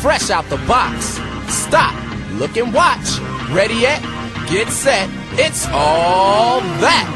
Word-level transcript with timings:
fresh 0.00 0.30
out 0.30 0.48
the 0.48 0.56
box. 0.58 1.18
Stop, 1.52 1.94
look 2.34 2.56
and 2.56 2.72
watch. 2.72 3.18
Ready 3.50 3.74
yet? 3.74 4.00
Get 4.48 4.68
set. 4.68 5.10
It's 5.32 5.66
all 5.68 6.60
that. 6.80 7.14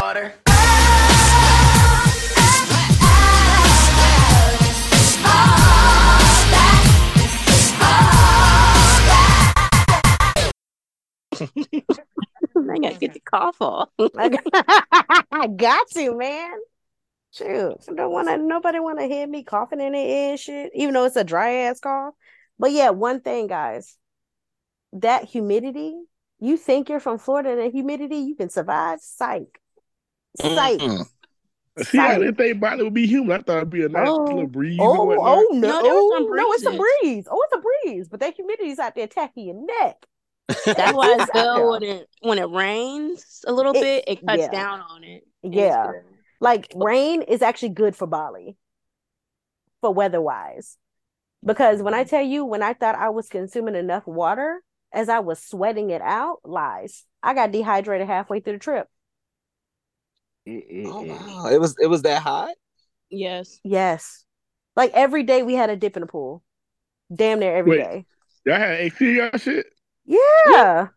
Water. 0.00 0.32
I 12.70 12.78
gotta 12.78 12.98
get 12.98 13.14
the 13.14 13.20
cough 13.20 13.60
off. 13.60 13.90
I 15.30 15.46
got 15.46 15.88
to, 15.90 16.16
man. 16.16 16.58
Shoot, 17.38 17.76
I 17.88 17.94
don't 17.94 18.12
want 18.12 18.28
to. 18.28 18.36
Nobody 18.38 18.80
want 18.80 18.98
to 18.98 19.06
hear 19.06 19.26
me 19.26 19.44
coughing 19.44 19.80
in 19.80 19.92
the 19.92 19.98
ear 19.98 20.30
and 20.30 20.40
shit, 20.40 20.72
even 20.74 20.94
though 20.94 21.04
it's 21.04 21.16
a 21.16 21.24
dry 21.24 21.52
ass 21.52 21.80
cough. 21.80 22.14
But 22.58 22.72
yeah, 22.72 22.90
one 22.90 23.20
thing, 23.20 23.46
guys, 23.46 23.96
that 24.92 25.24
humidity. 25.24 25.94
You 26.40 26.56
think 26.56 26.88
you're 26.88 27.00
from 27.00 27.18
Florida, 27.18 27.50
and 27.50 27.60
the 27.60 27.68
humidity, 27.70 28.16
you 28.18 28.36
can 28.36 28.48
survive. 28.48 29.00
Psych, 29.00 29.60
psych. 30.40 30.78
Mm-mm. 30.78 31.04
See, 31.82 31.98
I 31.98 32.18
didn't 32.18 32.34
think 32.36 32.56
about 32.58 32.80
it 32.80 32.84
would 32.84 32.94
be 32.94 33.06
humid. 33.06 33.40
I 33.40 33.42
thought 33.42 33.56
it'd 33.58 33.70
be 33.70 33.84
a 33.84 33.88
nice 33.88 34.08
Oh. 34.08 34.24
little 34.24 34.46
breeze. 34.48 34.78
Oh, 34.80 35.08
or 35.10 35.16
oh 35.20 35.46
no, 35.52 35.68
No, 35.68 35.82
there 35.82 35.92
was 35.94 36.12
some 36.24 36.36
no, 36.36 36.52
it's 36.52 36.66
a 36.66 37.02
breeze. 37.02 37.28
Oh, 37.30 37.44
it's 37.50 37.56
a 37.56 37.62
breeze, 37.86 38.08
but 38.08 38.20
that 38.20 38.34
humidity's 38.36 38.78
out 38.78 38.94
there 38.94 39.04
attacking 39.04 39.46
your 39.46 39.66
neck. 39.66 39.96
That's 40.64 40.92
why 40.92 41.12
it's 41.12 41.22
It's 41.24 41.30
good 41.32 41.70
when 41.70 41.82
it 41.82 42.08
when 42.22 42.38
it 42.38 42.48
rains 42.50 43.44
a 43.46 43.52
little 43.52 43.72
It- 43.76 43.80
bit. 43.80 44.04
It 44.08 44.26
cuts 44.26 44.38
yeah. 44.40 44.48
down 44.50 44.80
on 44.80 45.04
it. 45.04 45.24
and 45.42 45.52
it's 45.54 45.60
Yeah. 45.60 45.92
Good. 46.40 46.44
Like 46.44 46.72
rain 46.74 47.22
is 47.22 47.42
actually 47.42 47.70
good 47.70 47.96
for 47.96 48.06
Bali, 48.06 48.56
for 49.80 49.92
weather 49.92 50.20
wise, 50.20 50.76
because 51.44 51.82
when 51.82 51.94
I 51.94 52.02
mm-hmm. 52.02 52.10
tell 52.10 52.22
you, 52.22 52.44
when 52.44 52.62
I 52.62 52.74
thought 52.74 52.96
I 52.96 53.10
was 53.10 53.28
consuming 53.28 53.74
enough 53.74 54.06
water 54.06 54.62
as 54.92 55.08
I 55.08 55.20
was 55.20 55.42
sweating 55.42 55.90
it 55.90 56.02
out, 56.02 56.38
lies. 56.44 57.04
I 57.22 57.34
got 57.34 57.52
dehydrated 57.52 58.06
halfway 58.06 58.40
through 58.40 58.54
the 58.54 58.58
trip. 58.58 58.88
Oh 60.48 61.02
wow, 61.02 61.48
it 61.50 61.60
was 61.60 61.76
it 61.78 61.88
was 61.88 62.02
that 62.02 62.22
hot. 62.22 62.54
Yes. 63.10 63.60
Yes, 63.64 64.24
like 64.76 64.92
every 64.94 65.22
day 65.22 65.42
we 65.42 65.54
had 65.54 65.70
a 65.70 65.76
dip 65.76 65.96
in 65.96 66.00
the 66.00 66.06
pool, 66.06 66.42
damn 67.14 67.40
near 67.40 67.54
every 67.54 67.72
Wait. 67.72 67.84
day. 67.84 68.06
Y'all 68.46 68.56
had 68.56 68.80
AC 68.80 69.16
y'all 69.16 69.36
shit. 69.36 69.66
Yeah. 70.06 70.88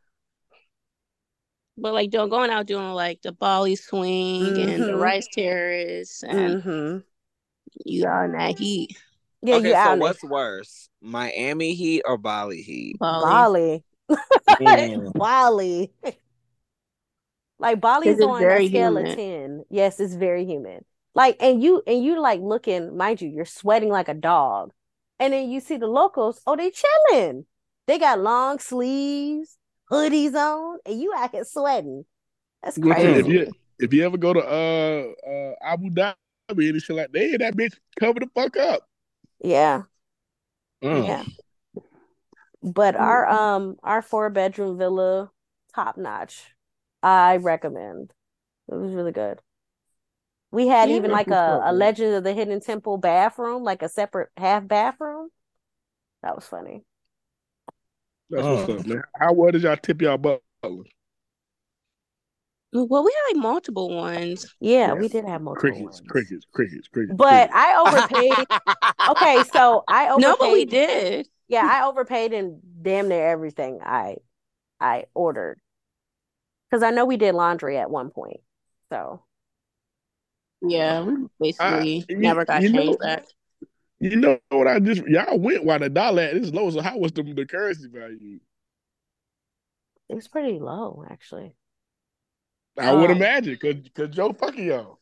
But 1.82 1.94
like 1.94 2.12
doing 2.12 2.30
going 2.30 2.52
out 2.52 2.68
doing 2.68 2.92
like 2.94 3.22
the 3.24 3.34
Bali 3.34 3.76
swing 3.76 4.60
and 4.60 4.88
the 4.88 4.96
Mhm. 4.96 4.98
rice 4.98 5.28
terrace 5.28 6.24
and 6.24 6.58
hmm 6.60 7.00
you 7.86 8.06
out 8.08 8.26
in 8.26 8.32
that 8.34 8.58
heat. 8.58 8.98
Yeah, 9.42 9.56
okay, 9.56 9.70
you 9.70 9.76
so 9.76 9.94
out 9.94 10.00
in 10.00 10.00
what's 10.00 10.24
worse, 10.24 10.90
Miami 11.02 11.74
heat 11.76 12.04
or 12.06 12.18
Bali 12.18 12.62
heat? 12.62 13.00
Bali. 13.00 13.50
Bali. 13.50 13.84
Mm. 14.60 15.14
Bali. 15.18 15.94
Like 17.60 17.80
Bali's 17.82 18.22
on 18.22 18.30
very 18.38 18.52
a 18.52 18.60
scale 18.62 18.98
humid. 18.98 19.06
of 19.06 19.10
10. 19.10 19.66
Yes, 19.70 20.00
it's 20.00 20.16
very 20.16 20.46
humid. 20.46 20.86
Like 21.14 21.38
and 21.42 21.62
you 21.62 21.84
and 21.86 22.04
you 22.04 22.20
like 22.20 22.42
looking, 22.42 22.96
mind 22.98 23.22
you, 23.22 23.30
you're 23.30 23.46
sweating 23.46 23.90
like 23.90 24.08
a 24.10 24.14
dog. 24.14 24.72
And 25.20 25.34
then 25.34 25.50
you 25.52 25.60
see 25.60 25.78
the 25.78 25.88
locals, 25.88 26.42
oh, 26.48 26.56
they 26.56 26.72
chilling. 26.72 27.46
They 27.88 28.00
got 28.00 28.20
long 28.20 28.60
sleeves, 28.60 29.58
hoodies 29.92 30.34
on, 30.36 30.80
and 30.86 31.00
you 31.02 31.14
out 31.16 31.32
here 31.32 31.44
sweating. 31.46 32.06
That's 32.64 32.78
Well, 32.78 32.96
crazy. 32.96 33.20
if 33.20 33.28
you 33.28 33.52
if 33.80 33.94
you 33.94 34.06
ever 34.06 34.18
go 34.18 34.34
to 34.34 34.40
uh 34.40 35.30
uh 35.30 35.54
Abu 35.62 35.90
Dhabi 35.90 36.16
and 36.70 36.82
shit 36.82 36.96
like 36.96 37.12
they 37.12 37.36
that 37.38 37.56
bitch 37.56 37.76
cover 38.00 38.20
the 38.20 38.28
fuck 38.34 38.58
up. 38.58 38.88
Yeah, 39.40 39.84
Mm. 40.84 41.06
yeah. 41.06 41.24
But 42.64 42.96
our 42.96 43.28
um 43.28 43.78
our 43.84 44.02
four 44.02 44.30
bedroom 44.30 44.78
villa, 44.78 45.32
top 45.76 45.98
notch. 45.98 46.54
I 47.04 47.38
recommend. 47.38 48.14
It 48.70 48.76
was 48.76 48.94
really 48.94 49.12
good. 49.14 49.42
We 50.52 50.68
had 50.68 50.90
Yeah, 50.90 50.98
even 50.98 51.12
like 51.12 51.32
a, 51.32 51.62
a. 51.66 51.74
Legend 51.74 52.14
of 52.16 52.24
the 52.24 52.34
Hidden 52.34 52.60
Temple 52.62 52.98
bathroom, 52.98 53.64
like 53.64 53.82
a 53.82 53.90
separate 53.90 54.30
half 54.38 54.68
bathroom. 54.68 55.30
That 56.24 56.36
was 56.36 56.48
funny. 56.48 56.84
That's 58.32 58.44
Mm. 58.44 58.68
what's 58.68 58.82
up, 58.82 58.88
man. 58.88 59.04
How 59.20 59.34
well 59.34 59.52
did 59.52 59.62
y'all 59.64 59.76
tip 59.78 60.02
y'all 60.02 60.18
butler? 60.18 60.40
Well, 62.74 63.04
we 63.04 63.12
had 63.14 63.36
like 63.36 63.44
multiple 63.44 63.94
ones. 63.94 64.56
Yeah, 64.62 64.88
Yeah. 64.88 64.94
we 64.94 65.10
did 65.10 65.26
have 65.26 65.42
multiple 65.42 65.70
Crickets, 65.72 65.84
ones. 66.00 66.02
crickets, 66.08 66.46
crickets, 66.54 66.88
crickets. 66.88 67.18
But 67.18 67.50
crickets. 67.50 67.54
I 67.54 67.76
overpaid. 69.10 69.12
Okay, 69.12 69.44
so 69.52 69.84
I 69.90 70.06
overpaid. 70.10 70.22
No, 70.22 70.38
but 70.40 70.52
we 70.54 70.64
did. 70.66 71.28
Yeah, 71.50 71.68
I 71.70 71.86
overpaid 71.86 72.32
in 72.32 72.62
damn 72.82 73.10
near 73.10 73.28
everything 73.28 73.80
I 73.84 74.18
I 74.80 75.06
ordered. 75.14 75.60
Because 76.70 76.82
I 76.82 76.92
know 76.92 77.04
we 77.06 77.18
did 77.18 77.36
laundry 77.36 77.78
at 77.78 77.92
one 77.92 78.10
point. 78.10 78.40
So 78.90 79.22
Yeah, 80.62 81.04
we 81.04 81.28
basically 81.42 82.06
you- 82.08 82.18
never 82.18 82.46
got 82.46 82.62
you 82.62 82.72
know- 82.72 82.82
changed 82.84 83.00
that. 83.02 83.26
You 84.02 84.18
know 84.18 84.40
what 84.50 84.68
I 84.68 84.80
just 84.80 85.04
y'all 85.08 85.40
went 85.40 85.66
while 85.66 85.80
the 85.80 85.90
dollar 85.90 86.24
at 86.24 86.36
this 86.42 86.52
low. 86.54 86.70
So 86.72 86.82
how 86.82 86.98
was 86.98 87.12
the 87.14 87.24
the 87.24 87.46
currency 87.46 87.88
value? 87.88 88.40
it 90.10 90.14
was 90.16 90.28
pretty 90.28 90.60
low, 90.60 91.04
actually. 91.10 91.56
I 92.78 92.92
would 92.94 93.10
Um, 93.10 93.12
imagine 93.12 93.54
because 93.54 93.76
because 93.76 94.10
Joe 94.16 94.34
fucking 94.34 94.66
y'all. 94.66 95.00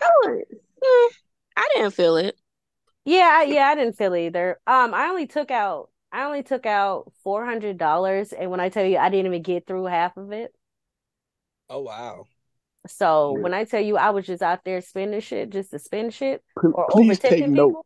I, 0.00 0.10
was- 0.22 0.34
eh, 0.82 1.08
I 1.56 1.68
didn't 1.74 1.92
feel 1.94 2.16
it. 2.16 2.36
Yeah, 3.04 3.28
I- 3.40 3.44
yeah, 3.44 3.66
I 3.68 3.74
didn't 3.74 3.96
feel 3.96 4.14
either. 4.16 4.60
Um, 4.66 4.94
I 4.94 5.08
only 5.08 5.26
took 5.26 5.50
out 5.50 5.90
I 6.12 6.24
only 6.24 6.42
took 6.42 6.66
out 6.66 7.12
four 7.22 7.44
hundred 7.44 7.78
dollars, 7.78 8.32
and 8.32 8.50
when 8.50 8.60
I 8.60 8.68
tell 8.68 8.84
you 8.84 8.98
I 8.98 9.10
didn't 9.10 9.26
even 9.26 9.42
get 9.42 9.66
through 9.66 9.84
half 9.86 10.16
of 10.16 10.32
it. 10.32 10.54
Oh 11.70 11.80
wow. 11.82 12.26
So 12.86 13.34
Yeah. 13.36 13.42
when 13.42 13.54
I 13.54 13.64
tell 13.64 13.80
you 13.80 13.96
I 13.96 14.10
was 14.10 14.26
just 14.26 14.42
out 14.42 14.64
there 14.64 14.80
spending 14.80 15.20
shit 15.20 15.50
just 15.50 15.70
to 15.70 15.78
spend 15.78 16.14
shit 16.14 16.42
or 16.56 16.86
Please 16.90 17.18
take 17.18 17.32
overtaking 17.32 17.54
note. 17.54 17.84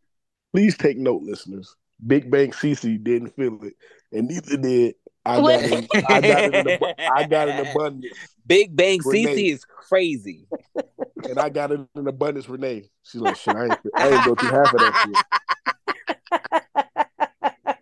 Please 0.53 0.77
take 0.77 0.99
note, 0.99 1.23
listeners. 1.23 1.75
Big 2.07 2.31
Bang 2.31 2.51
CC 2.53 3.03
didn't 3.03 3.35
feel 3.35 3.59
it, 3.65 3.75
and 4.13 4.29
neither 4.29 4.57
did 4.57 4.95
I. 5.25 5.37
Got 5.37 5.43
What? 5.43 5.65
it, 5.65 6.05
I 6.09 6.21
got 6.21 6.45
it 6.45 6.55
in 6.55 6.69
abu- 6.69 6.87
I 7.17 7.25
got 7.25 7.49
it 7.49 7.55
in 7.55 7.67
abundance, 7.67 8.37
Big 8.47 8.75
Bang 8.77 9.01
Renee. 9.05 9.35
CC 9.37 9.53
is 9.53 9.65
crazy. 9.65 10.47
and 11.29 11.39
I 11.39 11.49
got 11.49 11.73
it 11.73 11.81
in 11.95 12.07
abundance. 12.07 12.49
Renee, 12.49 12.91
she's 13.03 13.21
like, 13.21 13.37
shit, 13.37 13.55
I 13.55 13.65
ain't, 13.67 13.79
I 13.97 14.09
ain't 14.11 14.25
go 14.25 14.35
through 14.35 14.51
half 14.51 14.73
of 14.75 14.81
that 14.81 14.95
shit. 15.03 15.17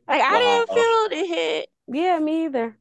Like 0.09 0.21
I 0.21 0.39
didn't 0.39 0.71
uh, 0.71 0.75
feel 0.75 1.09
the 1.09 1.27
hit 1.35 1.69
Yeah, 1.89 2.19
me 2.19 2.45
either. 2.45 2.77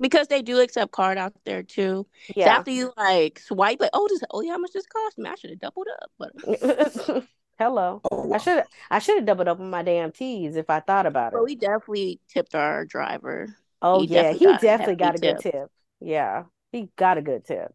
Because 0.00 0.28
they 0.28 0.42
do 0.42 0.60
accept 0.60 0.92
card 0.92 1.18
out 1.18 1.32
there 1.44 1.62
too. 1.62 2.06
So 2.26 2.32
Yeah. 2.36 2.48
after 2.50 2.70
you 2.70 2.92
like 2.96 3.38
swipe, 3.38 3.80
like 3.80 3.90
oh, 3.92 4.06
this 4.08 4.22
oh 4.30 4.40
yeah, 4.42 4.52
how 4.52 4.58
much 4.58 4.72
this 4.72 4.86
cost 4.86 5.18
me? 5.18 5.28
I 5.28 5.34
should 5.36 5.50
have 5.50 5.60
doubled 5.60 5.86
up, 6.02 6.10
but 6.18 6.32
Hello. 7.58 8.00
Oh, 8.10 8.32
I 8.32 8.38
should 8.38 8.64
I 8.90 8.98
should 8.98 9.16
have 9.16 9.26
doubled 9.26 9.48
up 9.48 9.60
on 9.60 9.70
my 9.70 9.82
damn 9.82 10.12
teas 10.12 10.56
if 10.56 10.70
I 10.70 10.80
thought 10.80 11.06
about 11.06 11.32
but 11.32 11.40
it. 11.40 11.44
we 11.44 11.56
definitely 11.56 12.20
tipped 12.28 12.54
our 12.54 12.84
driver. 12.84 13.54
Oh 13.82 14.00
he 14.00 14.06
yeah, 14.06 14.22
definitely 14.22 14.38
he 14.38 14.46
got 14.46 14.60
definitely 14.60 14.96
got 14.96 15.14
a 15.14 15.18
hefty 15.18 15.20
good 15.20 15.38
tip. 15.40 15.70
Yeah, 16.00 16.44
he 16.72 16.90
got 16.96 17.18
a 17.18 17.22
good 17.22 17.44
tip. 17.44 17.74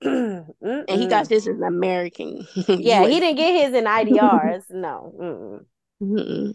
And 0.02 1.00
he 1.00 1.06
got 1.06 1.28
this 1.28 1.46
as 1.46 1.56
an 1.58 1.62
American. 1.62 2.46
Yeah, 2.76 3.04
he 3.06 3.20
didn't 3.20 3.36
get 3.36 3.66
his 3.66 3.74
in 3.74 3.86
IDRs. 3.86 4.70
No. 4.70 5.14
Mm-mm. 5.20 5.66
Mm-mm. 6.02 6.54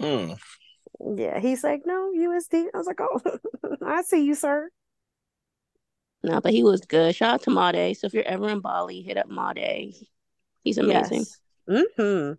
Mm. 0.00 0.36
Yeah, 1.02 1.38
he's 1.38 1.64
like, 1.64 1.82
no, 1.86 2.12
USD. 2.14 2.66
I 2.74 2.78
was 2.78 2.86
like, 2.86 3.00
oh, 3.00 3.20
I 3.86 4.02
see 4.02 4.24
you, 4.24 4.34
sir. 4.34 4.70
No, 6.22 6.40
but 6.40 6.52
he 6.52 6.62
was 6.62 6.82
good. 6.82 7.14
Shout 7.14 7.34
out 7.34 7.42
to 7.44 7.50
Made. 7.50 7.94
So 7.94 8.06
if 8.06 8.14
you're 8.14 8.24
ever 8.24 8.48
in 8.50 8.60
Bali, 8.60 9.00
hit 9.00 9.16
up 9.16 9.28
Made. 9.28 9.94
He's 10.62 10.76
amazing. 10.76 11.24
Yes. 11.66 11.86
Mm-hmm. 11.98 12.32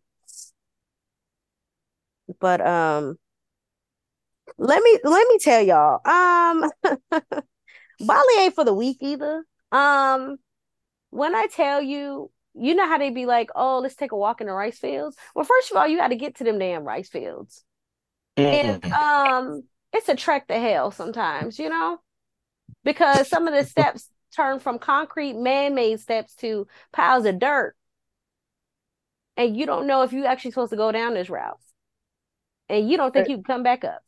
But 2.40 2.66
um, 2.66 3.18
let 4.58 4.81
me 4.84 5.00
let 5.04 5.28
me 5.28 5.38
tell 5.40 5.62
y'all, 5.62 6.00
um, 6.06 6.69
Bali 8.00 8.34
ain't 8.40 8.56
for 8.56 8.63
the 8.63 8.74
weak 8.74 8.98
either. 9.02 9.44
Um, 9.72 10.38
when 11.10 11.36
I 11.36 11.48
tell 11.48 11.81
you, 11.81 12.31
you 12.54 12.75
know 12.75 12.88
how 12.88 12.98
they 12.98 13.10
be 13.10 13.25
like, 13.25 13.50
oh, 13.56 13.80
let's 13.80 13.96
take 13.96 14.12
a 14.12 14.18
walk 14.18 14.40
in 14.42 14.48
the 14.48 14.54
rice 14.54 14.78
fields. 14.78 15.18
Well, 15.36 15.46
first 15.46 15.72
of 15.72 15.78
all, 15.78 15.88
you 15.88 15.98
got 15.98 16.10
to 16.10 16.16
get 16.16 16.36
to 16.36 16.44
them 16.44 16.60
damn 16.60 16.84
rice 16.84 17.10
fields. 17.10 17.63
And 18.38 18.81
Mm. 18.81 18.92
um, 18.94 19.63
it's 19.94 20.10
a 20.10 20.16
trek 20.16 20.48
to 20.48 20.60
hell 20.60 20.92
sometimes, 20.92 21.60
you 21.60 21.69
know, 21.69 22.00
because 22.83 23.28
some 23.28 23.48
of 23.48 23.54
the 23.54 23.63
steps 23.63 24.10
turn 24.36 24.60
from 24.60 24.80
concrete 24.80 25.33
man-made 25.33 26.00
steps 26.00 26.36
to 26.36 26.68
piles 26.92 27.25
of 27.25 27.39
dirt. 27.39 27.75
And 29.38 29.56
you 29.57 29.66
don't 29.66 29.88
know 29.88 30.04
if 30.04 30.13
you're 30.13 30.28
actually 30.28 30.51
supposed 30.51 30.72
to 30.72 30.78
go 30.78 30.92
down 30.92 31.13
this 31.13 31.30
route. 31.30 31.60
And 32.69 32.89
you 32.89 32.98
don't 32.98 33.13
think 33.13 33.28
you 33.28 33.38
can 33.38 33.44
come 33.44 33.63
back 33.63 33.83
up. 33.83 34.01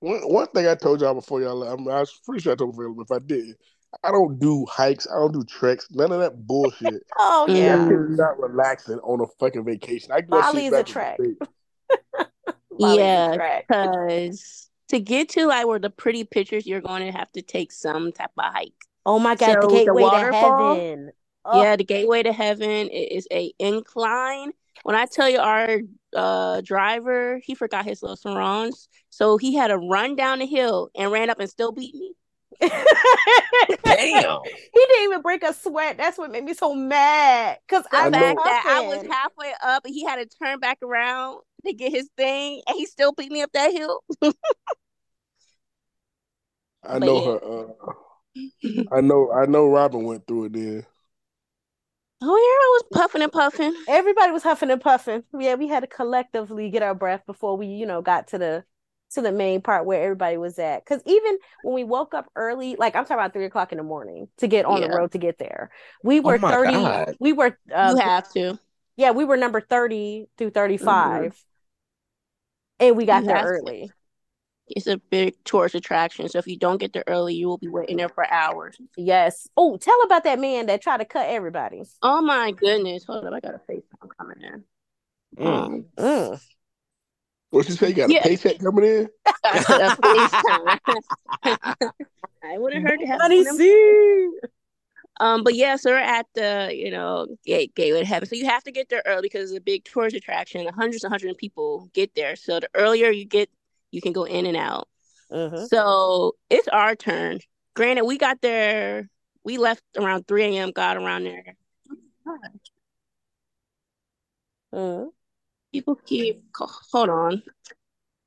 One, 0.00 0.20
one 0.22 0.46
thing 0.48 0.66
I 0.66 0.74
told 0.74 1.00
y'all 1.00 1.14
before 1.14 1.40
y'all, 1.40 1.56
left, 1.56 1.72
I, 1.72 1.76
mean, 1.76 1.90
I 1.90 2.00
was 2.00 2.20
pretty 2.24 2.42
sure 2.42 2.52
I 2.52 2.56
told 2.56 2.76
you 2.76 3.00
if 3.00 3.10
I 3.10 3.18
did, 3.18 3.56
I 4.02 4.10
don't 4.10 4.38
do 4.38 4.66
hikes. 4.66 5.06
I 5.10 5.14
don't 5.14 5.32
do 5.32 5.44
treks. 5.44 5.88
None 5.90 6.12
of 6.12 6.20
that 6.20 6.46
bullshit. 6.46 7.02
Oh 7.18 7.46
yeah. 7.48 7.76
That 7.76 7.88
shit 7.88 8.18
not 8.18 8.38
relaxing 8.38 8.98
on 8.98 9.20
a 9.20 9.26
fucking 9.38 9.64
vacation. 9.64 10.12
I 10.12 10.20
do 10.20 10.26
that 10.32 10.52
Bali 10.52 10.64
shit 10.64 10.72
is 10.74 10.78
a 10.78 10.82
back 10.82 10.88
in 10.88 10.94
the 10.94 11.36
trek. 11.36 12.28
States. 12.76 12.80
Bali 12.80 13.08
is 13.14 13.14
a 13.14 13.28
Yeah, 13.28 13.38
because 13.68 14.70
to 14.88 15.00
get 15.00 15.30
to 15.30 15.46
like 15.46 15.66
where 15.66 15.78
the 15.78 15.90
pretty 15.90 16.24
pictures, 16.24 16.66
you're 16.66 16.80
going 16.80 17.04
to 17.10 17.16
have 17.16 17.30
to 17.32 17.42
take 17.42 17.72
some 17.72 18.12
type 18.12 18.30
of 18.38 18.52
hike. 18.52 18.72
Oh 19.04 19.18
my 19.18 19.34
god, 19.34 19.60
the 19.60 19.66
So 19.66 19.68
the 19.68 19.68
gateway 19.68 20.02
to 20.10 20.10
waterfall? 20.10 20.76
heaven. 20.76 21.12
Oh, 21.44 21.60
Yeah, 21.60 21.76
the 21.76 21.84
gateway 21.84 22.22
to 22.24 22.32
heaven 22.32 22.88
is 22.88 23.26
a 23.32 23.52
incline. 23.58 24.52
When 24.82 24.96
I 24.96 25.06
tell 25.06 25.28
you 25.28 25.38
our 25.38 25.80
uh 26.14 26.60
driver, 26.62 27.40
he 27.44 27.54
forgot 27.54 27.84
his 27.84 28.02
little 28.02 28.16
sarongs, 28.16 28.88
so 29.10 29.36
he 29.36 29.54
had 29.54 29.68
to 29.68 29.78
run 29.78 30.16
down 30.16 30.40
the 30.40 30.46
hill 30.46 30.90
and 30.96 31.10
ran 31.12 31.30
up 31.30 31.40
and 31.40 31.48
still 31.50 31.72
beat 31.72 31.94
me. 31.94 32.14
Damn. 33.84 34.40
he 34.72 34.86
didn't 34.86 35.04
even 35.04 35.22
break 35.22 35.42
a 35.42 35.52
sweat. 35.52 35.96
That's 35.96 36.18
what 36.18 36.30
made 36.30 36.44
me 36.44 36.54
so 36.54 36.74
mad. 36.74 37.58
Cause 37.68 37.84
The 37.90 37.96
I 37.96 38.06
I 38.06 38.10
fact 38.10 38.44
that 38.44 38.64
I 38.66 38.80
was 38.80 39.02
halfway 39.10 39.52
up 39.62 39.84
and 39.84 39.94
he 39.94 40.04
had 40.04 40.16
to 40.16 40.26
turn 40.38 40.58
back 40.58 40.78
around 40.82 41.40
to 41.66 41.74
get 41.74 41.92
his 41.92 42.08
thing, 42.16 42.62
and 42.66 42.76
he 42.76 42.86
still 42.86 43.12
beat 43.12 43.30
me 43.32 43.42
up 43.42 43.50
that 43.52 43.72
hill. 43.72 44.02
I 46.82 46.98
know 46.98 47.16
yeah. 47.16 47.32
her. 47.32 47.44
Uh, 47.44 47.92
I 48.92 49.00
know. 49.00 49.32
I 49.32 49.46
know. 49.46 49.68
Robin 49.68 50.04
went 50.04 50.26
through 50.26 50.46
it. 50.46 50.52
Then 50.54 50.86
Oh 52.22 52.26
yeah, 52.26 52.32
I 52.32 52.70
was 52.72 52.84
puffing 52.94 53.22
and 53.22 53.32
puffing. 53.32 53.74
Everybody 53.88 54.32
was 54.32 54.42
huffing 54.42 54.70
and 54.70 54.80
puffing. 54.80 55.22
Yeah, 55.38 55.54
we 55.54 55.68
had 55.68 55.80
to 55.80 55.86
collectively 55.86 56.70
get 56.70 56.82
our 56.82 56.94
breath 56.94 57.22
before 57.26 57.56
we, 57.56 57.66
you 57.66 57.86
know, 57.86 58.00
got 58.00 58.28
to 58.28 58.38
the 58.38 58.64
to 59.12 59.20
the 59.22 59.30
main 59.32 59.60
part 59.60 59.84
where 59.86 60.02
everybody 60.02 60.36
was 60.36 60.58
at. 60.58 60.84
Because 60.84 61.02
even 61.06 61.38
when 61.62 61.74
we 61.74 61.84
woke 61.84 62.14
up 62.14 62.26
early, 62.34 62.74
like 62.76 62.96
I'm 62.96 63.04
talking 63.04 63.18
about 63.18 63.32
three 63.34 63.44
o'clock 63.44 63.70
in 63.70 63.78
the 63.78 63.84
morning 63.84 64.28
to 64.38 64.48
get 64.48 64.64
on 64.64 64.80
Yeah. 64.80 64.88
the 64.88 64.94
road 64.94 65.12
to 65.12 65.18
get 65.18 65.38
there, 65.38 65.70
we 66.02 66.20
were 66.20 66.38
Oh 66.38 66.50
30. 66.50 66.72
God. 66.72 67.16
We 67.20 67.32
were, 67.34 67.58
uh, 67.72 67.94
you 67.94 68.00
have 68.00 68.32
to. 68.32 68.58
yeah, 68.96 69.10
we 69.10 69.24
were 69.24 69.36
number 69.36 69.60
30 69.60 70.26
through 70.38 70.50
35, 70.50 71.34
and 72.80 72.96
we 72.96 73.06
got 73.06 73.22
You 73.22 73.28
there 73.28 73.44
early. 73.44 73.90
It's 74.68 74.86
a 74.88 74.96
big 74.96 75.34
tourist 75.44 75.76
attraction, 75.76 76.28
so 76.28 76.38
if 76.38 76.46
you 76.48 76.58
don't 76.58 76.78
get 76.78 76.92
there 76.92 77.04
early, 77.06 77.34
you 77.34 77.46
will 77.46 77.58
be 77.58 77.68
waiting 77.68 77.98
there 77.98 78.08
for 78.08 78.28
hours. 78.30 78.76
Yes. 78.96 79.46
Oh, 79.56 79.76
tell 79.76 80.00
about 80.02 80.24
that 80.24 80.40
man 80.40 80.66
that 80.66 80.82
tried 80.82 80.98
to 80.98 81.04
cut 81.04 81.28
everybody. 81.28 81.82
Oh 82.02 82.20
my 82.20 82.50
goodness! 82.50 83.04
Hold 83.04 83.24
up, 83.26 83.32
I 83.32 83.40
got 83.40 83.54
a 83.54 83.60
FaceTime 83.70 84.08
coming 84.18 84.38
in. 84.42 84.64
Mm. 85.38 85.46
Um, 85.46 85.84
Mm. 85.96 86.40
what 87.50 87.68
you 87.68 87.74
say? 87.74 87.88
You 87.88 87.94
got 87.94 88.10
a 88.10 88.14
Yeah. 88.14 88.22
paycheck 88.24 88.58
coming 88.58 88.84
in? 88.84 89.08
I 89.44 89.60
said 89.62 89.80
a 89.80 89.90
FaceTime. 89.90 90.78
I 92.44 92.58
wouldn't 92.58 92.86
hurt 92.88 92.98
to 93.00 93.06
have 93.06 93.18
Money 93.20 93.38
one 93.38 93.46
of 93.48 93.58
them. 93.58 93.66
see. 93.66 94.30
Um, 95.18 95.44
but 95.44 95.54
yeah, 95.54 95.76
so 95.76 95.90
we're 95.90 95.98
at 95.98 96.26
the 96.34 96.70
you 96.74 96.90
know 96.90 97.26
gate 97.44 97.74
gateway 97.74 98.00
to 98.00 98.06
heaven. 98.06 98.28
So 98.28 98.36
you 98.36 98.46
have 98.46 98.64
to 98.64 98.72
get 98.72 98.88
there 98.88 99.02
early 99.06 99.22
because 99.22 99.50
it's 99.50 99.58
a 99.58 99.62
big 99.62 99.84
tourist 99.84 100.16
attraction. 100.16 100.66
Hundreds 100.74 101.04
and 101.04 101.10
hundreds 101.10 101.32
of 101.32 101.38
people 101.38 101.88
get 101.94 102.14
there. 102.14 102.36
So 102.36 102.60
the 102.60 102.68
earlier 102.74 103.10
you 103.10 103.24
get, 103.24 103.48
you 103.90 104.00
can 104.00 104.12
go 104.12 104.24
in 104.24 104.46
and 104.46 104.56
out. 104.56 104.88
Mhm. 105.32 105.68
So 105.68 106.36
it's 106.50 106.68
our 106.68 106.94
turn. 106.94 107.40
Granted, 107.74 108.04
we 108.04 108.18
got 108.18 108.40
there. 108.42 109.08
We 109.44 109.58
left 109.58 109.82
around 109.96 110.26
three 110.26 110.44
a.m. 110.56 110.70
Got 110.72 110.96
around 110.96 111.24
there. 111.24 111.56
Mhm. 114.74 115.08
People 115.72 115.94
keep 115.94 116.42
hold 116.54 117.08
on. 117.08 117.42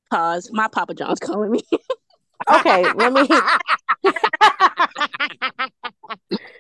Pause. 0.10 0.50
My 0.54 0.68
Papa 0.68 0.96
John's 0.96 1.20
calling 1.20 1.52
me. 1.52 1.62
Okay, 2.56 2.92
let 2.94 3.14
me. 3.14 3.28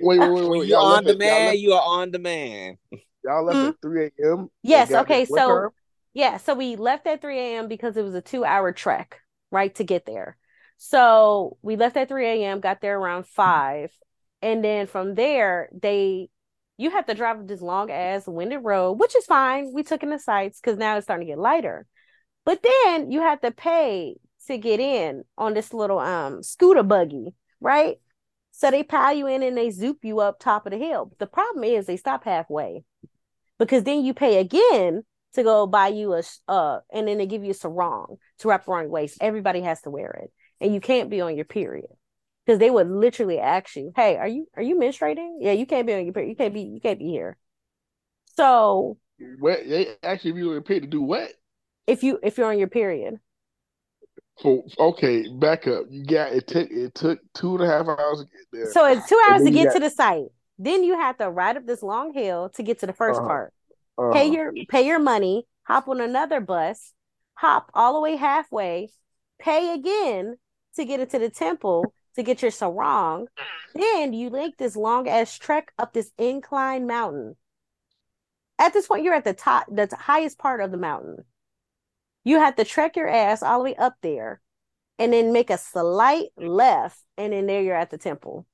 Wait, 0.01 0.19
wait, 0.19 0.29
wait, 0.29 0.47
wait. 0.47 0.67
you're 0.67 0.79
on 0.79 1.03
left, 1.03 1.09
at, 1.09 1.17
y'all 1.17 1.17
demand, 1.17 1.45
left, 1.45 1.57
you 1.57 1.73
are 1.73 1.81
on 1.81 2.11
demand. 2.11 2.77
y'all 3.23 3.43
left 3.43 3.57
at 3.57 3.75
mm-hmm. 3.81 3.89
3 3.89 4.11
a.m. 4.19 4.49
Yes, 4.63 4.91
okay, 4.91 5.25
so 5.25 5.35
time? 5.35 5.69
yeah, 6.13 6.37
so 6.37 6.53
we 6.53 6.75
left 6.75 7.05
at 7.07 7.21
3 7.21 7.37
a.m. 7.37 7.67
because 7.67 7.97
it 7.97 8.03
was 8.03 8.15
a 8.15 8.21
two 8.21 8.45
hour 8.45 8.71
trek, 8.71 9.19
right, 9.51 9.73
to 9.75 9.83
get 9.83 10.05
there. 10.05 10.37
So 10.77 11.57
we 11.61 11.75
left 11.75 11.97
at 11.97 12.07
3 12.07 12.25
a.m., 12.25 12.61
got 12.61 12.81
there 12.81 12.97
around 12.97 13.27
5. 13.27 13.91
And 14.41 14.63
then 14.63 14.87
from 14.87 15.15
there, 15.15 15.69
they 15.73 16.29
you 16.77 16.91
have 16.91 17.05
to 17.07 17.13
drive 17.13 17.45
this 17.45 17.61
long 17.61 17.91
ass 17.91 18.25
winded 18.25 18.63
road, 18.63 18.93
which 18.93 19.13
is 19.13 19.25
fine. 19.25 19.73
We 19.73 19.83
took 19.83 20.01
in 20.01 20.11
the 20.11 20.19
sights 20.19 20.61
because 20.61 20.77
now 20.77 20.95
it's 20.95 21.05
starting 21.05 21.27
to 21.27 21.33
get 21.33 21.39
lighter. 21.39 21.85
But 22.45 22.63
then 22.63 23.11
you 23.11 23.19
have 23.19 23.41
to 23.41 23.51
pay 23.51 24.15
to 24.47 24.57
get 24.57 24.79
in 24.79 25.23
on 25.37 25.53
this 25.53 25.73
little 25.73 25.99
um 25.99 26.43
scooter 26.43 26.83
buggy, 26.83 27.33
right? 27.59 27.97
So 28.51 28.71
they 28.71 28.83
pile 28.83 29.15
you 29.15 29.27
in 29.27 29.43
and 29.43 29.57
they 29.57 29.71
zoop 29.71 29.99
you 30.03 30.19
up 30.19 30.39
top 30.39 30.65
of 30.65 30.71
the 30.71 30.77
hill. 30.77 31.11
The 31.19 31.27
problem 31.27 31.63
is 31.63 31.85
they 31.85 31.97
stop 31.97 32.23
halfway 32.25 32.83
because 33.57 33.83
then 33.83 34.03
you 34.05 34.13
pay 34.13 34.39
again 34.39 35.03
to 35.33 35.43
go 35.43 35.67
buy 35.67 35.89
you 35.89 36.13
a 36.13 36.23
uh 36.47 36.79
and 36.91 37.07
then 37.07 37.17
they 37.17 37.27
give 37.27 37.43
you 37.43 37.51
a 37.51 37.53
sarong 37.53 38.17
to 38.39 38.47
wrap 38.49 38.67
around 38.67 38.83
your 38.83 38.91
waist. 38.91 39.17
Everybody 39.21 39.61
has 39.61 39.81
to 39.83 39.89
wear 39.89 40.11
it, 40.23 40.31
and 40.61 40.73
you 40.73 40.81
can't 40.81 41.09
be 41.09 41.21
on 41.21 41.35
your 41.35 41.45
period 41.45 41.87
because 42.45 42.59
they 42.59 42.71
would 42.71 42.89
literally 42.89 43.39
ask 43.39 43.75
you, 43.75 43.93
"Hey, 43.95 44.17
are 44.17 44.27
you 44.27 44.47
are 44.55 44.63
you 44.63 44.75
menstruating? 44.77 45.37
Yeah, 45.39 45.53
you 45.53 45.65
can't 45.65 45.87
be 45.87 45.93
on 45.93 46.05
your 46.05 46.13
period. 46.13 46.29
You 46.29 46.35
can't 46.35 46.53
be 46.53 46.61
you 46.61 46.81
can't 46.81 46.99
be 46.99 47.07
here." 47.09 47.37
So 48.37 48.97
What 49.39 49.67
they 49.67 49.95
actually 50.01 50.31
be 50.31 50.41
getting 50.41 50.63
paid 50.63 50.79
to 50.81 50.87
do 50.87 51.01
what? 51.03 51.31
if 51.87 52.03
you 52.03 52.19
if 52.23 52.37
you're 52.37 52.47
on 52.47 52.59
your 52.59 52.67
period, 52.67 53.19
So 54.41 54.63
okay, 54.79 55.25
back 55.37 55.67
up. 55.67 55.85
You 55.89 56.05
got 56.05 56.31
it 56.31 56.47
took 56.47 56.69
it 56.71 56.95
took 56.95 57.19
two 57.33 57.55
and 57.55 57.63
a 57.63 57.67
half 57.67 57.87
hours 57.87 58.19
to 58.19 58.25
get 58.25 58.45
there. 58.51 58.71
so 58.71 58.85
it's 58.85 59.07
two 59.07 59.21
hours 59.29 59.43
to 59.43 59.51
get 59.51 59.65
got- 59.65 59.73
to 59.73 59.79
the 59.81 59.89
site. 59.89 60.25
Then 60.57 60.83
you 60.83 60.95
have 60.99 61.17
to 61.17 61.29
ride 61.29 61.55
up 61.57 61.65
this 61.65 61.81
long 61.83 62.13
hill 62.13 62.49
to 62.55 62.63
get 62.63 62.79
to 62.79 62.85
the 62.87 62.93
1st 62.93 63.19
Uh-huh. 63.19 63.27
part. 63.27 63.53
Uh, 63.97 64.11
pay 64.11 64.27
your 64.27 64.53
pay 64.69 64.85
your 64.85 64.99
money, 64.99 65.45
hop 65.63 65.87
on 65.87 66.01
another 66.01 66.39
bus, 66.41 66.93
hop 67.35 67.69
all 67.73 67.93
the 67.93 67.99
way 68.01 68.15
halfway, 68.17 68.89
pay 69.39 69.73
again 69.73 70.37
to 70.75 70.85
get 70.85 70.99
into 70.99 71.19
the 71.19 71.29
temple 71.29 71.93
to 72.15 72.23
get 72.23 72.41
your 72.41 72.51
sarong. 72.51 73.27
Then 73.73 74.13
you 74.13 74.29
make 74.29 74.57
this 74.57 74.75
long 74.75 75.07
ass 75.07 75.37
trek 75.37 75.71
up 75.77 75.93
this 75.93 76.11
incline 76.17 76.87
mountain. 76.87 77.35
At 78.57 78.73
this 78.73 78.87
point, 78.87 79.03
you're 79.03 79.13
at 79.13 79.23
the 79.23 79.33
top, 79.33 79.67
the 79.69 79.87
highest 79.97 80.37
part 80.37 80.59
of 80.59 80.71
the 80.71 80.77
mountain. 80.77 81.23
You 82.23 82.39
have 82.39 82.55
to 82.57 82.65
trek 82.65 82.95
your 82.95 83.07
ass 83.07 83.41
all 83.43 83.59
the 83.59 83.65
way 83.65 83.75
up 83.75 83.95
there 84.01 84.41
and 84.97 85.13
then 85.13 85.31
make 85.31 85.49
a 85.49 85.57
slight 85.57 86.27
left, 86.37 86.99
and 87.17 87.31
then 87.33 87.45
there 87.47 87.61
you're 87.61 87.75
at 87.75 87.89
the 87.89 87.97
temple. 87.97 88.45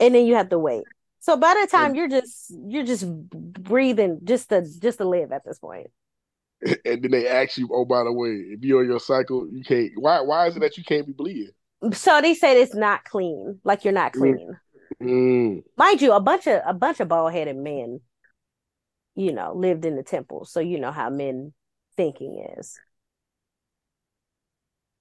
And 0.00 0.14
then 0.14 0.26
you 0.26 0.34
have 0.36 0.48
to 0.50 0.58
wait. 0.58 0.84
So 1.20 1.36
by 1.36 1.54
the 1.60 1.68
time 1.70 1.94
you're 1.94 2.08
just 2.08 2.52
you're 2.68 2.84
just 2.84 3.04
breathing 3.28 4.20
just 4.24 4.48
to 4.50 4.64
just 4.80 4.98
to 4.98 5.04
live 5.04 5.32
at 5.32 5.44
this 5.44 5.58
point. 5.58 5.88
and 6.84 7.02
then 7.02 7.10
they 7.10 7.28
ask 7.28 7.58
you, 7.58 7.68
oh, 7.72 7.84
by 7.84 8.04
the 8.04 8.12
way, 8.12 8.30
if 8.30 8.62
you're 8.62 8.80
on 8.80 8.88
your 8.88 9.00
cycle, 9.00 9.48
you 9.50 9.62
can't. 9.62 9.92
Why? 9.96 10.20
Why 10.20 10.46
is 10.46 10.56
it 10.56 10.60
that 10.60 10.76
you 10.76 10.84
can't 10.84 11.06
be 11.06 11.12
bleeding? 11.12 11.50
So 11.92 12.20
they 12.20 12.34
said 12.34 12.56
it's 12.56 12.74
not 12.74 13.04
clean, 13.04 13.60
like 13.64 13.84
you're 13.84 13.92
not 13.92 14.12
Mm. 14.12 14.18
clean. 14.18 14.56
Mm. 15.00 15.62
Mind 15.76 16.02
you, 16.02 16.12
a 16.12 16.20
bunch 16.20 16.46
of 16.46 16.60
a 16.66 16.74
bunch 16.74 17.00
of 17.00 17.08
bald 17.08 17.32
headed 17.32 17.56
men, 17.56 18.00
you 19.14 19.32
know, 19.32 19.52
lived 19.54 19.84
in 19.84 19.94
the 19.94 20.02
temple, 20.02 20.44
so 20.44 20.60
you 20.60 20.80
know 20.80 20.90
how 20.90 21.10
men 21.10 21.52
thinking 21.98 22.46
is. 22.56 22.78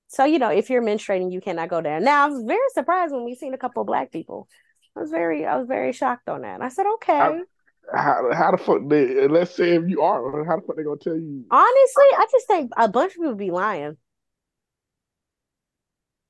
So 0.08 0.26
you 0.26 0.40
know, 0.40 0.50
if 0.50 0.70
you're 0.70 0.82
menstruating, 0.82 1.32
you 1.32 1.40
cannot 1.40 1.70
go 1.70 1.80
down. 1.80 2.04
Now 2.04 2.26
I 2.26 2.30
was 2.30 2.44
very 2.44 2.60
surprised 2.74 3.14
when 3.14 3.24
we 3.24 3.36
seen 3.36 3.54
a 3.54 3.58
couple 3.58 3.82
of 3.82 3.88
black 3.88 4.12
people. 4.12 4.50
I 4.96 5.02
was 5.02 5.12
very 5.12 5.46
I 5.46 5.58
was 5.58 5.68
very 5.68 5.94
shocked 5.94 6.28
on 6.28 6.42
that. 6.42 6.62
I 6.62 6.70
said, 6.70 6.88
okay. 6.96 7.40
How 7.94 8.34
how 8.34 8.52
the 8.52 8.58
fuck 8.58 8.82
they? 8.88 9.28
Let's 9.28 9.56
say 9.56 9.76
if 9.76 9.88
you 9.88 10.02
are, 10.02 10.44
how 10.44 10.58
the 10.58 10.62
fuck 10.64 10.76
they 10.76 10.84
gonna 10.84 10.98
tell 10.98 11.16
you? 11.16 11.46
Honestly, 11.52 12.06
I 12.18 12.26
just 12.32 12.48
think 12.48 12.72
a 12.76 12.90
bunch 12.90 13.12
of 13.14 13.18
people 13.18 13.36
be 13.36 13.52
lying. 13.52 13.98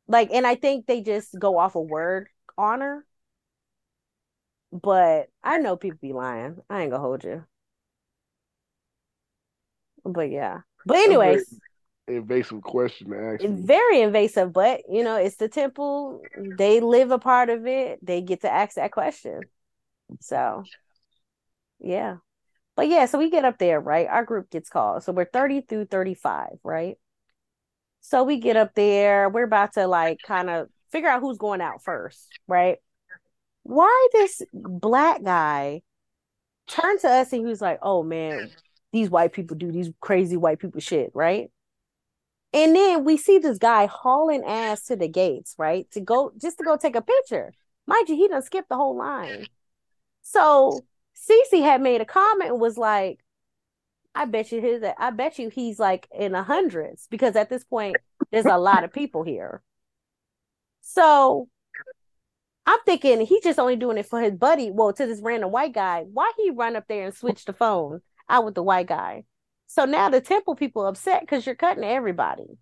Like, 0.08 0.32
and 0.32 0.46
I 0.46 0.56
think 0.56 0.86
they 0.86 1.02
just 1.02 1.38
go 1.38 1.58
off 1.58 1.76
of 1.76 1.88
word 1.88 2.28
honor. 2.58 3.06
But 4.72 5.30
I 5.44 5.60
know 5.60 5.78
people 5.78 6.00
be 6.02 6.14
lying. 6.14 6.58
I 6.70 6.82
ain't 6.82 6.92
gonna 6.92 7.02
hold 7.02 7.24
you. 7.24 7.46
But 10.04 10.32
yeah. 10.32 10.60
But 10.86 10.98
anyways, 10.98 11.54
Invasive 12.08 12.62
question 12.62 13.10
to 13.10 13.18
ask. 13.18 13.44
it's 13.44 13.52
me. 13.52 13.66
very 13.66 14.02
invasive, 14.02 14.54
but 14.54 14.82
you 14.90 15.04
know, 15.04 15.18
it's 15.18 15.36
the 15.36 15.50
temple. 15.50 16.22
They 16.58 16.80
live 16.80 17.12
a 17.12 17.20
part 17.20 17.50
of 17.50 17.68
it. 17.68 18.06
They 18.06 18.22
get 18.22 18.42
to 18.42 18.52
ask 18.52 18.76
that 18.76 18.92
question. 18.92 19.42
So 20.22 20.64
yeah. 21.80 22.18
But 22.76 22.88
yeah, 22.90 23.08
so 23.08 23.18
we 23.18 23.30
get 23.30 23.44
up 23.44 23.58
there, 23.58 23.80
right? 23.80 24.08
Our 24.08 24.24
group 24.24 24.50
gets 24.52 24.70
called. 24.70 25.04
So 25.04 25.12
we're 25.12 25.26
30 25.26 25.62
through 25.62 25.86
35, 25.86 26.60
right? 26.64 26.96
So 28.02 28.24
we 28.24 28.40
get 28.40 28.56
up 28.56 28.76
there. 28.76 29.30
We're 29.30 29.44
about 29.44 29.74
to 29.74 29.88
like 29.88 30.20
kind 30.26 30.50
of 30.50 30.68
figure 30.92 31.10
out 31.10 31.22
who's 31.22 31.38
going 31.40 31.60
out 31.60 31.84
first, 31.84 32.28
right? 32.48 32.78
Why 33.64 34.08
this 34.14 34.42
black 34.54 35.24
guy 35.24 35.82
turned 36.68 37.02
to 37.02 37.10
us 37.10 37.34
and 37.34 37.42
he 37.42 37.48
was 37.48 37.62
like, 37.62 37.80
"Oh 37.82 38.04
man, 38.04 38.50
these 38.92 39.10
white 39.10 39.34
people 39.34 39.58
do 39.58 39.72
these 39.72 39.92
crazy 40.00 40.38
white 40.38 40.60
people 40.60 40.82
shit, 40.82 41.12
right?" 41.14 41.52
And 42.54 42.76
then 42.76 43.04
we 43.04 43.18
see 43.18 43.40
this 43.40 43.58
guy 43.58 43.86
hauling 43.88 44.44
ass 44.46 44.86
to 44.86 44.96
the 44.96 45.08
gates, 45.08 45.56
right? 45.58 45.90
To 45.92 46.00
go 46.00 46.32
just 46.38 46.58
to 46.60 46.64
go 46.64 46.78
take 46.78 46.96
a 46.96 47.02
picture. 47.02 47.54
Mind 47.86 48.10
you, 48.10 48.16
he 48.16 48.28
done 48.28 48.42
skipped 48.42 48.70
the 48.70 48.76
whole 48.76 48.96
line. 48.98 49.48
So 50.22 50.82
Cece 51.16 51.62
had 51.62 51.82
made 51.82 52.02
a 52.02 52.06
comment 52.06 52.52
and 52.52 52.60
was 52.60 52.78
like, 52.78 53.24
I 54.16 54.26
bet 54.26 54.52
you 54.52 54.62
his 54.62 54.84
I 54.98 55.12
bet 55.12 55.40
you 55.40 55.50
he's 55.50 55.80
like 55.80 56.08
in 56.12 56.32
the 56.32 56.44
hundreds 56.44 57.08
because 57.10 57.36
at 57.36 57.50
this 57.50 57.64
point 57.64 57.98
there's 58.32 58.46
a 58.46 58.58
lot 58.58 58.84
of 58.84 58.94
people 58.94 59.24
here. 59.24 59.62
So 60.82 61.48
I'm 62.66 62.80
thinking 62.86 63.22
he's 63.22 63.44
just 63.44 63.60
only 63.60 63.76
doing 63.76 63.98
it 63.98 64.08
for 64.08 64.20
his 64.22 64.36
buddy. 64.36 64.72
Well, 64.72 64.94
to 64.94 65.06
this 65.06 65.22
random 65.22 65.52
white 65.52 65.74
guy. 65.74 66.06
Why 66.12 66.32
he 66.38 66.50
run 66.50 66.76
up 66.76 66.86
there 66.88 67.06
and 67.06 67.16
switch 67.16 67.46
the 67.46 67.54
phone 67.54 68.02
out 68.30 68.46
with 68.46 68.56
the 68.56 68.64
white 68.64 68.88
guy? 68.88 69.26
So 69.68 69.86
now 69.86 70.10
the 70.10 70.22
temple 70.22 70.56
people 70.56 70.86
upset 70.86 71.22
because 71.22 71.46
you're 71.46 71.56
cutting 71.56 71.84
everybody. 71.84 72.58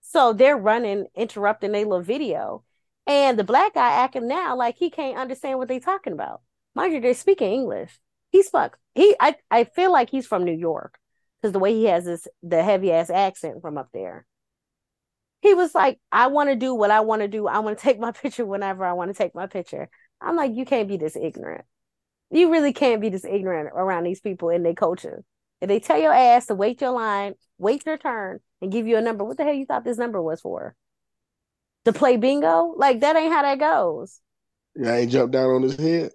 So 0.00 0.32
they're 0.32 0.56
running, 0.56 1.06
interrupting 1.14 1.72
their 1.72 1.84
little 1.84 2.00
video. 2.00 2.64
And 3.06 3.38
the 3.38 3.44
black 3.44 3.74
guy 3.74 3.90
acting 3.90 4.28
now 4.28 4.56
like 4.56 4.76
he 4.76 4.90
can't 4.90 5.18
understand 5.18 5.58
what 5.58 5.68
they're 5.68 5.80
talking 5.80 6.12
about. 6.12 6.42
Mind 6.74 6.92
you, 6.92 7.00
they're 7.00 7.14
speaking 7.14 7.52
English. 7.52 7.98
He's 8.30 8.48
fuck. 8.48 8.78
He 8.94 9.14
I, 9.20 9.36
I 9.50 9.64
feel 9.64 9.92
like 9.92 10.10
he's 10.10 10.26
from 10.26 10.44
New 10.44 10.56
York 10.56 10.98
because 11.40 11.52
the 11.52 11.58
way 11.58 11.72
he 11.72 11.84
has 11.84 12.04
this 12.04 12.26
the 12.42 12.62
heavy 12.62 12.92
ass 12.92 13.10
accent 13.10 13.62
from 13.62 13.78
up 13.78 13.88
there. 13.92 14.26
He 15.40 15.54
was 15.54 15.74
like, 15.74 16.00
I 16.10 16.26
want 16.26 16.50
to 16.50 16.56
do 16.56 16.74
what 16.74 16.90
I 16.90 17.00
want 17.00 17.22
to 17.22 17.28
do. 17.28 17.46
I 17.46 17.60
want 17.60 17.78
to 17.78 17.82
take 17.82 17.98
my 17.98 18.12
picture 18.22 18.44
whenever 18.44 18.84
I 18.84 18.92
want 18.92 19.10
to 19.10 19.14
take 19.14 19.34
my 19.34 19.46
picture. 19.46 19.88
I'm 20.20 20.36
like, 20.36 20.54
you 20.54 20.64
can't 20.64 20.88
be 20.88 20.96
this 20.96 21.16
ignorant. 21.16 21.64
You 22.30 22.50
really 22.50 22.72
can't 22.72 23.00
be 23.00 23.08
this 23.08 23.24
ignorant 23.24 23.70
around 23.74 24.04
these 24.04 24.20
people 24.20 24.50
in 24.50 24.62
their 24.62 24.74
culture. 24.74 25.24
If 25.60 25.68
they 25.68 25.80
tell 25.80 25.98
your 25.98 26.12
ass 26.12 26.46
to 26.46 26.54
wait 26.54 26.80
your 26.80 26.90
line, 26.90 27.34
wait 27.58 27.84
your 27.86 27.98
turn, 27.98 28.40
and 28.60 28.70
give 28.70 28.86
you 28.86 28.96
a 28.96 29.00
number, 29.00 29.24
what 29.24 29.36
the 29.36 29.44
hell 29.44 29.54
you 29.54 29.66
thought 29.66 29.84
this 29.84 29.98
number 29.98 30.20
was 30.20 30.40
for? 30.40 30.74
To 31.84 31.92
play 31.92 32.16
bingo? 32.16 32.74
Like 32.76 33.00
that 33.00 33.16
ain't 33.16 33.32
how 33.32 33.42
that 33.42 33.58
goes. 33.58 34.20
Yeah, 34.76 34.92
I 34.92 34.98
ain't 34.98 35.10
jumped 35.10 35.32
down 35.32 35.50
on 35.50 35.62
his 35.62 35.76
head. 35.76 36.12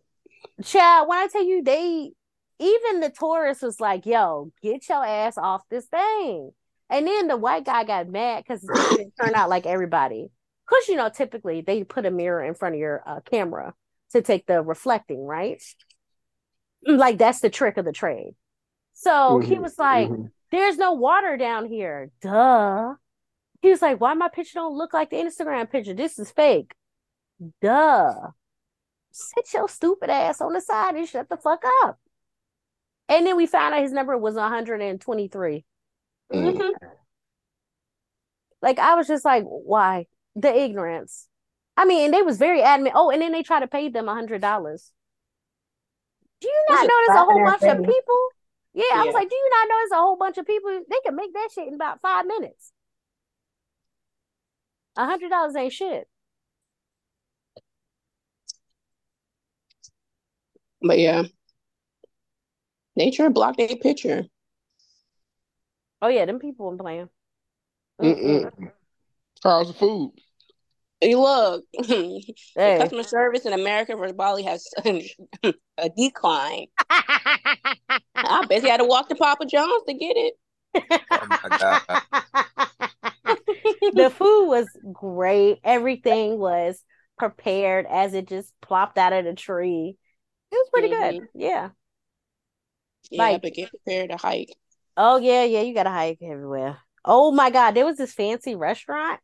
Chad, 0.64 1.08
when 1.08 1.18
I 1.18 1.28
tell 1.28 1.44
you 1.44 1.64
they 1.64 2.12
even 2.60 3.00
the 3.00 3.10
tourist 3.10 3.62
was 3.62 3.80
like, 3.80 4.06
yo, 4.06 4.52
get 4.62 4.88
your 4.88 5.06
ass 5.06 5.38
off 5.38 5.64
this 5.70 5.86
thing. 5.86 6.52
And 6.90 7.08
then 7.08 7.28
the 7.28 7.38
white 7.38 7.66
guy 7.66 7.84
got 7.84 8.08
mad 8.08 8.44
because 8.44 8.64
it 8.64 8.70
didn't 8.98 9.14
turn 9.20 9.36
out 9.36 9.50
like 9.50 9.66
everybody. 9.66 10.28
Because, 10.68 10.88
you 10.88 10.96
know, 10.96 11.10
typically 11.10 11.62
they 11.62 11.84
put 11.84 12.06
a 12.06 12.12
mirror 12.12 12.44
in 12.44 12.54
front 12.54 12.76
of 12.76 12.80
your 12.80 13.04
uh, 13.06 13.20
camera 13.22 13.74
to 14.12 14.22
take 14.22 14.46
the 14.46 14.62
reflecting, 14.62 15.26
right? 15.26 15.62
Like 16.86 17.18
that's 17.18 17.40
the 17.40 17.50
trick 17.50 17.78
of 17.78 17.86
the 17.86 17.92
trade. 17.92 18.36
So 18.94 19.12
mm-hmm. 19.12 19.50
he 19.50 19.60
was 19.60 19.78
like, 19.78 20.10
mm-hmm. 20.10 20.26
there's 20.52 20.78
no 20.78 20.94
water 20.94 21.38
down 21.38 21.66
here. 21.66 22.12
Duh. 22.22 22.96
He 23.62 23.70
was 23.70 23.82
like, 23.82 24.02
why 24.02 24.14
my 24.14 24.28
picture 24.28 24.56
don't 24.56 24.78
look 24.78 24.94
like 24.94 25.10
the 25.10 25.18
Instagram 25.18 25.70
picture? 25.72 25.94
This 25.94 26.20
is 26.20 26.32
fake. 26.32 26.74
Duh. 27.62 28.14
Sit 29.12 29.54
your 29.54 29.70
stupid 29.70 30.10
ass 30.10 30.42
on 30.42 30.54
the 30.54 30.62
side 30.62 30.96
and 30.96 31.08
shut 31.08 31.30
the 31.30 31.38
fuck 31.38 31.64
up. 31.84 32.00
And 33.08 33.26
then 33.26 33.38
we 33.38 33.46
found 33.46 33.74
out 33.74 33.82
his 33.82 33.92
number 33.92 34.18
was 34.18 34.36
123. 34.36 35.66
Mm-hmm. 36.34 36.86
Like 38.62 38.80
I 38.80 38.96
was 38.96 39.08
just 39.08 39.26
like, 39.26 39.44
why? 39.44 40.08
The 40.36 40.56
ignorance. 40.56 41.28
I 41.76 41.86
mean, 41.86 42.12
they 42.12 42.22
was 42.22 42.38
very 42.38 42.62
adamant. 42.62 42.96
Oh, 42.98 43.12
and 43.12 43.22
then 43.22 43.32
they 43.32 43.44
try 43.44 43.60
to 43.60 43.68
pay 43.68 43.90
them 43.90 44.08
a 44.08 44.14
hundred 44.14 44.42
dollars. 44.42 44.92
Do 46.44 46.50
you 46.50 46.66
not 46.68 46.82
notice 46.82 47.16
a 47.16 47.24
whole 47.24 47.46
bunch 47.46 47.64
of 47.64 47.78
people? 47.86 48.30
Yeah, 48.74 48.84
yeah, 48.92 49.02
I 49.02 49.06
was 49.06 49.14
like, 49.14 49.30
do 49.30 49.36
you 49.36 49.50
not 49.50 49.70
notice 49.70 49.92
a 49.94 49.96
whole 49.96 50.18
bunch 50.18 50.38
of 50.38 50.46
people? 50.46 50.72
They 50.90 50.98
can 51.06 51.16
make 51.16 51.34
that 51.34 51.50
shit 51.56 51.70
in 51.70 51.74
about 51.74 52.02
five 52.02 52.26
minutes. 52.26 52.74
A 54.98 55.06
hundred 55.06 55.30
dollars 55.30 55.56
ain't 55.56 55.72
shit. 55.72 56.06
But 60.82 61.00
yeah, 61.00 61.24
nature 62.98 63.30
blocked 63.30 63.62
a 63.62 63.76
picture. 63.78 64.26
Oh 66.02 66.10
yeah, 66.10 66.26
them 66.26 66.40
people 66.40 66.70
been 66.72 66.78
playing. 66.78 67.10
Mm-mm. 68.02 68.52
How's 69.42 69.68
the 69.68 69.74
food? 69.74 70.12
Hey, 71.04 71.16
look, 71.16 71.66
hey. 71.84 72.24
customer 72.56 73.04
service 73.04 73.46
in 73.46 73.52
America 73.52 73.94
versus 73.98 74.16
Bali 74.16 74.44
has 74.44 74.66
a 74.86 75.90
decline. 75.98 76.68
I 76.90 78.46
bet 78.48 78.64
you 78.64 78.70
had 78.70 78.78
to 78.78 78.86
walk 78.86 79.10
to 79.10 79.16
Papa 79.16 79.46
John's 79.46 79.84
to 79.86 79.94
get 79.96 80.16
it. 80.16 80.34
oh 81.12 81.28
my 81.30 81.58
god. 81.60 81.82
the 83.94 84.10
food 84.10 84.48
was 84.48 84.70
great. 84.94 85.60
Everything 85.66 86.40
was 86.40 86.82
prepared 87.18 87.86
as 87.90 88.14
it 88.14 88.30
just 88.30 88.54
plopped 88.62 88.98
out 88.98 89.12
of 89.12 89.26
the 89.26 89.34
tree. 89.34 89.98
It 90.54 90.56
was 90.56 90.70
pretty 90.72 90.88
mm-hmm. 90.88 91.18
good. 91.18 91.28
Yeah. 91.36 91.70
Yeah, 93.12 93.24
like, 93.24 93.42
but 93.42 93.54
get 93.54 93.72
prepared 93.72 94.12
to 94.12 94.16
hike. 94.16 94.56
Oh 94.96 95.18
yeah, 95.18 95.44
yeah, 95.44 95.64
you 95.64 95.74
gotta 95.74 95.90
hike 95.90 96.20
everywhere. 96.24 96.78
Oh 97.04 97.34
my 97.34 97.50
god, 97.50 97.72
there 97.72 97.86
was 97.86 97.98
this 97.98 98.14
fancy 98.14 98.56
restaurant. 98.56 99.20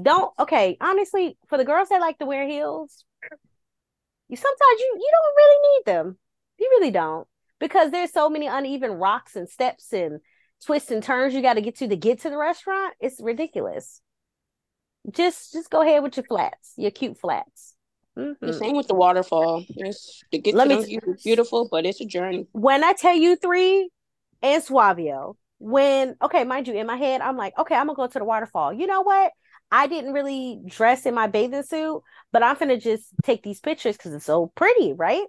Don't 0.00 0.32
okay, 0.38 0.76
honestly, 0.80 1.38
for 1.48 1.58
the 1.58 1.64
girls 1.64 1.88
that 1.88 2.00
like 2.00 2.18
to 2.18 2.26
wear 2.26 2.46
heels, 2.46 3.04
you 4.28 4.36
sometimes 4.36 4.80
you 4.80 4.98
you 4.98 5.10
don't 5.12 5.36
really 5.36 5.68
need 5.68 5.84
them. 5.86 6.18
You 6.58 6.68
really 6.78 6.90
don't. 6.90 7.26
Because 7.60 7.90
there's 7.90 8.12
so 8.12 8.28
many 8.28 8.46
uneven 8.46 8.92
rocks 8.92 9.36
and 9.36 9.48
steps 9.48 9.92
and 9.92 10.20
twists 10.64 10.90
and 10.90 11.02
turns 11.02 11.34
you 11.34 11.42
got 11.42 11.54
to 11.54 11.60
get 11.60 11.76
to 11.76 11.88
to 11.88 11.96
get 11.96 12.20
to 12.20 12.30
the 12.30 12.36
restaurant. 12.36 12.94
It's 13.00 13.20
ridiculous. 13.20 14.00
Just 15.10 15.52
just 15.52 15.70
go 15.70 15.82
ahead 15.82 16.02
with 16.02 16.16
your 16.16 16.24
flats, 16.24 16.72
your 16.76 16.90
cute 16.90 17.18
flats. 17.18 17.74
Mm-hmm. 18.18 18.46
The 18.46 18.52
same 18.52 18.76
with 18.76 18.88
the 18.88 18.94
waterfall. 18.94 19.64
It's 19.68 20.22
to 20.32 20.38
get 20.38 20.54
Let 20.54 20.68
to 20.68 20.76
me 20.78 20.84
t- 20.84 21.00
beautiful, 21.22 21.68
but 21.70 21.86
it's 21.86 22.00
a 22.00 22.04
journey. 22.04 22.46
When 22.52 22.82
I 22.84 22.92
tell 22.92 23.14
you 23.14 23.36
three, 23.36 23.90
and 24.44 24.62
Suavio. 24.62 25.36
When 25.58 26.16
okay, 26.22 26.44
mind 26.44 26.68
you, 26.68 26.74
in 26.74 26.86
my 26.86 26.96
head, 26.96 27.20
I'm 27.22 27.36
like, 27.36 27.58
okay, 27.58 27.74
I'm 27.74 27.86
gonna 27.86 27.96
go 27.96 28.06
to 28.06 28.18
the 28.18 28.24
waterfall. 28.24 28.72
You 28.72 28.86
know 28.86 29.02
what? 29.02 29.32
I 29.74 29.88
didn't 29.88 30.12
really 30.12 30.60
dress 30.66 31.04
in 31.04 31.16
my 31.16 31.26
bathing 31.26 31.64
suit, 31.64 32.00
but 32.30 32.44
I'm 32.44 32.56
gonna 32.56 32.78
just 32.78 33.06
take 33.24 33.42
these 33.42 33.58
pictures 33.58 33.96
because 33.96 34.14
it's 34.14 34.24
so 34.24 34.52
pretty, 34.54 34.92
right? 34.92 35.24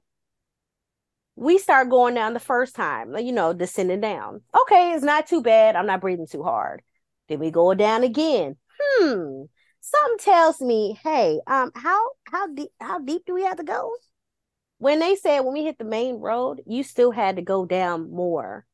We 1.36 1.58
start 1.58 1.90
going 1.90 2.14
down 2.14 2.36
the 2.36 2.40
first 2.40 2.75
time, 2.75 3.18
you 3.18 3.32
know, 3.32 3.54
descending 3.54 4.02
down. 4.02 4.42
Okay, 4.56 4.92
it's 4.94 5.04
not 5.04 5.25
too 5.25 5.42
bad. 5.42 5.75
I'm 5.75 5.88
not 5.88 6.00
breathing 6.00 6.28
too 6.28 6.44
hard. 6.44 6.84
Then 7.28 7.40
we 7.40 7.50
go 7.50 7.74
down 7.74 8.04
again. 8.04 8.56
Hmm. 8.80 9.46
Something 9.82 10.18
tells 10.20 10.62
me, 10.62 11.00
hey, 11.04 11.40
um, 11.48 11.72
how 11.74 12.12
how 12.32 12.46
deep 12.54 12.70
how 12.80 13.00
deep 13.00 13.24
do 13.25 13.34
we 13.34 13.46
have 13.46 13.58
to 13.58 13.64
go? 13.64 13.96
When 14.78 15.00
they 15.00 15.16
said 15.16 15.40
when 15.40 15.56
we 15.56 15.64
hit 15.64 15.80
the 15.80 15.86
main 15.86 16.18
road, 16.18 16.62
you 16.68 16.84
still 16.84 17.10
had 17.10 17.38
to 17.38 17.42
go 17.42 17.66
down 17.66 18.12
more. 18.12 18.68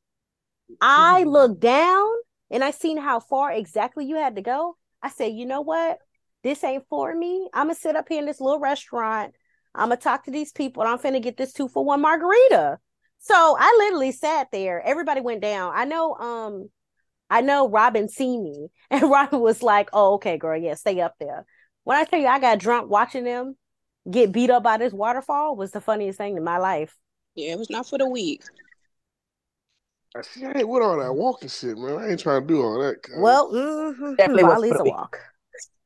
I 0.82 1.22
mm-hmm. 1.22 1.30
looked 1.30 1.62
down 1.62 2.10
and 2.50 2.62
I 2.62 2.72
seen 2.72 2.98
how 2.98 3.22
far 3.22 3.54
exactly 3.54 4.04
you 4.04 4.18
had 4.18 4.36
to 4.36 4.42
go. 4.42 4.76
I 5.02 5.10
said, 5.10 5.34
you 5.34 5.46
know 5.46 5.62
what? 5.62 6.00
This 6.44 6.64
ain't 6.64 6.86
for 6.90 7.14
me. 7.14 7.50
I'm 7.54 7.68
gonna 7.68 7.76
sit 7.76 7.96
up 7.96 8.08
here 8.10 8.20
in 8.20 8.26
this 8.26 8.42
little 8.42 8.60
restaurant. 8.60 9.34
I'm 9.76 9.90
gonna 9.90 9.98
talk 9.98 10.26
to 10.26 10.32
these 10.32 10.52
people 10.52 10.84
and 10.84 10.92
I'm 10.92 11.00
finna 11.00 11.22
get 11.22 11.38
this 11.38 11.54
two 11.54 11.68
for 11.68 11.84
one 11.84 12.02
margarita. 12.02 12.80
So 13.20 13.56
I 13.60 13.76
literally 13.78 14.12
sat 14.12 14.48
there. 14.52 14.82
Everybody 14.82 15.22
went 15.22 15.42
down. 15.42 15.74
I 15.76 15.86
know 15.86 16.16
um 16.16 16.70
I 17.30 17.42
know 17.42 17.70
Robin 17.70 18.10
seen 18.10 18.44
me 18.44 18.68
and 18.90 19.10
Robin 19.10 19.40
was 19.40 19.62
like, 19.62 19.90
Oh, 19.94 20.16
okay, 20.16 20.38
girl, 20.38 20.58
yeah, 20.58 20.76
stay 20.76 21.00
up 21.00 21.16
there. 21.20 21.46
When 21.84 21.98
I 21.98 22.06
tell 22.06 22.20
you 22.20 22.28
I 22.28 22.40
got 22.40 22.60
drunk 22.60 22.90
watching 22.90 23.24
them 23.24 23.56
get 24.10 24.32
beat 24.32 24.50
up 24.50 24.64
by 24.64 24.78
this 24.78 24.94
waterfall 24.94 25.56
was 25.56 25.72
the 25.72 25.82
funniest 25.82 26.18
thing 26.18 26.38
in 26.38 26.44
my 26.44 26.58
life. 26.58 26.98
Yeah, 27.36 27.54
it 27.54 27.60
was 27.60 27.70
not 27.70 27.88
for 27.88 27.98
the 27.98 28.10
weak. 28.10 28.42
I 30.16 30.22
see, 30.22 30.46
I 30.46 30.52
ain't 30.58 30.68
with 30.68 30.84
all 30.84 31.00
that 31.00 31.14
walking 31.14 31.50
shit, 31.50 31.78
man. 31.78 31.98
I 31.98 32.10
ain't 32.10 32.20
trying 32.20 32.42
to 32.42 32.48
do 32.48 32.62
all 32.62 32.80
that. 32.80 32.98
Well, 33.18 33.52
mm-hmm. 33.52 34.16
definitely 34.16 34.44
Bali's 34.44 34.80
a 34.80 34.84
walk. 34.84 35.20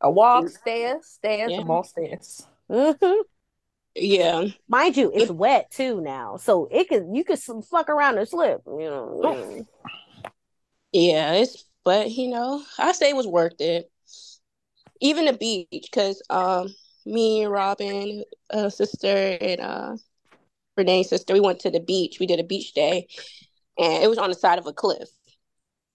A 0.01 0.10
walk, 0.10 0.50
stairs, 0.50 1.05
stairs, 1.05 1.51
yeah. 1.51 1.63
more 1.63 1.86
stairs. 1.86 2.48
Mm-hmm. 2.70 3.22
Yeah, 3.96 4.48
mind 4.67 4.98
you, 4.98 5.12
it's 5.13 5.32
wet 5.32 5.72
too 5.72 6.01
now, 6.01 6.38
so 6.38 6.67
it 6.70 6.89
can 6.89 7.15
you 7.15 7.24
can 7.24 7.38
fuck 7.62 7.88
around 7.88 8.17
and 8.17 8.27
slip. 8.27 8.62
You 8.65 8.89
know. 8.89 9.65
Yeah, 10.91 11.34
it's 11.34 11.63
but 11.84 12.12
you 12.12 12.27
know 12.29 12.63
I 12.77 12.91
say 12.91 13.10
it 13.10 13.15
was 13.15 13.27
worth 13.27 13.60
it. 13.60 13.89
Even 15.01 15.25
the 15.25 15.34
beach, 15.34 15.67
because 15.72 16.22
um, 16.29 16.74
me 17.05 17.44
and 17.44 17.51
Robin, 17.51 18.24
uh, 18.50 18.70
sister, 18.70 19.38
and 19.39 19.62
uh, 19.62 19.96
Renee's 20.75 21.10
sister, 21.10 21.34
we 21.34 21.39
went 21.39 21.60
to 21.62 21.72
the 21.72 21.79
beach. 21.79 22.17
We 22.20 22.27
did 22.27 22.39
a 22.39 22.44
beach 22.44 22.74
day, 22.74 23.08
and 23.77 24.03
it 24.03 24.10
was 24.10 24.17
on 24.17 24.29
the 24.29 24.36
side 24.36 24.60
of 24.60 24.67
a 24.67 24.74
cliff. 24.74 25.10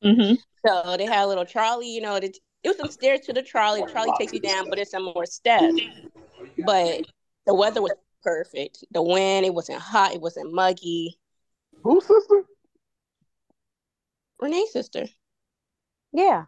Mm-hmm. 0.05 0.35
So 0.67 0.97
they 0.97 1.07
had 1.07 1.25
a 1.25 1.27
little 1.27 1.45
trolley, 1.45 1.89
you 1.89 2.01
know, 2.01 2.17
it, 2.17 2.37
it 2.63 2.69
was 2.69 2.77
some 2.77 2.91
stairs 2.91 3.21
to 3.21 3.33
the 3.33 3.43
trolley. 3.43 3.83
The 3.83 3.91
trolley 3.91 4.13
takes 4.19 4.33
you 4.33 4.41
down, 4.41 4.69
but 4.69 4.79
it's 4.79 4.91
some 4.91 5.05
more 5.05 5.27
steps. 5.27 5.81
But 6.65 7.07
the 7.47 7.55
weather 7.55 7.81
was 7.81 7.93
perfect. 8.23 8.85
The 8.91 9.03
wind, 9.03 9.47
it 9.47 9.55
wasn't 9.55 9.81
hot, 9.81 10.15
it 10.15 10.21
wasn't 10.21 10.53
muggy. 10.53 11.19
Whose 11.83 12.07
sister? 12.07 12.45
Renee's 14.41 14.73
sister. 14.73 15.07
Yeah. 16.13 16.45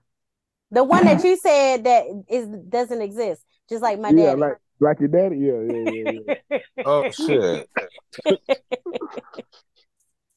The 0.71 0.85
one 0.85 1.05
that 1.05 1.23
you 1.23 1.37
said 1.37 1.85
that 1.85 2.05
is 2.29 2.49
doesn't 2.69 3.03
exist, 3.03 3.45
just 3.69 3.83
like 3.83 4.01
my 4.01 4.11
dad. 4.13 4.19
Yeah, 4.19 4.33
like 4.33 4.57
Like 4.81 5.01
your 5.01 5.09
daddy, 5.09 5.37
yeah, 5.37 5.61
yeah, 5.61 5.91
yeah. 5.91 6.35
yeah. 6.51 6.59
Oh 6.87 7.11
shit. 7.11 7.69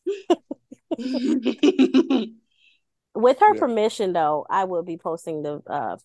With 3.15 3.39
her 3.39 3.53
Yeah. 3.53 3.59
permission, 3.59 4.13
though, 4.13 4.45
I 4.49 4.65
will 4.65 4.83
be 4.83 4.97
posting 4.97 5.41
the 5.43 5.61
uh 5.67 5.97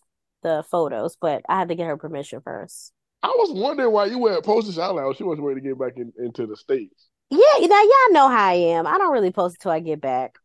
the 0.43 0.63
photos, 0.69 1.17
but 1.19 1.43
I 1.47 1.59
had 1.59 1.69
to 1.69 1.75
get 1.75 1.87
her 1.87 1.97
permission 1.97 2.41
first. 2.41 2.93
I 3.21 3.27
was 3.27 3.51
wondering 3.53 3.91
why 3.91 4.05
you 4.05 4.17
weren't 4.17 4.43
posting 4.43 4.81
out 4.81 4.95
loud. 4.95 5.15
She 5.15 5.23
wasn't 5.23 5.45
ready 5.45 5.61
to 5.61 5.67
get 5.67 5.77
back 5.79 5.93
in, 5.97 6.11
into 6.17 6.47
the 6.47 6.57
states. 6.57 7.09
Yeah, 7.29 7.67
now 7.67 7.81
y'all 7.81 8.11
know 8.13 8.27
how 8.27 8.47
I 8.47 8.53
am. 8.53 8.87
I 8.87 8.97
don't 8.97 9.11
really 9.11 9.31
post 9.31 9.55
until 9.55 9.71
I 9.71 9.79
get 9.79 10.01
back. 10.01 10.37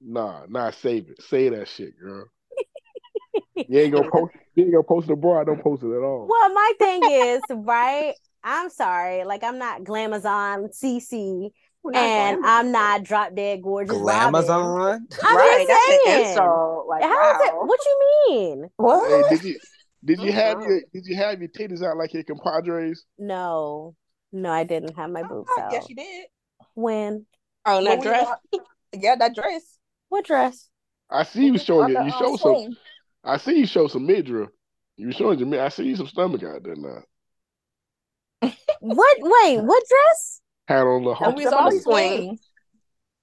Nah, 0.00 0.44
nah, 0.48 0.70
save 0.70 1.08
it. 1.08 1.22
Say 1.22 1.48
that 1.48 1.68
shit, 1.68 1.98
girl. 1.98 2.26
you 3.56 3.80
ain't 3.80 3.92
gonna 3.92 4.04
post. 4.10 4.34
You 4.54 4.64
ain't 4.64 4.72
gonna 4.72 4.84
post 4.84 5.08
it 5.08 5.12
abroad. 5.14 5.40
I 5.40 5.44
don't 5.44 5.62
post 5.62 5.82
it 5.82 5.90
at 5.90 6.02
all. 6.02 6.26
Well, 6.28 6.52
my 6.52 6.72
thing 6.78 7.06
is, 7.06 7.42
right? 7.50 8.14
I'm 8.42 8.68
sorry, 8.68 9.24
like 9.24 9.42
I'm 9.42 9.58
not 9.58 9.84
Glamazon 9.84 10.74
CC, 10.74 11.50
and 11.92 12.44
I'm 12.46 12.72
not 12.72 13.02
drop 13.02 13.34
dead 13.34 13.62
gorgeous. 13.62 13.96
Robin. 13.96 14.40
Glamazon. 14.42 15.00
I'm 15.22 15.36
right, 15.36 15.56
just 15.58 15.68
that's 15.68 15.92
an 15.92 15.98
saying. 16.06 16.28
insult. 16.30 16.86
Like, 16.88 17.02
How 17.02 17.30
is 17.40 17.48
it? 17.48 17.54
wow. 17.54 17.64
What 17.64 17.80
you 17.84 17.98
mean? 18.28 18.70
What? 18.76 19.28
Hey, 19.30 19.36
did 19.36 19.44
you 19.44 19.58
did 20.04 20.20
you 20.20 20.32
have 20.32 20.60
your 20.62 20.80
did 20.92 21.06
you 21.06 21.16
have 21.16 21.38
your 21.40 21.48
titties 21.48 21.82
out 21.82 21.96
like 21.96 22.12
your 22.14 22.24
compadres? 22.24 23.04
No, 23.18 23.94
no, 24.32 24.50
I 24.50 24.64
didn't 24.64 24.96
have 24.96 25.10
my 25.10 25.22
boobs 25.22 25.48
Oh, 25.56 25.62
out. 25.62 25.72
yes, 25.72 25.86
you 25.88 25.96
did. 25.96 26.26
When? 26.74 27.26
oh, 27.66 27.82
that 27.84 27.98
we 27.98 28.04
dress. 28.04 28.24
got- 28.24 28.40
Yeah, 28.96 29.16
that 29.16 29.34
dress. 29.34 29.78
What 30.08 30.24
dress? 30.24 30.68
I 31.10 31.24
see 31.24 31.46
you 31.46 31.58
showing 31.58 31.84
On 31.84 31.90
you. 31.90 31.96
the, 31.98 32.04
You 32.04 32.10
show 32.12 32.36
some. 32.36 32.76
I 33.24 33.36
see 33.38 33.58
you 33.58 33.66
show 33.66 33.88
some 33.88 34.06
midriff. 34.06 34.50
You 34.96 35.10
showing 35.12 35.38
your. 35.38 35.48
mid- 35.48 35.60
I 35.60 35.68
see 35.68 35.94
some 35.96 36.06
stomach 36.06 36.42
out 36.44 36.62
there 36.62 36.76
now. 36.76 37.02
What? 38.80 39.16
Wait, 39.20 39.58
what 39.62 39.82
dress? 39.88 40.40
Had 40.66 40.86
on 40.86 41.04
the 41.04 41.10
And 41.10 41.18
hawk. 41.18 41.36
we 41.36 41.44
was 41.44 41.52
on 41.52 41.64
the 41.74 41.80
swing. 41.80 42.18
swing. 42.18 42.38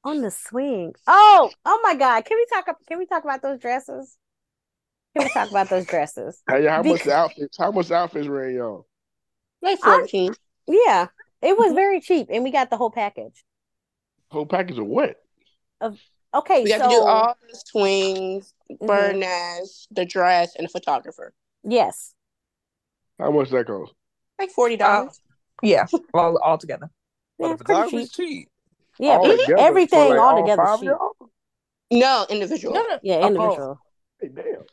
On 0.03 0.21
the 0.21 0.31
swing. 0.31 0.93
Oh, 1.07 1.51
oh 1.65 1.79
my 1.83 1.95
God! 1.95 2.25
Can 2.25 2.37
we 2.37 2.45
talk? 2.51 2.65
Can 2.87 2.97
we 2.97 3.05
talk 3.05 3.23
about 3.23 3.41
those 3.41 3.59
dresses? 3.59 4.17
Can 5.15 5.25
we 5.25 5.29
talk 5.31 5.49
about 5.51 5.69
those 5.69 5.85
dresses? 5.85 6.41
Hey, 6.49 6.65
how 6.67 6.77
much 6.77 6.83
Because- 6.85 7.01
the 7.03 7.13
outfits? 7.15 7.57
How 7.57 7.71
much 7.71 7.87
the 7.87 7.95
outfits 7.95 8.27
ran 8.27 8.55
y'all? 8.55 8.87
Like 9.61 9.79
I'm- 9.85 9.99
14. 10.01 10.33
Yeah, 10.67 11.07
it 11.41 11.57
was 11.57 11.73
very 11.73 11.99
cheap, 12.01 12.27
and 12.31 12.43
we 12.43 12.51
got 12.51 12.69
the 12.69 12.77
whole 12.77 12.91
package. 12.91 13.43
Whole 14.31 14.45
package 14.45 14.77
of 14.77 14.85
what? 14.85 15.17
Okay, 16.33 16.63
We 16.63 16.69
got 16.69 16.79
so 16.79 16.83
to 16.89 16.89
do 16.95 17.01
all 17.01 17.35
the 17.51 17.61
swings, 17.67 18.53
Mhm. 18.71 18.87
Burnaz, 18.87 19.87
the 19.91 20.05
dress, 20.05 20.55
and 20.55 20.65
the 20.65 20.69
photographer. 20.69 21.33
yes, 21.63 22.13
How 23.19 23.31
much 23.31 23.49
that 23.49 23.67
cost? 23.67 23.93
Like 24.39 24.51
$40. 24.53 25.19
Yeah, 25.61 25.85
all, 26.13 26.37
all 26.37 26.57
together. 26.57 26.89
Yeah, 27.41 27.47
Well, 27.47 27.57
the 27.57 27.63
pretty 27.63 27.81
photography's 27.81 28.11
cheap. 28.11 28.27
cheap. 28.27 28.49
Yeah, 28.99 29.09
All 29.17 29.25
pretty- 29.25 29.41
together 29.43 29.57
for, 29.57 29.63
everything 29.67 30.09
like, 30.09 30.19
all 30.19 30.35
all 30.35 30.41
together 30.41 30.63
five 30.63 30.73
of 30.75 30.79
cheap. 30.81 31.99
no, 31.99 32.25
individual. 32.29 32.73
No, 32.75 32.83
no. 32.83 32.99
Yeah, 33.03 33.15
Oh, 33.17 33.27
individual. 33.27 33.79
Hey, 34.19 34.27
damn. 34.29 34.63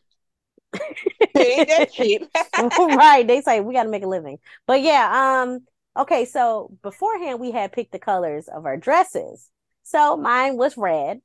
it 0.75 1.59
ain't 1.59 1.69
that 1.69 1.93
cheap. 1.93 2.29
right. 2.79 3.27
They 3.27 3.41
say 3.41 3.61
we 3.61 3.73
got 3.75 3.85
to 3.85 3.89
make 3.89 4.03
a 4.03 4.07
living. 4.09 4.39
But 4.67 4.83
yeah, 4.83 5.43
um, 5.43 5.61
okay, 5.99 6.25
so 6.27 6.77
beforehand 6.83 7.41
we 7.41 7.51
had 7.53 7.73
picked 7.73 7.93
the 7.93 7.99
colors 7.99 8.49
of 8.49 8.67
our 8.67 8.77
dresses. 8.77 9.49
So 9.85 10.17
mine 10.17 10.57
was 10.59 10.77
red. 10.77 11.21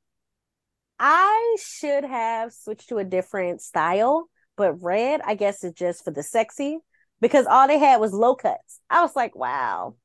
I 0.98 1.56
should 1.62 2.04
have 2.04 2.52
switched 2.52 2.88
to 2.88 2.98
a 2.98 3.04
different 3.04 3.60
style, 3.60 4.30
but 4.56 4.82
red, 4.82 5.20
I 5.24 5.34
guess, 5.34 5.62
is 5.64 5.72
just 5.74 6.04
for 6.04 6.10
the 6.12 6.22
sexy 6.22 6.78
because 7.20 7.46
all 7.46 7.66
they 7.68 7.78
had 7.78 8.00
was 8.00 8.12
low 8.14 8.34
cuts. 8.34 8.80
I 8.88 9.02
was 9.02 9.14
like, 9.14 9.34
wow. 9.36 9.96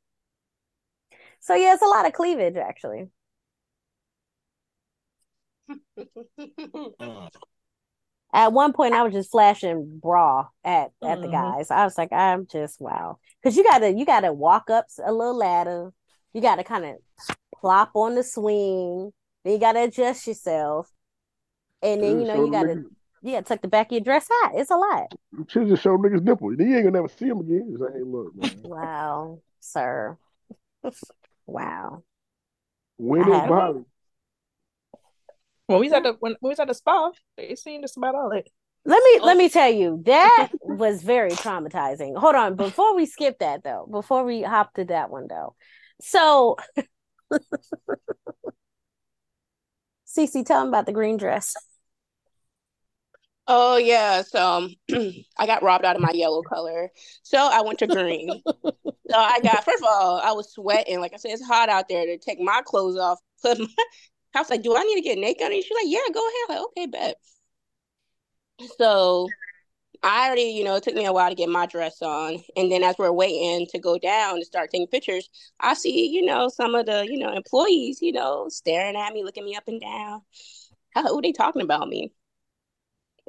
So 1.39 1.55
yeah, 1.55 1.73
it's 1.73 1.81
a 1.81 1.85
lot 1.85 2.05
of 2.05 2.13
cleavage 2.13 2.55
actually. 2.57 3.09
At 8.31 8.53
one 8.53 8.73
point, 8.73 8.93
I 8.93 9.01
was 9.03 9.13
just 9.13 9.31
flashing 9.31 9.99
bra 9.99 10.47
at 10.63 10.91
at 11.03 11.21
the 11.21 11.27
Mhm. 11.27 11.31
guys. 11.31 11.71
I 11.71 11.83
was 11.83 11.97
like, 11.97 12.13
I'm 12.13 12.45
just 12.45 12.79
wow, 12.79 13.17
because 13.41 13.57
you 13.57 13.63
gotta 13.63 13.91
you 13.91 14.05
gotta 14.05 14.31
walk 14.31 14.69
up 14.69 14.85
a 15.03 15.11
little 15.11 15.35
ladder. 15.35 15.91
You 16.33 16.41
gotta 16.41 16.63
kind 16.63 16.85
of 16.85 16.97
plop 17.59 17.91
on 17.95 18.13
the 18.15 18.23
swing. 18.23 19.11
Then 19.43 19.53
you 19.53 19.59
gotta 19.59 19.83
adjust 19.83 20.27
yourself, 20.27 20.91
and 21.81 22.03
then 22.03 22.19
you 22.19 22.27
know 22.27 22.45
you 22.45 22.51
gotta 22.51 22.85
you 23.23 23.31
gotta 23.31 23.45
tuck 23.45 23.61
the 23.63 23.67
back 23.67 23.87
of 23.87 23.93
your 23.93 24.01
dress 24.01 24.29
out. 24.43 24.51
It's 24.53 24.69
a 24.69 24.75
lot. 24.77 25.11
You 25.35 25.45
should 25.49 25.67
just 25.67 25.81
show 25.81 25.97
niggas 25.97 26.21
nipple. 26.21 26.55
Then 26.55 26.69
you 26.69 26.75
ain't 26.75 26.85
gonna 26.85 26.97
never 26.97 27.07
see 27.09 27.27
them 27.29 27.39
again. 27.39 27.75
Just, 27.79 27.93
hey, 27.95 28.03
look, 28.03 28.35
man. 28.35 28.61
Wow, 28.63 29.41
sir. 29.59 30.17
wow. 31.49 32.03
When 32.97 33.23
I 33.23 33.27
is 33.27 33.39
have- 33.41 33.49
Bali? 33.49 33.83
When 35.67 35.79
we 35.81 35.85
was 35.85 35.93
at 35.93 36.03
the 36.03 36.13
when, 36.19 36.31
when 36.39 36.49
we 36.49 36.49
was 36.49 36.59
at 36.59 36.67
the 36.67 36.73
spa, 36.73 37.11
they 37.37 37.53
seen 37.53 37.81
just 37.81 37.95
about 37.95 38.15
all 38.15 38.31
it. 38.31 38.49
Let 38.85 39.03
me 39.03 39.19
let 39.21 39.37
me 39.37 39.49
tell 39.49 39.69
you 39.69 40.01
that 40.05 40.49
was 40.61 41.03
very 41.03 41.29
traumatizing. 41.29 42.17
Hold 42.17 42.33
on, 42.33 42.55
before 42.55 42.95
we 42.95 43.05
skip 43.05 43.37
that 43.39 43.63
though, 43.63 43.87
before 43.91 44.23
we 44.23 44.41
hop 44.41 44.73
to 44.73 44.85
that 44.85 45.11
one 45.11 45.27
though. 45.29 45.55
So 46.01 46.57
Cece, 50.07 50.43
tell 50.43 50.61
them 50.61 50.69
about 50.69 50.87
the 50.87 50.91
green 50.91 51.17
dress. 51.17 51.55
Oh 53.47 53.77
yeah, 53.77 54.23
so 54.23 54.43
um, 54.43 54.73
I 55.37 55.45
got 55.45 55.61
robbed 55.61 55.85
out 55.85 55.95
of 55.95 56.01
my 56.01 56.11
yellow 56.13 56.41
color, 56.41 56.89
so 57.21 57.37
I 57.37 57.61
went 57.61 57.79
to 57.79 57.87
green. 57.87 58.41
so 59.09 59.17
I 59.17 59.39
got 59.41 59.65
first 59.65 59.81
of 59.83 59.87
all, 59.89 60.19
I 60.23 60.31
was 60.31 60.51
sweating. 60.53 60.99
Like 60.99 61.13
I 61.13 61.17
said, 61.17 61.31
it's 61.31 61.45
hot 61.45 61.69
out 61.69 61.87
there 61.89 62.05
to 62.05 62.17
take 62.17 62.39
my 62.39 62.61
clothes 62.65 62.97
off. 62.97 63.19
Put 63.41 63.59
my, 63.59 63.67
I 64.35 64.39
was 64.39 64.49
like, 64.49 64.63
"Do 64.63 64.75
I 64.75 64.83
need 64.83 64.95
to 64.95 65.01
get 65.01 65.17
naked?" 65.17 65.47
And 65.51 65.63
she's 65.63 65.71
like, 65.75 65.85
"Yeah, 65.87 66.13
go 66.13 66.19
ahead." 66.19 66.35
I'm 66.49 66.55
like, 66.57 66.65
okay, 66.69 66.85
bet. 66.87 67.15
So 68.77 69.35
I 70.03 70.27
already, 70.27 70.43
you 70.43 70.63
know, 70.63 70.75
it 70.75 70.83
took 70.83 70.95
me 70.95 71.05
a 71.05 71.13
while 71.13 71.29
to 71.29 71.35
get 71.35 71.49
my 71.49 71.65
dress 71.65 72.01
on, 72.01 72.39
and 72.55 72.71
then 72.71 72.83
as 72.83 72.97
we're 72.99 73.11
waiting 73.11 73.67
to 73.71 73.79
go 73.79 73.97
down 73.97 74.39
to 74.39 74.45
start 74.45 74.71
taking 74.71 74.87
pictures, 74.87 75.29
I 75.59 75.73
see, 75.75 76.07
you 76.09 76.23
know, 76.25 76.49
some 76.49 76.75
of 76.75 76.85
the, 76.85 77.07
you 77.09 77.19
know, 77.19 77.33
employees, 77.33 78.01
you 78.01 78.13
know, 78.13 78.47
staring 78.49 78.95
at 78.95 79.13
me, 79.13 79.23
looking 79.23 79.45
me 79.45 79.55
up 79.55 79.67
and 79.67 79.81
down. 79.81 80.21
How 80.95 81.03
who 81.07 81.21
they 81.21 81.31
talking 81.33 81.61
about 81.61 81.89
me? 81.89 82.11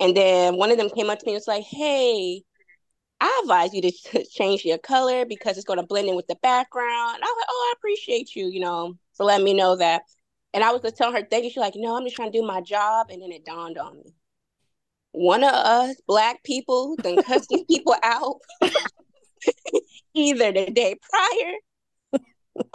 And 0.01 0.17
then 0.17 0.57
one 0.57 0.71
of 0.73 0.79
them 0.79 0.91
came 0.91 1.11
up 1.11 1.19
to 1.19 1.27
me 1.27 1.33
and 1.33 1.37
was 1.37 1.49
like, 1.49 1.65
Hey, 1.65 2.43
I 3.21 3.41
advise 3.43 3.75
you 3.75 3.83
to 3.83 4.25
change 4.25 4.65
your 4.65 4.79
color 4.79 5.25
because 5.27 5.57
it's 5.57 5.67
going 5.67 5.79
to 5.79 5.87
blend 5.87 6.09
in 6.09 6.17
with 6.17 6.27
the 6.27 6.37
background. 6.37 7.17
And 7.17 7.25
I 7.25 7.27
was 7.27 7.37
like, 7.39 7.49
Oh, 7.51 7.71
I 7.71 7.75
appreciate 7.77 8.35
you, 8.35 8.49
you 8.49 8.61
know, 8.61 8.97
for 9.15 9.25
letting 9.25 9.45
me 9.45 9.55
know 9.55 9.77
that. 9.77 10.03
And 10.55 10.65
I 10.65 10.73
was 10.73 10.83
just 10.83 10.97
telling 10.97 11.15
her, 11.15 11.27
Thank 11.31 11.45
you. 11.45 11.51
She's 11.51 11.59
like, 11.59 11.75
No, 11.77 11.97
I'm 11.97 12.05
just 12.05 12.17
trying 12.17 12.33
to 12.33 12.39
do 12.39 12.47
my 12.47 12.61
job. 12.61 13.09
And 13.11 13.23
then 13.23 13.33
it 13.33 13.45
dawned 13.45 13.79
on 13.79 13.99
me. 13.99 14.15
One 15.13 15.43
of 15.43 15.53
us 15.53 15.97
black 16.07 16.43
people 16.45 16.97
then 17.03 17.19
cuss 17.19 17.47
these 17.49 17.65
people 17.65 17.97
out 18.03 18.37
either 20.15 20.53
the 20.53 20.71
day 20.71 20.97
prior 21.11 21.55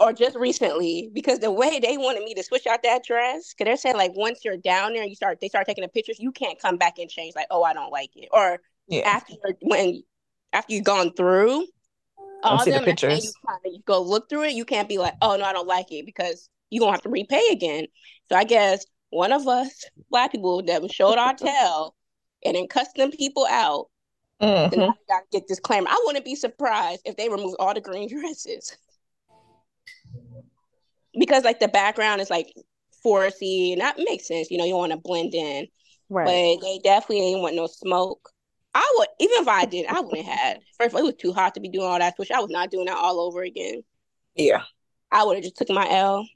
or 0.00 0.12
just 0.12 0.36
recently 0.36 1.10
because 1.12 1.38
the 1.38 1.50
way 1.50 1.78
they 1.80 1.96
wanted 1.96 2.22
me 2.24 2.34
to 2.34 2.42
switch 2.42 2.66
out 2.66 2.82
that 2.82 3.04
dress 3.04 3.54
because 3.54 3.64
they're 3.64 3.76
saying 3.76 3.96
like 3.96 4.12
once 4.14 4.40
you're 4.44 4.56
down 4.56 4.92
there 4.92 5.02
and 5.02 5.10
you 5.10 5.16
start 5.16 5.38
they 5.40 5.48
start 5.48 5.66
taking 5.66 5.82
the 5.82 5.88
pictures 5.88 6.18
you 6.18 6.32
can't 6.32 6.60
come 6.60 6.76
back 6.76 6.98
and 6.98 7.10
change 7.10 7.34
like 7.34 7.46
oh 7.50 7.62
i 7.62 7.72
don't 7.72 7.90
like 7.92 8.10
it 8.16 8.28
or 8.32 8.58
Yeah. 8.88 9.02
after 9.08 9.34
when 9.62 10.02
after 10.52 10.74
you've 10.74 10.84
gone 10.84 11.12
through 11.14 11.66
all 12.42 12.64
the 12.64 12.70
them 12.70 12.84
and 12.84 13.00
you 13.02 13.32
kind 13.46 13.60
of 13.64 13.72
you 13.72 13.80
go 13.86 14.00
look 14.00 14.28
through 14.28 14.44
it 14.44 14.52
you 14.52 14.64
can't 14.64 14.88
be 14.88 14.98
like 14.98 15.14
oh 15.22 15.36
no 15.36 15.44
i 15.44 15.52
don't 15.52 15.66
like 15.66 15.90
it 15.90 16.06
because 16.06 16.48
you're 16.70 16.80
gonna 16.80 16.92
have 16.92 17.02
to 17.02 17.08
repay 17.08 17.48
again 17.50 17.86
so 18.28 18.36
i 18.36 18.44
guess 18.44 18.84
one 19.10 19.32
of 19.32 19.46
us 19.48 19.84
black 20.10 20.32
people 20.32 20.62
that 20.62 20.92
showed 20.92 21.18
our 21.18 21.34
tail 21.48 21.94
and 22.44 22.54
then 22.54 22.66
cussed 22.68 22.94
them 22.96 23.10
people 23.10 23.46
out 23.50 23.86
then 24.40 24.70
Mhm. 24.70 24.90
I 24.90 24.94
gotta 25.08 25.26
get 25.32 25.48
this 25.48 25.60
claim. 25.60 25.86
I 25.86 26.02
wouldn't 26.04 26.24
be 26.24 26.34
surprised 26.34 27.02
if 27.04 27.16
they 27.16 27.28
remove 27.28 27.54
all 27.58 27.72
the 27.72 27.80
green 27.80 28.08
dresses. 28.14 28.76
Because 31.18 31.44
like 31.44 31.60
the 31.60 31.68
background 31.68 32.20
is 32.20 32.30
like 32.30 32.52
foresty 33.04 33.72
and 33.72 33.80
that 33.80 33.96
makes 33.98 34.26
sense. 34.26 34.50
You 34.50 34.58
know, 34.58 34.64
you 34.64 34.76
want 34.76 34.92
to 34.92 34.98
blend 34.98 35.34
in. 35.34 35.68
Right. 36.10 36.26
But 36.26 36.66
they 36.66 36.80
definitely 36.84 37.28
ain't 37.28 37.40
want 37.40 37.54
no 37.54 37.66
smoke. 37.66 38.30
I 38.76 38.94
would 38.98 39.08
even 39.20 39.42
if 39.42 39.48
I 39.48 39.64
did, 39.64 39.86
I 39.86 40.00
wouldn't 40.00 40.26
have. 40.26 40.58
First 40.78 40.88
of 40.90 40.96
all, 40.96 41.00
it 41.00 41.04
was 41.04 41.14
too 41.14 41.32
hot 41.32 41.54
to 41.54 41.60
be 41.60 41.70
doing 41.70 41.86
all 41.86 41.98
that, 41.98 42.12
which 42.18 42.30
I 42.30 42.40
was 42.40 42.50
not 42.50 42.70
doing 42.70 42.86
that 42.86 42.96
all 42.98 43.20
over 43.20 43.42
again. 43.42 43.82
Yeah. 44.34 44.64
I 45.10 45.24
would 45.24 45.36
have 45.36 45.44
just 45.44 45.56
took 45.56 45.70
my 45.70 45.88
L. 45.88 46.28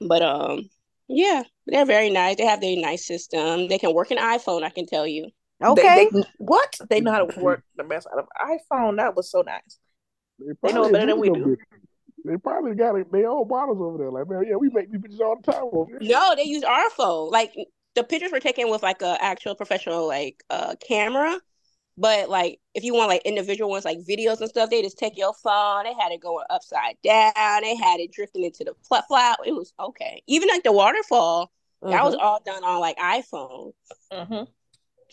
But 0.00 0.22
um 0.22 0.68
yeah, 1.06 1.44
they're 1.66 1.86
very 1.86 2.10
nice. 2.10 2.36
They 2.36 2.46
have 2.46 2.60
their 2.60 2.76
nice 2.76 3.06
system. 3.06 3.68
They 3.68 3.78
can 3.78 3.94
work 3.94 4.10
an 4.10 4.18
iPhone, 4.18 4.64
I 4.64 4.70
can 4.70 4.86
tell 4.86 5.06
you. 5.06 5.28
Okay. 5.62 6.08
They, 6.10 6.20
they, 6.20 6.26
what? 6.38 6.76
They 6.90 7.00
know 7.00 7.12
how 7.12 7.26
to 7.26 7.40
work 7.40 7.62
the 7.76 7.84
best 7.84 8.08
out 8.12 8.18
of 8.18 8.26
iPhone. 8.40 8.96
That 8.96 9.14
was 9.14 9.30
so 9.30 9.42
nice. 9.42 9.78
They 10.40 10.72
know 10.72 10.82
probably 10.88 10.92
better 10.92 11.06
than 11.06 11.20
we 11.20 11.30
do. 11.30 11.44
bitches. 11.44 11.56
They 12.24 12.36
probably 12.38 12.74
got 12.74 12.96
it, 12.96 13.12
their 13.12 13.28
own 13.28 13.46
bottles 13.46 13.78
over 13.80 13.98
there. 13.98 14.10
Like, 14.10 14.28
man, 14.28 14.44
yeah, 14.48 14.56
we 14.56 14.68
make 14.70 14.90
these 14.90 15.00
pictures 15.00 15.20
all 15.20 15.36
the 15.36 15.52
time 15.52 15.62
over 15.72 15.90
here. 15.90 15.98
No, 16.02 16.34
they 16.34 16.44
use 16.44 16.64
our 16.64 16.90
phone. 16.90 17.30
Like 17.30 17.52
the 17.94 18.02
pictures 18.02 18.32
were 18.32 18.40
taken 18.40 18.68
with 18.68 18.82
like 18.82 19.02
a 19.02 19.16
actual 19.22 19.54
professional 19.54 20.08
like 20.08 20.42
uh 20.50 20.74
camera. 20.86 21.38
But 21.98 22.30
like 22.30 22.58
if 22.74 22.84
you 22.84 22.94
want 22.94 23.08
like 23.10 23.22
individual 23.24 23.70
ones 23.70 23.84
like 23.84 23.98
videos 23.98 24.40
and 24.40 24.48
stuff, 24.48 24.70
they 24.70 24.82
just 24.82 24.98
take 24.98 25.16
your 25.18 25.34
phone. 25.34 25.84
They 25.84 25.92
had 25.94 26.10
it 26.12 26.20
going 26.22 26.46
upside 26.50 26.96
down. 27.02 27.62
They 27.62 27.76
had 27.76 28.00
it 28.00 28.12
drifting 28.12 28.44
into 28.44 28.64
the 28.64 28.74
flat 28.82 29.04
flat. 29.08 29.38
It 29.44 29.52
was 29.52 29.72
okay. 29.78 30.22
Even 30.26 30.48
like 30.48 30.62
the 30.64 30.72
waterfall, 30.72 31.52
that 31.82 32.02
was 32.04 32.14
Mhm. 32.14 32.22
all 32.22 32.40
done 32.44 32.64
on 32.64 32.80
like 32.80 32.96
iPhone. 32.98 33.72
Mm-hmm. 34.12 34.44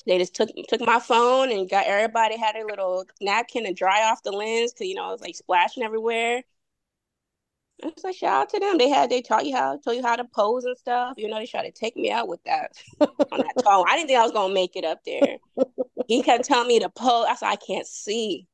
They 0.06 0.18
just 0.18 0.34
took 0.34 0.50
took 0.70 0.82
my 0.82 1.00
phone 1.00 1.52
and 1.52 1.70
got 1.70 1.86
everybody 1.86 2.38
had 2.38 2.56
a 2.56 2.66
little 2.66 3.06
napkin 3.20 3.66
to 3.66 3.74
dry 3.74 4.04
off 4.10 4.24
the 4.24 4.32
lens 4.32 4.72
because 4.72 4.88
you 4.88 4.96
know 4.96 5.10
it 5.10 5.14
was 5.14 5.22
like 5.22 5.36
splashing 5.36 5.84
everywhere. 5.84 6.44
It's 7.82 8.04
like 8.04 8.16
shout 8.16 8.42
out 8.44 8.50
to 8.50 8.60
them. 8.60 8.78
They 8.78 8.90
had 8.90 9.10
they 9.10 9.22
taught 9.22 9.46
you 9.46 9.56
how 9.56 9.78
told 9.78 9.96
you 9.96 10.04
how 10.04 10.16
to 10.16 10.26
pose 10.26 10.66
and 10.66 10.78
stuff. 10.78 11.14
You 11.18 11.30
know 11.30 11.38
they 11.40 11.46
tried 11.46 11.64
to 11.64 11.72
take 11.72 11.96
me 11.96 12.12
out 12.12 12.28
with 12.28 12.44
that 12.44 12.72
on 13.32 13.42
that 13.42 13.58
tone. 13.64 13.86
I 13.88 13.96
didn't 13.96 14.08
think 14.08 14.20
I 14.20 14.24
was 14.24 14.32
gonna 14.32 14.54
make 14.54 14.76
it 14.76 14.86
up 14.86 15.00
there. 15.06 15.38
He 16.08 16.22
kept 16.24 16.46
telling 16.46 16.68
me 16.68 16.80
to 16.80 16.90
pose. 16.90 17.26
I 17.30 17.36
said 17.36 17.48
I 17.50 17.56
can't 17.56 17.88
see. 17.88 18.48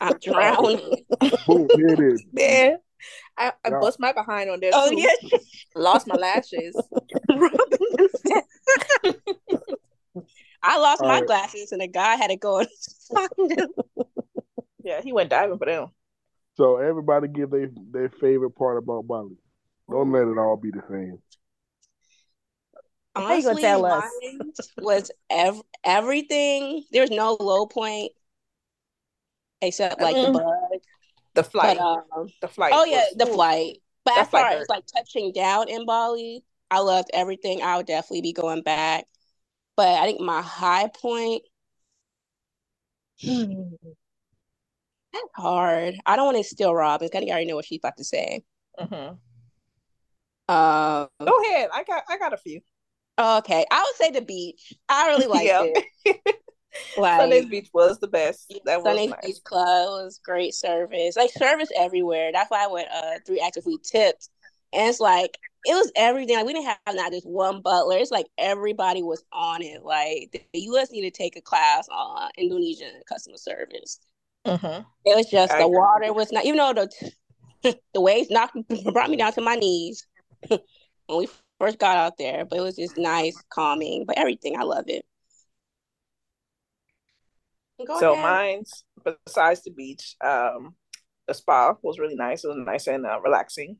I'm 0.00 0.18
drowning. 0.22 1.04
Boom, 1.46 1.70
here 1.74 1.92
it 1.92 2.00
is. 2.00 2.22
Man, 2.32 2.78
I, 3.38 3.52
I 3.64 3.70
Yeah. 3.70 3.78
bust 3.80 4.00
my 4.00 4.12
behind 4.12 4.50
on 4.50 4.60
there. 4.60 4.72
oh 4.72 4.90
too. 4.90 4.96
yeah, 4.96 5.10
Lost 5.74 6.06
my 6.06 6.16
lashes. 6.16 6.76
I 10.62 10.78
lost 10.78 11.02
All 11.02 11.08
my 11.08 11.20
right. 11.20 11.26
glasses 11.26 11.72
and 11.72 11.80
the 11.80 11.86
guy 11.88 12.16
had 12.16 12.28
to 12.28 12.36
go 12.36 12.58
and 12.58 12.68
find 13.14 13.50
them. 13.50 13.68
Yeah, 14.82 15.00
he 15.02 15.12
went 15.12 15.30
diving 15.30 15.58
for 15.58 15.66
them. 15.66 15.88
So 16.56 16.76
everybody 16.78 17.28
give 17.28 17.50
their 17.50 17.70
their 17.92 18.08
favorite 18.08 18.50
part 18.52 18.78
about 18.78 19.06
Bali. 19.06 19.36
Don't 19.90 20.12
let 20.12 20.26
it 20.26 20.38
all 20.38 20.56
be 20.56 20.70
the 20.70 20.82
same. 20.90 21.18
How 23.14 23.34
you 23.34 23.42
gonna 23.42 23.54
Honestly, 23.54 23.60
tell 23.60 23.84
us? 23.84 24.04
mine 24.12 24.52
was 24.78 25.10
ev- 25.30 25.62
everything. 25.84 26.84
There's 26.92 27.10
no 27.10 27.36
low 27.40 27.66
point 27.66 28.12
except 29.60 30.00
like 30.00 30.20
the 30.20 30.28
Mm. 30.28 30.32
bug. 30.32 30.80
The 31.34 31.42
flight. 31.44 31.76
But 31.76 31.78
um, 31.78 32.32
the 32.40 32.48
flight. 32.48 32.72
oh 32.72 32.84
yeah, 32.84 33.06
the 33.16 33.26
ooh. 33.26 33.32
flight. 33.34 33.82
But 34.04 34.14
That 34.14 34.26
as 34.26 34.28
far 34.28 34.48
flight 34.48 34.58
as 34.60 34.68
like 34.68 34.84
touching 34.86 35.32
down 35.32 35.68
in 35.68 35.86
Bali, 35.86 36.44
I 36.70 36.80
loved 36.80 37.10
everything. 37.12 37.62
I 37.62 37.76
would 37.76 37.86
definitely 37.86 38.22
be 38.22 38.32
going 38.32 38.62
back. 38.62 39.06
But 39.76 39.88
I 39.88 40.06
think 40.06 40.20
my 40.20 40.42
high 40.42 40.88
point. 40.88 41.42
Hmm, 43.22 43.74
that's 45.16 45.44
hard. 45.44 45.94
I 46.06 46.16
don't 46.16 46.26
want 46.26 46.36
to 46.38 46.44
steal 46.44 46.74
Robin. 46.74 47.08
I 47.12 47.18
already 47.18 47.46
know 47.46 47.56
what 47.56 47.64
she's 47.64 47.78
about 47.78 47.96
to 47.98 48.04
say. 48.04 48.42
Mhm. 48.78 49.18
Um, 50.48 51.08
Go 51.24 51.42
ahead. 51.42 51.70
I 51.72 51.82
got 51.84 52.04
I 52.08 52.18
got 52.18 52.32
a 52.32 52.36
few. 52.36 52.60
okay, 53.18 53.64
I 53.70 53.82
would 53.82 53.96
say 53.96 54.10
the 54.12 54.24
beach. 54.24 54.72
I 54.88 55.08
really 55.08 55.26
liked 55.26 55.46
Yeah. 55.46 55.62
it. 56.04 56.20
Like 56.94 57.20
Sunday's 57.20 57.46
Beach 57.46 57.70
was 57.72 57.98
the 57.98 58.06
best. 58.06 58.52
That 58.66 58.82
was 58.82 59.08
nice. 59.08 59.20
Beach 59.24 59.44
Club 59.44 60.04
was 60.04 60.20
great 60.22 60.54
service. 60.54 61.16
Like 61.16 61.30
service 61.30 61.70
everywhere. 61.74 62.32
That's 62.32 62.50
why 62.50 62.64
I 62.64 62.66
went 62.66 62.88
uh 62.94 63.18
three 63.26 63.40
active 63.40 63.64
we 63.64 63.78
tipped. 63.78 64.28
And 64.74 64.88
it's 64.88 65.00
like 65.00 65.38
it 65.64 65.74
was 65.74 65.90
everything. 65.96 66.36
Like 66.36 66.46
we 66.46 66.52
didn't 66.52 66.66
have 66.66 66.94
not 66.94 67.12
just 67.12 67.26
one 67.26 67.62
butler. 67.62 67.96
It's 67.96 68.10
like 68.10 68.26
everybody 68.36 69.02
was 69.02 69.24
on 69.32 69.62
it. 69.62 69.84
Like 69.84 70.48
the 70.52 70.60
US 70.60 70.90
needed 70.90 71.14
to 71.14 71.18
take 71.18 71.36
a 71.36 71.40
class 71.40 71.88
on 71.90 72.30
Indonesian 72.36 72.92
customer 73.08 73.38
service. 73.38 74.00
Mhm. 74.46 74.86
It 75.04 75.16
was 75.16 75.26
just 75.26 75.52
I 75.52 75.58
the 75.58 75.66
agree. 75.66 75.78
water 75.78 76.12
was 76.12 76.32
not 76.32 76.44
even 76.44 76.58
though 76.58 76.72
the 76.72 77.12
the 77.94 78.00
waves 78.00 78.30
knocked 78.30 78.56
brought 78.92 79.10
me 79.10 79.16
down 79.16 79.32
to 79.32 79.40
my 79.40 79.56
knees 79.56 80.06
when 80.48 80.60
we 81.08 81.28
first 81.60 81.78
got 81.78 81.96
out 81.96 82.16
there. 82.18 82.44
But 82.44 82.58
it 82.58 82.62
was 82.62 82.76
just 82.76 82.96
nice, 82.96 83.36
calming, 83.50 84.04
but 84.06 84.18
everything. 84.18 84.56
I 84.58 84.62
love 84.62 84.84
it. 84.88 85.04
Go 87.86 87.98
So 87.98 88.12
ahead. 88.12 88.22
mine's 88.22 88.84
besides 89.26 89.62
the 89.62 89.70
beach, 89.70 90.16
um, 90.24 90.74
the 91.26 91.34
spa 91.34 91.74
was 91.82 91.98
really 91.98 92.16
nice. 92.16 92.44
It 92.44 92.48
was 92.48 92.58
nice 92.58 92.86
and 92.86 93.06
uh, 93.06 93.20
relaxing. 93.20 93.78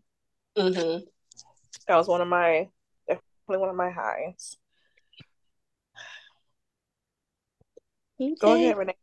hmm 0.57 0.99
That 1.89 1.97
was 1.97 2.09
one 2.09 2.21
of 2.21 2.29
my 2.29 2.69
definitely 3.09 3.59
one 3.59 3.71
of 3.71 3.77
my 3.77 3.91
highs. 3.91 4.57
Go 8.41 8.55
ahead, 8.55 8.77
Renee. 8.77 8.95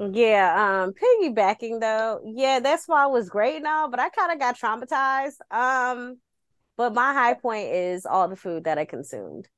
Yeah, 0.00 0.82
um, 0.84 0.94
piggybacking 0.94 1.80
though, 1.80 2.20
yeah, 2.24 2.58
that 2.60 2.80
spa 2.80 3.08
was 3.08 3.28
great 3.28 3.56
and 3.56 3.66
all, 3.66 3.90
but 3.90 4.00
I 4.00 4.08
kind 4.08 4.32
of 4.32 4.38
got 4.38 4.58
traumatized. 4.58 5.40
Um, 5.50 6.18
but 6.76 6.94
my 6.94 7.12
high 7.12 7.34
point 7.34 7.68
is 7.74 8.06
all 8.06 8.28
the 8.28 8.36
food 8.36 8.64
that 8.64 8.78
I 8.78 8.86
consumed. 8.86 9.48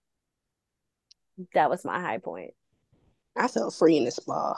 That 1.54 1.70
was 1.70 1.84
my 1.84 2.00
high 2.00 2.18
point. 2.18 2.54
I 3.36 3.48
felt 3.48 3.74
free 3.74 3.96
in 3.96 4.04
the 4.04 4.10
spa. 4.10 4.54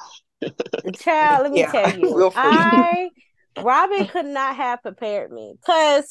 Child, 0.97 1.43
let 1.45 1.53
me 1.53 1.65
Yeah, 1.67 1.71
tell 1.71 1.89
you. 1.89 2.25
I 2.35 3.11
Robin 3.57 4.07
could 4.07 4.27
not 4.27 4.57
have 4.57 4.83
prepared 4.83 5.31
me 5.33 5.55
because 5.61 6.11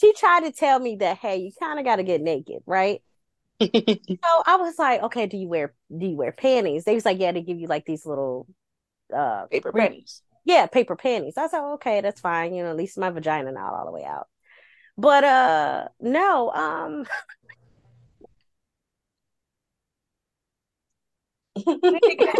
she 0.00 0.12
tried 0.14 0.42
to 0.44 0.52
tell 0.52 0.78
me 0.78 0.96
that 0.96 1.18
hey, 1.18 1.38
you 1.38 1.52
kind 1.60 1.78
of 1.78 1.84
got 1.84 1.96
to 1.96 2.02
get 2.04 2.20
naked, 2.20 2.62
right? 2.66 3.00
So 4.24 4.42
I 4.46 4.56
was 4.56 4.78
like, 4.78 5.02
okay, 5.04 5.26
do 5.26 5.36
you 5.36 5.48
wear 5.48 5.74
do 5.96 6.06
you 6.06 6.16
wear 6.16 6.32
panties? 6.32 6.84
They 6.84 6.94
was 6.94 7.04
like, 7.04 7.18
yeah, 7.20 7.32
they 7.32 7.42
give 7.42 7.58
you 7.58 7.66
like 7.66 7.84
these 7.84 8.04
little 8.06 8.46
uh 9.14 9.46
Paper 9.50 9.72
re- 9.72 9.90
panties. 9.90 10.22
yeah, 10.44 10.66
paper 10.66 10.96
panties. 10.96 11.36
I 11.36 11.48
said, 11.48 11.62
okay, 11.74 12.00
that's 12.00 12.20
fine. 12.20 12.54
You 12.54 12.64
know, 12.64 12.70
at 12.70 12.76
least 12.76 12.98
my 12.98 13.10
vagina 13.10 13.52
not 13.52 13.74
all 13.74 13.86
the 13.86 13.92
way 13.92 14.04
out. 14.04 14.28
But 14.96 15.24
uh 15.24 15.88
no, 16.00 16.50
um 16.52 17.06
yeah, 21.82 22.32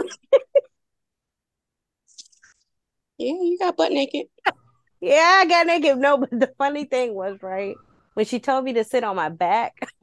you 3.18 3.56
got 3.60 3.76
butt 3.76 3.92
naked. 3.92 4.26
yeah, 5.00 5.38
I 5.42 5.46
got 5.46 5.66
naked. 5.66 5.98
No, 5.98 6.18
but 6.18 6.30
the 6.30 6.52
funny 6.58 6.84
thing 6.84 7.14
was, 7.14 7.38
right, 7.42 7.76
when 8.14 8.26
she 8.26 8.40
told 8.40 8.64
me 8.64 8.74
to 8.74 8.84
sit 8.84 9.04
on 9.04 9.16
my 9.16 9.28
back, 9.28 9.74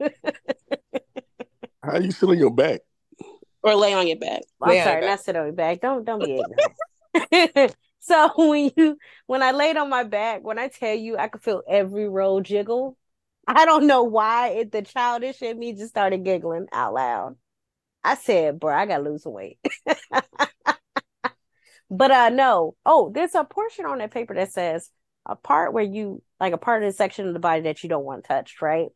How 1.82 1.98
you 1.98 2.10
sit 2.12 2.28
on 2.28 2.38
your 2.38 2.50
back? 2.54 2.80
Or 3.66 3.74
lay 3.74 3.92
on 3.94 4.06
your 4.06 4.16
back. 4.16 4.42
I'm 4.62 4.70
Lay 4.70 4.80
sorry, 4.80 5.00
your 5.00 5.10
not 5.10 5.20
sit 5.20 5.34
on 5.34 5.46
your 5.46 5.52
back. 5.52 5.80
Don't 5.80 6.04
don't 6.04 6.20
be 6.20 6.38
ignorant. 6.38 7.74
so 7.98 8.30
when 8.36 8.70
you 8.76 8.96
when 9.26 9.42
I 9.42 9.50
laid 9.50 9.76
on 9.76 9.90
my 9.90 10.04
back, 10.04 10.44
when 10.44 10.56
I 10.56 10.68
tell 10.68 10.94
you 10.94 11.18
I 11.18 11.26
could 11.26 11.42
feel 11.42 11.62
every 11.68 12.08
roll 12.08 12.40
jiggle, 12.40 12.96
I 13.44 13.64
don't 13.64 13.88
know 13.88 14.04
why 14.04 14.50
it 14.50 14.70
the 14.70 14.82
childish 14.82 15.42
in 15.42 15.58
me 15.58 15.72
just 15.72 15.90
started 15.90 16.24
giggling 16.24 16.68
out 16.72 16.94
loud. 16.94 17.36
I 18.04 18.14
said, 18.14 18.60
bro, 18.60 18.72
I 18.72 18.86
gotta 18.86 19.02
lose 19.02 19.24
some 19.24 19.32
weight. 19.32 19.58
but 21.90 22.10
uh 22.12 22.28
no. 22.28 22.76
Oh, 22.86 23.10
there's 23.12 23.34
a 23.34 23.42
portion 23.42 23.84
on 23.84 23.98
that 23.98 24.12
paper 24.12 24.34
that 24.36 24.52
says 24.52 24.92
a 25.26 25.34
part 25.34 25.72
where 25.72 25.82
you 25.82 26.22
like 26.38 26.52
a 26.52 26.58
part 26.58 26.84
of 26.84 26.88
the 26.88 26.96
section 26.96 27.26
of 27.26 27.34
the 27.34 27.40
body 27.40 27.62
that 27.62 27.82
you 27.82 27.88
don't 27.88 28.04
want 28.04 28.22
touched, 28.22 28.62
right? 28.62 28.90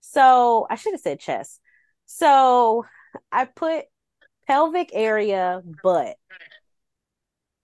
So 0.00 0.66
I 0.68 0.74
should 0.74 0.94
have 0.94 1.00
said 1.00 1.20
chest. 1.20 1.60
So 2.06 2.84
I 3.32 3.44
put 3.44 3.86
pelvic 4.46 4.90
area, 4.92 5.62
butt. 5.64 6.16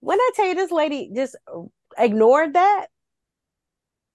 When 0.00 0.18
I 0.18 0.30
tell 0.34 0.46
you 0.46 0.54
this 0.54 0.70
lady 0.70 1.10
just 1.14 1.36
ignored 1.98 2.54
that 2.54 2.86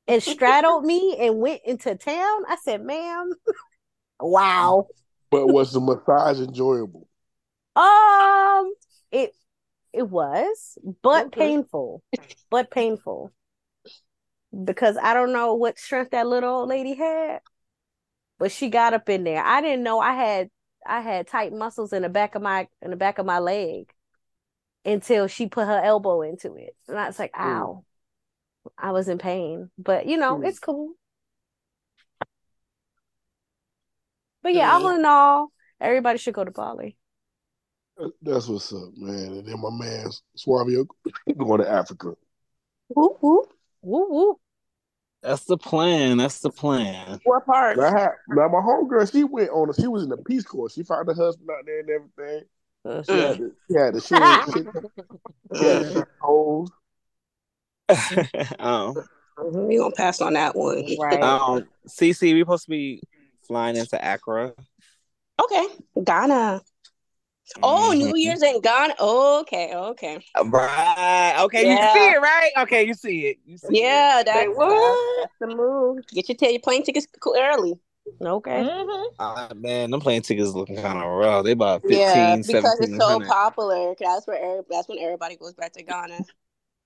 and 0.08 0.22
straddled 0.24 0.86
me 0.86 1.15
and 1.20 1.39
went 1.39 1.62
into 1.65 1.96
town, 1.96 2.44
I 2.48 2.58
said, 2.63 2.84
ma'am, 2.84 3.32
wow. 4.20 4.88
But 5.32 5.48
was 5.48 5.74
the 5.74 5.80
massage 5.82 6.39
enjoyable? 6.39 7.08
Um, 7.76 8.74
it 9.12 9.36
it 9.94 10.10
was, 10.10 10.78
but 11.02 11.28
Okay. 11.28 11.32
painful, 11.32 12.04
but 12.50 12.72
painful. 12.72 13.34
Because 14.65 14.98
I 14.98 15.13
don't 15.13 15.32
know 15.32 15.54
what 15.54 15.80
strength 15.80 16.12
that 16.12 16.28
little 16.28 16.50
old 16.60 16.70
lady 16.70 16.94
had, 16.96 17.39
but 18.39 18.52
she 18.52 18.70
got 18.70 18.94
up 18.94 19.10
in 19.10 19.24
there. 19.24 19.44
I 19.44 19.62
didn't 19.62 19.84
know 19.84 20.00
I 20.00 20.13
had 20.13 20.50
I 20.86 21.02
had 21.02 21.28
tight 21.28 21.54
muscles 21.54 21.94
in 21.94 22.02
the 22.04 22.10
back 22.10 22.36
of 22.36 22.41
my 22.41 22.67
in 22.82 22.91
the 22.91 22.96
back 22.98 23.17
of 23.20 23.26
my 23.26 23.39
leg 23.39 23.94
until 24.86 25.28
she 25.28 25.48
put 25.48 25.67
her 25.67 25.82
elbow 25.84 26.22
into 26.22 26.56
it, 26.56 26.76
and 26.88 26.98
I 27.00 27.08
was 27.08 27.20
like, 27.20 27.34
Mm. 27.34 27.39
"Ow!" 27.41 27.86
I 28.78 28.91
was 28.91 29.08
in 29.08 29.17
pain, 29.17 29.72
but 29.78 30.06
you 30.08 30.17
know, 30.17 30.39
Mm. 30.39 30.48
it's 30.48 30.60
cool. 30.60 30.96
But 34.44 34.54
yeah, 34.54 34.72
Mm. 34.72 34.82
all 34.82 34.96
in 34.96 35.06
all, 35.06 35.52
everybody 35.80 36.17
should 36.20 36.34
go 36.36 36.44
to 36.44 36.52
Bali. 36.52 36.98
That's 38.22 38.48
what's 38.48 38.74
up, 38.74 38.94
man. 38.98 39.34
And 39.34 39.48
then 39.48 39.60
my 39.62 39.70
man 39.70 40.10
Swabio 40.38 40.88
going 41.38 41.62
to 41.62 41.70
Africa. 41.70 42.15
Whoop, 42.89 43.17
whoop. 43.22 43.54
Woo 43.82 44.08
woo. 44.10 44.39
That's 45.23 45.45
the 45.45 45.57
plan. 45.57 46.17
That's 46.17 46.39
the 46.39 46.49
plan. 46.49 47.19
What 47.25 47.45
part? 47.45 47.77
Now, 47.77 47.95
I- 47.95 48.10
now 48.29 48.47
my 48.47 48.60
homegirl, 48.60 49.12
she 49.12 49.23
went 49.23 49.49
on. 49.51 49.71
She 49.73 49.88
was 49.88 50.03
in 50.03 50.10
the 50.10 50.17
Peace 50.17 50.43
Corps. 50.43 50.69
She 50.69 50.84
found 50.84 51.07
her 51.07 51.13
husband 51.13 51.49
out 51.51 51.65
there 51.65 51.79
and 51.79 51.89
everything. 51.89 52.43
Uh, 52.84 53.03
She 53.03 53.12
had 53.12 53.38
the, 53.38 53.51
she 53.69 53.77
had 53.77 53.93
the 53.93 54.01
shit. 54.01 54.65
shit 54.65 54.67
she 55.55 55.63
had 55.63 55.86
the 55.86 56.07
holes. 56.19 56.71
um, 58.60 58.95
We 59.67 59.77
gonna 59.77 59.93
pass 59.95 60.21
on 60.21 60.34
that 60.34 60.55
one. 60.55 60.84
Right. 60.99 61.21
um, 61.21 61.67
CC, 61.88 62.34
we 62.34 62.41
supposed 62.41 62.65
to 62.65 62.69
be 62.71 63.01
flying 63.47 63.75
into 63.75 64.03
Accra. 64.03 64.53
Okay. 65.43 65.67
Ghana. 66.03 66.62
Oh. 67.63 67.91
New 67.95 68.15
Year's 68.15 68.41
in 68.41 68.62
Ghana. 68.62 68.95
Okay, 68.99 69.73
okay. 69.75 70.23
Right. 70.45 71.36
Okay, 71.41 71.65
Yeah. 71.65 71.93
you 71.93 71.99
see 71.99 72.15
it, 72.15 72.21
right? 72.21 72.51
Okay, 72.60 72.84
you 72.86 72.93
see 72.93 73.27
it. 73.27 73.38
You 73.45 73.58
see 73.58 73.67
it. 73.67 73.84
Yeah, 73.84 74.23
that's, 74.25 74.47
Wait, 74.47 74.56
what? 74.58 75.19
that's 75.21 75.34
the 75.39 75.47
move. 75.56 76.06
Get 76.08 76.30
your, 76.30 76.38
t- 76.38 76.51
your 76.51 76.60
plane 76.62 76.84
tickets 76.84 77.08
co- 77.19 77.36
early. 77.38 77.73
Okay. 78.21 78.63
Mhm. 78.63 79.06
Ah, 79.19 79.49
man, 79.56 79.91
them 79.91 79.99
plane 79.99 80.21
tickets 80.21 80.51
looking 80.51 80.75
kind 80.75 80.97
of 80.99 81.06
rough. 81.12 81.45
They 81.45 81.51
about 81.51 81.82
15, 81.84 81.97
yeah, 81.99 82.36
because 82.36 82.49
it's 82.80 82.97
so 82.97 83.19
1700. 83.19 83.27
popular. 83.27 83.95
'cause 83.95 83.97
That's 83.99 84.27
where 84.27 84.41
every, 84.41 84.63
that's 84.69 84.88
when 84.88 84.99
everybody 84.99 85.36
goes 85.36 85.54
back 85.54 85.73
to 85.73 85.84
Ghana. 85.84 86.19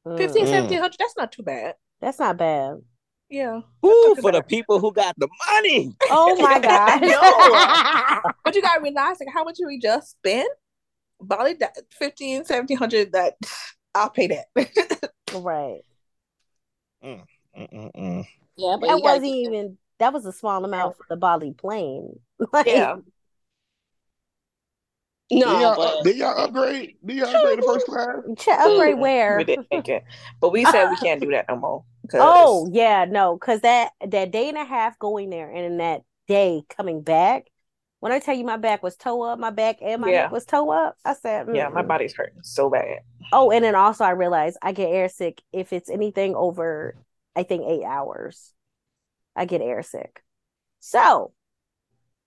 Mm, 0.06 0.18
15, 0.18 0.46
Mm. 0.46 0.50
1700, 0.52 0.96
that's 1.00 1.18
not 1.18 1.32
too 1.32 1.44
bad. 1.44 1.76
That's 2.02 2.20
not 2.20 2.38
bad. 2.38 2.82
Yeah. 3.30 3.62
Woo, 3.82 4.16
for 4.16 4.32
the 4.32 4.44
people 4.44 4.80
who 4.80 4.94
got 4.94 5.16
the 5.18 5.28
money. 5.54 5.96
Oh 6.10 6.36
my 6.42 6.60
god. 8.24 8.34
But 8.44 8.56
you 8.56 8.62
gotta 8.62 8.82
realize 8.82 9.20
like 9.20 9.34
how 9.34 9.44
much 9.44 9.58
we 9.66 9.80
just 9.80 10.12
spent? 10.12 10.50
Bali 11.20 11.54
that 11.56 11.78
15, 11.92 12.40
1700 12.40 13.14
that 13.14 13.36
I'll 13.96 14.10
pay 14.10 14.28
that. 14.28 15.12
right. 15.34 15.82
Mm-mm-mm. 17.04 18.26
Yeah, 18.58 18.78
but 18.80 18.88
That 18.88 18.98
you 18.98 19.02
gotta 19.02 19.02
wasn't 19.02 19.26
even 19.26 19.78
that 20.00 20.14
was 20.14 20.26
a 20.26 20.34
small 20.34 20.64
amount 20.66 20.98
for 20.98 21.06
the 21.10 21.16
Bali 21.16 21.54
plane. 21.54 22.20
Like, 22.52 22.68
yeah. 22.68 22.98
Did 25.30 25.40
no, 25.40 25.60
y'all, 25.60 25.76
but 25.76 26.04
did 26.04 26.18
y'all 26.18 26.38
upgrade? 26.38 26.98
Did 27.04 27.18
y'all 27.18 27.36
upgrade 27.36 27.58
the 27.58 27.64
first 27.64 27.88
class? 27.88 28.60
upgrade 28.60 29.00
where? 29.00 29.38
We 29.38 29.44
didn't 29.46 29.70
think 29.70 29.90
it. 29.90 30.04
But 30.40 30.52
we 30.52 30.66
said 30.66 30.90
we 30.90 30.98
can't 30.98 31.20
do 31.20 31.32
that 31.32 31.46
no 31.50 31.56
more. 31.56 31.84
Oh 32.18 32.70
yeah, 32.72 33.06
no, 33.06 33.36
because 33.38 33.62
that 33.62 33.92
that 34.06 34.32
day 34.32 34.50
and 34.50 34.58
a 34.58 34.66
half 34.66 34.98
going 35.00 35.30
there 35.30 35.50
and 35.52 35.64
then 35.64 35.78
that 35.78 36.02
day 36.28 36.64
coming 36.70 37.02
back. 37.02 37.48
When 38.00 38.12
I 38.12 38.20
tell 38.20 38.36
you 38.36 38.46
my 38.46 38.58
back 38.58 38.84
was 38.84 38.96
toe 38.96 39.24
up, 39.24 39.40
my 39.40 39.50
back 39.50 39.78
and 39.82 40.02
my 40.02 40.12
Yeah. 40.12 40.24
neck 40.24 40.32
was 40.32 40.46
toe 40.46 40.70
up. 40.72 40.98
I 41.04 41.14
said, 41.14 41.48
yeah, 41.52 41.70
my 41.70 41.82
body's 41.82 42.14
hurting 42.14 42.44
so 42.44 42.70
bad. 42.70 43.00
Oh, 43.32 43.52
and 43.52 43.64
then 43.64 43.76
also 43.76 44.04
I 44.06 44.12
realized 44.12 44.58
I 44.62 44.72
get 44.72 44.90
air 44.90 45.10
sick 45.10 45.42
if 45.52 45.74
it's 45.74 45.90
anything 45.90 46.36
over, 46.36 46.96
I 47.36 47.44
think 47.44 47.66
eight 47.68 47.84
hours. 47.84 48.54
I 49.36 49.46
get 49.46 49.62
air 49.62 49.84
sick. 49.84 50.24
So, 50.82 51.34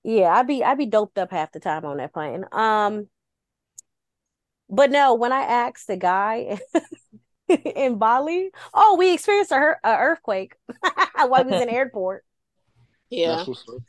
yeah, 0.04 0.30
I'd 0.34 0.46
be 0.46 0.64
I'd 0.64 0.78
be 0.78 0.86
doped 0.86 1.18
up 1.18 1.30
half 1.32 1.52
the 1.52 1.60
time 1.60 1.84
on 1.84 1.98
that 1.98 2.12
plane. 2.14 2.44
Um, 2.52 3.08
but 4.70 4.90
no, 4.90 5.14
when 5.14 5.32
I 5.32 5.42
asked 5.42 5.86
the 5.86 5.96
guy 5.96 6.58
in 7.76 7.98
Bali, 7.98 8.50
oh, 8.74 8.96
we 8.98 9.14
experienced 9.14 9.52
a, 9.52 9.56
hur- 9.56 9.80
a 9.84 9.96
earthquake 9.96 10.54
while 11.14 11.44
we 11.44 11.52
was 11.52 11.62
in 11.62 11.68
airport. 11.68 12.24
yeah. 13.10 13.36
That's 13.36 13.48
what's 13.48 13.64
up. 13.68 13.82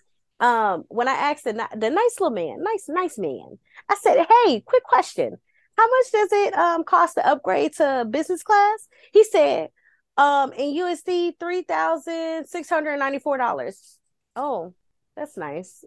Um, 0.46 0.86
when 0.88 1.10
I 1.10 1.14
asked 1.14 1.44
the 1.44 1.54
the 1.76 1.90
nice 1.90 2.20
little 2.20 2.30
man, 2.30 2.64
nice 2.64 2.86
nice 2.88 3.18
man, 3.18 3.60
I 3.90 3.96
said, 3.96 4.26
"Hey, 4.46 4.62
quick 4.62 4.84
question: 4.84 5.38
How 5.78 5.86
much 5.86 6.12
does 6.14 6.30
it 6.32 6.54
um 6.54 6.86
cost 6.86 7.16
to 7.16 7.28
upgrade 7.28 7.74
to 7.74 8.08
business 8.10 8.42
class?" 8.42 8.88
He 9.12 9.26
said, 9.26 9.70
"Um, 10.16 10.54
in 10.54 10.76
USD, 10.76 11.34
three 11.42 11.64
thousand 11.64 12.48
six 12.48 12.70
hundred 12.70 12.98
ninety 13.00 13.20
four 13.20 13.38
dollars." 13.38 13.98
Oh, 14.38 14.74
that's 15.18 15.36
nice. 15.36 15.84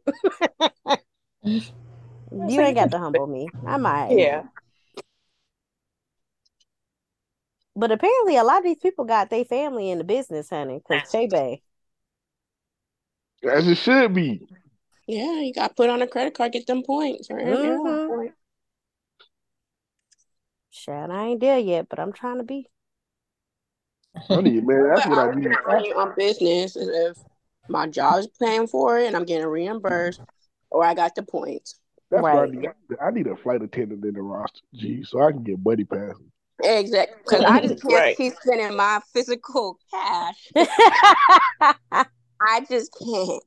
you 1.44 2.60
ain't 2.60 2.74
got 2.74 2.90
to 2.90 2.98
humble 2.98 3.26
me. 3.26 3.48
I 3.66 3.78
might. 3.78 4.10
Yeah. 4.10 4.42
But 7.74 7.90
apparently, 7.90 8.36
a 8.36 8.44
lot 8.44 8.58
of 8.58 8.64
these 8.64 8.78
people 8.78 9.04
got 9.04 9.30
their 9.30 9.44
family 9.44 9.90
in 9.90 9.98
the 9.98 10.04
business, 10.04 10.50
honey. 10.50 10.82
Because 10.86 11.10
Shay 11.10 11.26
Bay. 11.26 11.62
As 13.50 13.66
it 13.66 13.76
should 13.76 14.14
be. 14.14 14.46
Yeah, 15.06 15.40
you 15.40 15.52
got 15.52 15.68
to 15.68 15.74
put 15.74 15.90
on 15.90 16.02
a 16.02 16.06
credit 16.06 16.34
card, 16.34 16.52
get 16.52 16.66
them 16.66 16.82
points. 16.82 17.30
Or 17.30 17.38
Mhm. 17.38 18.06
point. 18.06 18.34
Shit, 20.70 21.10
I 21.10 21.26
ain't 21.26 21.40
there 21.40 21.58
yet, 21.58 21.88
but 21.88 21.98
I'm 21.98 22.12
trying 22.12 22.38
to 22.38 22.44
be. 22.44 22.68
Honey, 24.14 24.60
man. 24.60 24.88
That's 24.88 25.06
what 25.06 25.18
I 25.18 25.22
I 25.22 25.26
would 25.26 25.36
need. 25.36 25.44
spend 25.44 25.66
money 25.66 25.92
on 25.92 26.14
business 26.16 26.76
is 26.76 26.88
if 26.88 27.18
my 27.68 27.86
job's 27.86 28.28
paying 28.38 28.66
for 28.66 28.98
it 28.98 29.06
and 29.06 29.16
I'm 29.16 29.24
getting 29.24 29.46
reimbursed, 29.46 30.20
or 30.70 30.84
I 30.84 30.94
got 30.94 31.14
the 31.14 31.22
points. 31.22 31.80
That's 32.10 32.22
what 32.22 32.34
I 32.34 32.46
need. 32.46 32.68
I 33.00 33.10
need 33.10 33.26
a 33.26 33.36
flight 33.36 33.62
attendant 33.62 34.04
in 34.04 34.14
the 34.14 34.22
roster, 34.22 34.60
G, 34.74 35.02
so 35.02 35.20
I 35.22 35.32
can 35.32 35.42
get 35.42 35.62
buddy 35.62 35.84
passes. 35.84 36.20
Exactly, 36.62 37.16
because 37.24 37.42
I 37.44 37.60
just 37.60 37.82
can't 37.82 37.94
Right. 37.94 38.16
keep 38.16 38.34
spending 38.42 38.76
my 38.76 39.00
physical 39.12 39.78
cash. 39.90 40.50
I 42.40 42.60
just 42.68 42.94
can't. 42.98 43.42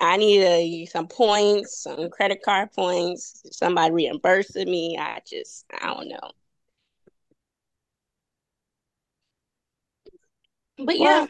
I 0.00 0.16
need 0.16 0.42
a, 0.42 0.86
some 0.86 1.08
points, 1.08 1.82
some 1.82 2.10
credit 2.10 2.42
card 2.42 2.72
points. 2.72 3.42
Somebody 3.50 3.92
reimbursing 3.92 4.70
me. 4.70 4.96
I 4.98 5.20
just, 5.26 5.64
I 5.80 5.86
don't 5.86 6.08
know. 6.08 6.30
But 10.84 10.98
yeah, 10.98 11.26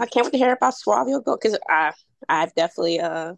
I 0.00 0.06
can't 0.06 0.26
wait 0.26 0.32
to 0.32 0.38
hear 0.38 0.52
about 0.52 0.74
Suavio 0.74 1.22
go 1.24 1.36
because 1.36 1.58
I, 1.68 1.92
I've 2.28 2.54
definitely 2.54 3.00
uh 3.00 3.34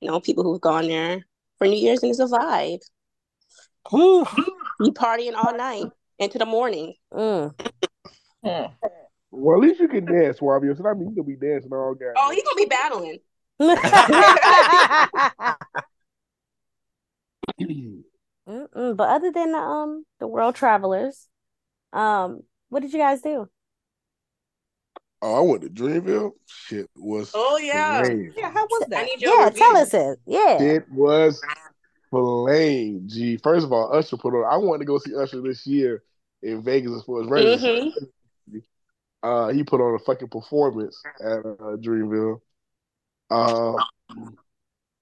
know 0.00 0.20
people 0.20 0.44
who've 0.44 0.60
gone 0.60 0.86
there 0.86 1.26
for 1.58 1.66
New 1.66 1.76
Year's 1.76 2.02
and 2.02 2.10
it's 2.10 2.20
a 2.20 2.26
vibe. 2.26 2.78
Whew. 3.90 4.26
You 4.80 4.92
partying 4.92 5.34
all 5.34 5.56
night 5.56 5.86
into 6.20 6.38
the 6.38 6.46
morning. 6.46 6.94
Mm. 7.12 7.54
Hmm. 8.44 8.66
Well, 9.32 9.56
at 9.56 9.62
least 9.62 9.80
you 9.80 9.88
can 9.88 10.04
dance, 10.04 10.38
Swabio. 10.38 10.76
So 10.76 10.82
that 10.84 10.96
means 10.96 11.16
you 11.16 11.22
can 11.22 11.34
be 11.34 11.46
dancing 11.46 11.72
all 11.72 11.94
day. 11.94 12.12
Oh, 12.16 12.30
he's 12.30 12.44
gonna 12.44 12.56
be 12.56 12.66
battling. 12.66 13.18
But 18.46 19.08
other 19.08 19.30
than 19.30 19.52
the, 19.52 19.58
um 19.58 20.04
the 20.18 20.26
world 20.26 20.54
travelers, 20.54 21.28
um, 21.92 22.42
what 22.68 22.80
did 22.80 22.92
you 22.92 22.98
guys 22.98 23.22
do? 23.22 23.48
oh, 25.22 25.34
I 25.34 25.40
went 25.40 25.62
to 25.62 25.70
Dreamville. 25.70 26.32
Shit 26.46 26.90
was 26.96 27.30
Oh 27.34 27.58
yeah. 27.58 28.02
flame. 28.02 28.32
Yeah, 28.36 28.50
how 28.50 28.66
was 28.66 28.82
I 28.82 28.88
that? 28.90 29.04
need 29.04 29.20
Yeah, 29.20 29.44
review. 29.44 29.60
tell 29.62 29.76
us 29.76 29.94
it. 29.94 30.18
Yeah. 30.26 30.62
It 30.62 30.90
was 30.90 31.42
flame. 32.10 33.04
G. 33.06 33.36
First 33.36 33.64
of 33.64 33.72
all, 33.72 33.92
Usher 33.96 34.16
put 34.16 34.34
on. 34.34 34.44
I 34.52 34.56
wanted 34.56 34.80
to 34.80 34.84
go 34.86 34.98
see 34.98 35.14
Usher 35.14 35.40
this 35.40 35.66
year 35.66 36.02
in 36.42 36.62
Vegas 36.62 37.02
for 37.04 37.20
his 37.20 37.30
residency. 37.30 37.94
Mhm. 38.50 38.62
Uh, 39.22 39.48
he 39.48 39.62
put 39.62 39.80
on 39.80 39.94
a 39.94 39.98
fucking 39.98 40.28
performance 40.28 41.02
at 41.20 41.40
uh, 41.40 41.76
Dreamville. 41.76 42.40
Uh, 43.28 43.74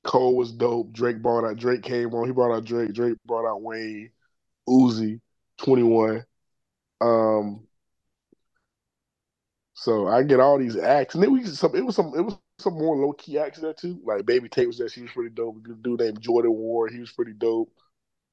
Cole 0.05 0.37
was 0.37 0.53
dope. 0.53 0.93
Drake 0.93 1.23
brought 1.23 1.45
out. 1.45 1.57
Drake 1.57 1.83
came 1.83 2.13
on. 2.15 2.27
He 2.27 2.33
brought 2.33 2.55
out 2.55 2.65
Drake. 2.65 2.93
Drake 2.93 3.19
brought 3.25 3.49
out 3.49 3.63
Wayne, 3.63 4.11
Uzi, 4.69 5.21
Twenty 5.59 5.83
One. 5.83 6.25
Um, 7.01 7.67
so 9.75 10.09
I 10.09 10.25
get 10.25 10.41
all 10.41 10.59
these 10.59 10.77
acts, 10.77 11.15
and 11.15 11.23
then 11.23 11.33
we 11.33 11.45
some. 11.47 11.75
It 11.77 11.85
was 11.85 11.95
some. 11.95 12.13
It 12.17 12.23
was 12.23 12.37
some 12.59 12.75
more 12.75 12.97
low 12.97 13.13
key 13.13 13.39
acts 13.39 13.61
there 13.61 13.73
too. 13.73 14.01
Like 14.05 14.27
Baby 14.27 14.49
Tate 14.49 14.67
was 14.67 14.79
there. 14.79 14.89
She 14.89 15.03
was 15.03 15.13
pretty 15.13 15.31
dope. 15.31 15.57
A 15.65 15.75
dude 15.75 16.01
named 16.01 16.21
Jordan 16.21 16.53
Ward. 16.53 16.93
He 16.93 16.99
was 16.99 17.13
pretty 17.13 17.33
dope. 17.33 17.71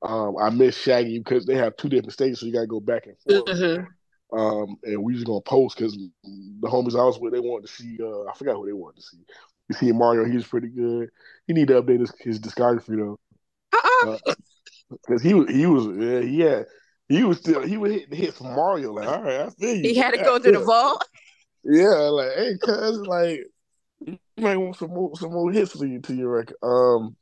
Um, 0.06 0.38
I 0.40 0.50
miss 0.52 0.78
Shaggy 0.78 1.18
because 1.18 1.46
they 1.46 1.56
have 1.56 1.76
two 1.78 1.90
different 1.90 2.14
stages, 2.14 2.40
so 2.40 2.46
you 2.46 2.54
gotta 2.54 2.68
go 2.68 2.80
back 2.80 3.08
and 3.08 3.18
forth. 3.20 3.58
Mhm. 3.58 3.88
Um, 4.32 4.78
and 4.84 5.04
we 5.04 5.14
just 5.14 5.26
gonna 5.26 5.42
post 5.42 5.78
because 5.78 5.98
the 6.24 6.68
homies 6.68 7.00
I 7.00 7.04
was 7.04 7.20
with, 7.20 7.34
they 7.34 7.40
wanted 7.40 7.68
to 7.68 7.74
see. 7.74 7.98
Uh, 8.02 8.24
I 8.24 8.34
forgot 8.36 8.56
who 8.56 8.66
they 8.66 8.74
wanted 8.74 8.98
to 8.98 9.02
see. 9.02 9.18
You 9.70 9.76
see 9.76 9.92
Mario, 9.92 10.26
he 10.26 10.36
was 10.36 10.46
pretty 10.46 10.68
good. 10.68 11.10
He 11.48 11.54
need 11.54 11.70
to 11.70 11.82
update 11.82 12.00
his, 12.02 12.14
his 12.20 12.40
discography 12.40 12.98
though, 12.98 13.20
Uh-uh. 13.74 14.34
because 14.92 15.22
he 15.22 15.34
was 15.34 15.50
he 15.50 15.66
was 15.66 15.86
yeah, 15.98 16.20
he 16.22 16.40
had 16.42 16.66
he 17.10 17.24
was 17.24 17.38
still 17.40 17.62
he 17.62 17.78
was 17.78 17.92
hitting 17.92 18.16
hits 18.16 18.38
from 18.38 18.56
Mario. 18.56 18.94
Like, 18.94 19.08
all 19.08 19.24
right, 19.24 19.42
I 19.42 19.50
feel 19.50 19.76
you. 19.76 19.90
He 19.90 19.96
had 19.96 20.12
to 20.12 20.18
go 20.24 20.38
through 20.38 20.54
the 20.54 20.60
vault. 20.60 21.08
Yeah, 21.64 21.88
like, 21.88 22.32
hey, 22.36 22.58
cuz, 22.64 22.98
like, 23.08 23.40
you 24.02 24.18
might 24.38 24.58
want 24.58 24.76
some 24.76 24.92
more 24.92 25.18
some 25.18 25.32
more 25.32 25.52
hits 25.52 25.78
to 25.78 25.88
you 25.88 26.00
to 26.02 26.14
your 26.14 26.30
record. 26.30 26.58
Um, 26.62 27.16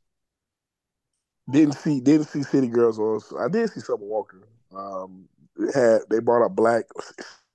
didn't 1.51 1.73
see 1.75 1.99
didn't 1.99 2.27
see 2.27 2.43
City 2.43 2.67
Girls 2.67 2.99
on. 2.99 3.21
I 3.39 3.49
did 3.49 3.69
see 3.69 3.79
Summer 3.81 4.05
Walker. 4.05 4.47
Um, 4.75 5.27
had 5.73 6.01
they 6.09 6.19
brought 6.19 6.45
up 6.45 6.55
Black 6.55 6.85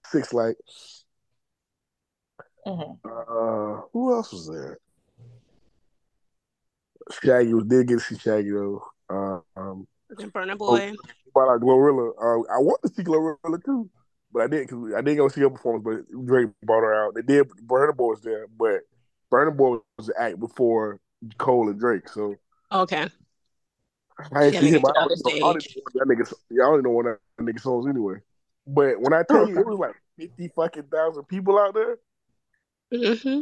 Six 0.07 0.33
Light. 0.33 0.57
Mhm. 2.67 2.99
Uh, 3.05 3.83
who 3.93 4.13
else 4.15 4.33
was 4.33 4.49
there? 4.49 4.79
Shaggy 7.23 7.55
was 7.55 7.65
did 7.65 7.89
get 7.89 7.95
to 7.99 8.01
see 8.01 8.19
Shaggy 8.19 8.51
though. 8.51 8.83
Uh, 9.09 9.41
um, 9.59 9.89
And 10.19 10.33
Burna 10.33 10.57
Boy. 10.59 10.95
brought 11.33 11.55
out 11.55 11.61
Glorilla. 11.61 12.11
Uh, 12.19 12.55
I 12.55 12.59
want 12.59 12.81
to 12.83 12.89
see 12.93 13.03
Glorilla 13.03 13.65
too, 13.65 13.89
but 14.33 14.43
I 14.43 14.47
didn't. 14.49 14.69
Cause 14.69 14.93
I 14.95 15.01
didn't 15.01 15.17
go 15.19 15.29
see 15.29 15.41
her 15.41 15.51
performance. 15.51 15.85
But 15.85 16.27
Drake 16.27 16.51
brought 16.63 16.83
her 16.83 17.07
out. 17.07 17.15
They 17.15 17.23
did. 17.23 17.49
Burna 17.67 17.97
Boy 17.97 18.11
was 18.11 18.21
there, 18.21 18.47
but 18.49 18.81
Burna 19.33 19.57
Boy 19.57 19.79
was 19.97 20.09
the 20.09 20.15
act 20.21 20.39
before 20.39 21.01
Cole 21.39 21.71
and 21.71 21.81
Drake. 21.81 22.09
So 22.09 22.35
Okay. 22.71 23.09
I 24.33 24.45
ain't 24.45 24.55
Yeah, 24.55 24.61
see 24.61 24.71
him. 24.71 24.85
I 24.85 24.93
don't, 24.95 25.13
even 25.13 25.23
know- 25.25 25.49
I 25.49 25.53
don't 25.53 25.65
even 25.65 25.83
know 25.95 26.05
that 26.07 26.09
nigga. 26.09 26.33
I 26.53 26.57
don't 26.57 26.75
even 26.75 26.83
know 26.85 26.91
one 26.91 27.05
that 27.07 27.19
nigga 27.41 27.61
songs 27.61 27.87
anyway. 27.87 28.17
But 28.67 29.01
when 29.01 29.13
I 29.13 29.23
tell 29.23 29.49
you, 29.49 29.59
it 29.59 29.67
was 29.67 29.79
like 29.79 29.95
fifty 30.19 30.49
fucking 30.55 30.85
thousand 30.85 31.25
people 31.25 31.59
out 31.59 31.75
there. 31.75 31.99
hmm 32.93 33.41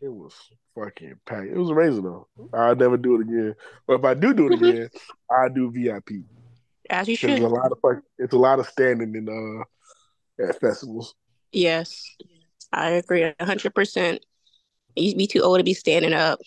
It 0.00 0.08
was 0.08 0.34
fucking 0.74 1.20
packed. 1.26 1.48
It 1.48 1.56
was 1.56 1.70
amazing 1.70 2.02
though. 2.04 2.26
I'll 2.52 2.74
never 2.76 2.96
do 2.96 3.16
it 3.16 3.22
again. 3.22 3.54
But 3.86 4.00
if 4.00 4.04
I 4.04 4.14
do 4.14 4.32
do 4.34 4.46
it 4.46 4.54
again, 4.54 4.88
I 5.30 5.48
do 5.48 5.70
VIP. 5.70 6.24
As 6.90 7.06
you 7.08 7.16
should. 7.16 7.38
a 7.38 7.46
lot 7.46 7.70
of 7.70 7.78
it's 8.18 8.32
a 8.32 8.38
lot 8.38 8.58
of 8.58 8.66
standing 8.66 9.14
in 9.14 9.28
uh 9.28 10.44
at 10.48 10.60
festivals. 10.60 11.14
Yes, 11.52 12.16
I 12.72 12.90
agree 12.90 13.22
a 13.22 13.34
hundred 13.40 13.74
percent. 13.74 14.24
You'd 14.96 15.18
be 15.18 15.26
too 15.26 15.40
old 15.42 15.58
to 15.58 15.64
be 15.64 15.74
standing 15.74 16.12
up. 16.12 16.40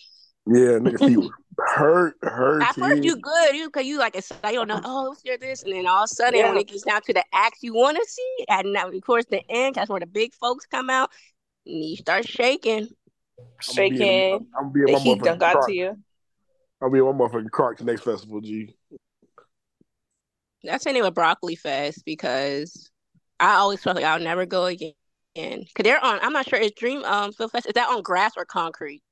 Yeah, 0.46 0.78
nigga, 0.78 0.98
feet 0.98 1.16
were 1.18 1.30
hurt, 1.58 2.16
hurt. 2.22 2.62
At 2.62 2.74
first, 2.74 3.04
you 3.04 3.16
good, 3.16 3.54
you 3.54 3.70
cause 3.70 3.84
you 3.84 3.98
like 3.98 4.16
a 4.16 4.22
you 4.48 4.54
don't 4.54 4.68
know. 4.68 4.80
Oh, 4.82 5.10
what's 5.10 5.24
your 5.24 5.38
this, 5.38 5.62
and 5.62 5.72
then 5.72 5.86
all 5.86 6.04
of 6.04 6.10
a 6.10 6.14
sudden, 6.14 6.40
when 6.48 6.58
it 6.58 6.66
gets 6.68 6.82
down 6.82 7.00
to 7.02 7.12
the 7.12 7.22
acts 7.32 7.62
you 7.62 7.74
want 7.74 7.96
to 7.96 8.04
see, 8.04 8.44
and 8.48 8.72
now 8.72 8.88
of 8.88 9.00
course 9.02 9.24
the 9.30 9.40
end, 9.48 9.76
that's 9.76 9.88
where 9.88 10.00
the 10.00 10.06
big 10.06 10.34
folks 10.34 10.66
come 10.66 10.90
out. 10.90 11.10
And 11.64 11.84
you 11.84 11.96
start 11.96 12.26
shaking. 12.26 12.88
Shaking. 13.60 14.48
I'm 14.58 14.72
being 14.72 14.86
The 14.86 14.92
my 14.92 14.98
heat 14.98 15.22
done 15.22 15.36
motherfucking 15.36 15.40
got 15.40 15.52
Crocs. 15.52 15.66
to 15.66 15.72
you. 15.72 15.96
I'll 16.82 16.90
be 16.90 17.00
my 17.00 17.06
motherfucking 17.12 17.50
Crocs 17.50 17.82
next 17.82 18.02
festival. 18.02 18.40
G. 18.40 18.74
That's 20.64 20.84
the 20.84 20.92
name 20.92 21.04
of 21.04 21.14
Broccoli 21.14 21.54
Fest 21.54 22.04
because 22.04 22.90
I 23.38 23.54
always 23.54 23.80
felt 23.80 23.96
like 23.96 24.04
I'll 24.04 24.18
never 24.18 24.46
go 24.46 24.64
again. 24.64 24.94
Cause 25.36 25.84
they're 25.84 26.04
on. 26.04 26.18
I'm 26.20 26.32
not 26.32 26.48
sure. 26.48 26.58
Is 26.58 26.72
Dream 26.72 27.04
um 27.04 27.32
Film 27.32 27.50
Fest 27.50 27.66
is 27.66 27.74
that 27.74 27.88
on 27.88 28.02
grass 28.02 28.32
or 28.36 28.44
concrete? 28.44 29.02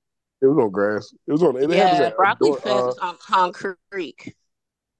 It 0.42 0.46
was 0.46 0.56
on 0.58 0.70
grass. 0.70 1.12
It 1.26 1.32
was 1.32 1.42
on. 1.42 1.56
It 1.56 1.62
had 1.62 1.70
it 1.70 1.76
yeah, 1.76 2.06
at 2.06 2.16
Broccoli 2.16 2.50
Dor- 2.50 2.60
Fest 2.60 2.98
uh, 3.02 3.06
on 3.06 3.16
concrete. 3.18 4.34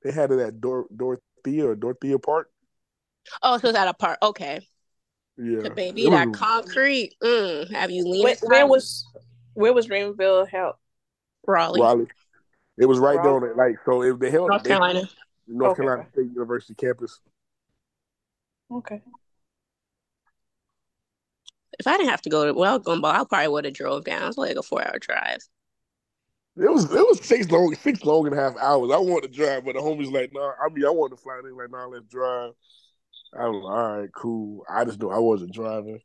They 0.03 0.13
had 0.13 0.31
it 0.31 0.39
at 0.39 0.61
Dor- 0.61 0.87
Dorothea 0.95 1.67
or 1.69 1.75
Dorothea 1.75 2.19
Park. 2.19 2.51
Oh, 3.43 3.59
so 3.59 3.69
it's 3.69 3.79
at 3.79 3.89
a 3.89 3.95
park. 3.95 4.19
Okay, 4.23 4.61
Yeah, 5.39 5.63
so 5.63 5.71
baby, 5.71 6.07
It 6.07 6.11
that 6.11 6.33
concrete. 6.33 7.15
Mm, 7.23 7.71
have 7.71 7.91
you 7.91 8.05
leaned? 8.05 8.25
Where, 8.25 8.37
where 8.43 8.67
was 8.67 9.07
where 9.55 9.73
was 9.73 9.87
Dreamville 9.87 10.49
held? 10.49 10.75
Raleigh, 11.47 11.81
Raleigh. 11.81 12.07
It 12.79 12.87
was 12.87 12.99
right 12.99 13.23
there 13.23 13.33
on 13.33 13.45
it. 13.45 13.57
Like 13.57 13.77
so, 13.85 14.03
if 14.03 14.19
they 14.19 14.31
held 14.31 14.49
North 14.49 14.63
they- 14.63 14.71
Carolina? 14.71 15.09
North 15.47 15.73
Okay. 15.73 15.83
Carolina 15.83 16.09
State 16.13 16.31
University 16.33 16.75
campus. 16.75 17.21
Okay. 18.71 19.03
If 21.81 21.87
I 21.87 21.97
didn't 21.97 22.11
have 22.11 22.23
to 22.23 22.31
go 22.31 22.45
to 22.45 22.53
well, 22.53 22.79
Gumball, 22.79 23.13
I 23.13 23.25
probably 23.25 23.49
would 23.49 23.65
have 23.65 23.75
drove 23.75 24.05
down. 24.05 24.29
It's 24.29 24.39
like 24.39 24.57
a 24.57 24.63
four 24.63 24.87
hour 24.87 24.99
drive. 24.99 25.39
It 26.57 26.71
was 26.71 26.85
it 26.85 26.91
was 26.91 27.25
six 27.25 27.51
long 27.51 27.75
six 27.75 28.05
long 28.05 28.27
and 28.27 28.39
a 28.39 28.41
half 28.41 28.57
hours. 28.59 28.91
I 28.93 28.99
wanted 28.99 29.33
to 29.33 29.37
drive, 29.37 29.65
but 29.65 29.75
the 29.75 29.81
homies 29.81 30.13
like, 30.13 30.31
nah. 30.35 30.53
I 30.63 30.69
mean, 30.73 30.85
I 30.85 30.91
wanted 30.91 31.17
to 31.17 31.23
fly. 31.23 31.41
They 31.43 31.51
like, 31.51 31.71
nah, 31.71 31.87
let's 31.87 32.05
drive. 32.07 32.53
I 33.33 33.49
was 33.49 33.63
like, 33.65 33.73
all 33.73 33.99
right, 33.99 34.13
cool. 34.15 34.65
I 34.69 34.85
just 34.85 35.01
knew 35.01 35.09
I 35.09 35.19
wasn't 35.19 35.55
driving. 35.55 36.01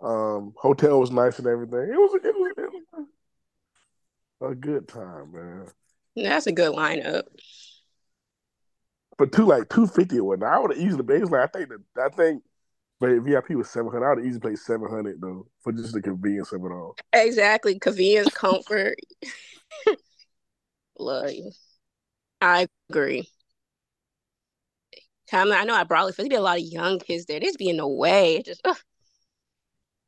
Um, 0.00 0.54
hotel 0.56 0.98
was 0.98 1.10
nice 1.10 1.38
and 1.38 1.46
everything. 1.46 1.90
It 1.90 1.96
was 1.96 2.14
it 2.14 2.34
was, 2.34 2.52
it 2.56 2.72
was 4.40 4.52
a 4.52 4.54
good 4.54 4.88
time, 4.88 5.32
man. 5.32 5.66
That's 6.14 6.46
a 6.46 6.52
good 6.52 6.72
lineup. 6.72 7.24
For 9.18 9.26
two 9.26 9.44
like 9.44 9.68
two 9.68 9.86
fifty 9.86 10.20
or 10.20 10.24
whatnot, 10.24 10.52
I 10.52 10.58
would 10.58 10.72
have 10.72 10.80
easily. 10.80 11.16
It 11.16 11.20
was 11.20 11.30
like 11.30 11.54
I 11.54 11.58
think 11.58 11.68
that 11.68 11.80
I 12.02 12.08
think, 12.14 12.42
but 13.00 13.10
VIP 13.20 13.50
was 13.50 13.70
seven 13.70 13.90
hundred. 13.90 14.06
I 14.06 14.14
would 14.14 14.24
easily 14.24 14.50
paid 14.50 14.58
seven 14.58 14.88
hundred 14.90 15.20
though 15.20 15.46
for 15.62 15.72
just 15.72 15.92
the 15.92 16.02
convenience 16.02 16.52
of 16.52 16.62
it 16.64 16.72
all. 16.72 16.96
Exactly, 17.12 17.78
convenience, 17.78 18.32
comfort. 18.34 18.96
Look, 20.98 21.34
I 22.40 22.68
agree. 22.90 23.28
Time 25.30 25.50
I 25.52 25.64
know 25.64 25.74
I 25.74 25.84
Broccoli 25.84 26.12
Fest, 26.12 26.18
there 26.18 26.28
be 26.28 26.36
a 26.36 26.40
lot 26.40 26.58
of 26.58 26.64
young 26.64 26.98
kids 27.00 27.26
there. 27.26 27.40
They 27.40 27.46
just 27.46 27.58
be 27.58 27.72
the 27.72 27.86
way. 27.86 28.36
It 28.36 28.46
just 28.46 28.60
ugh, 28.64 28.76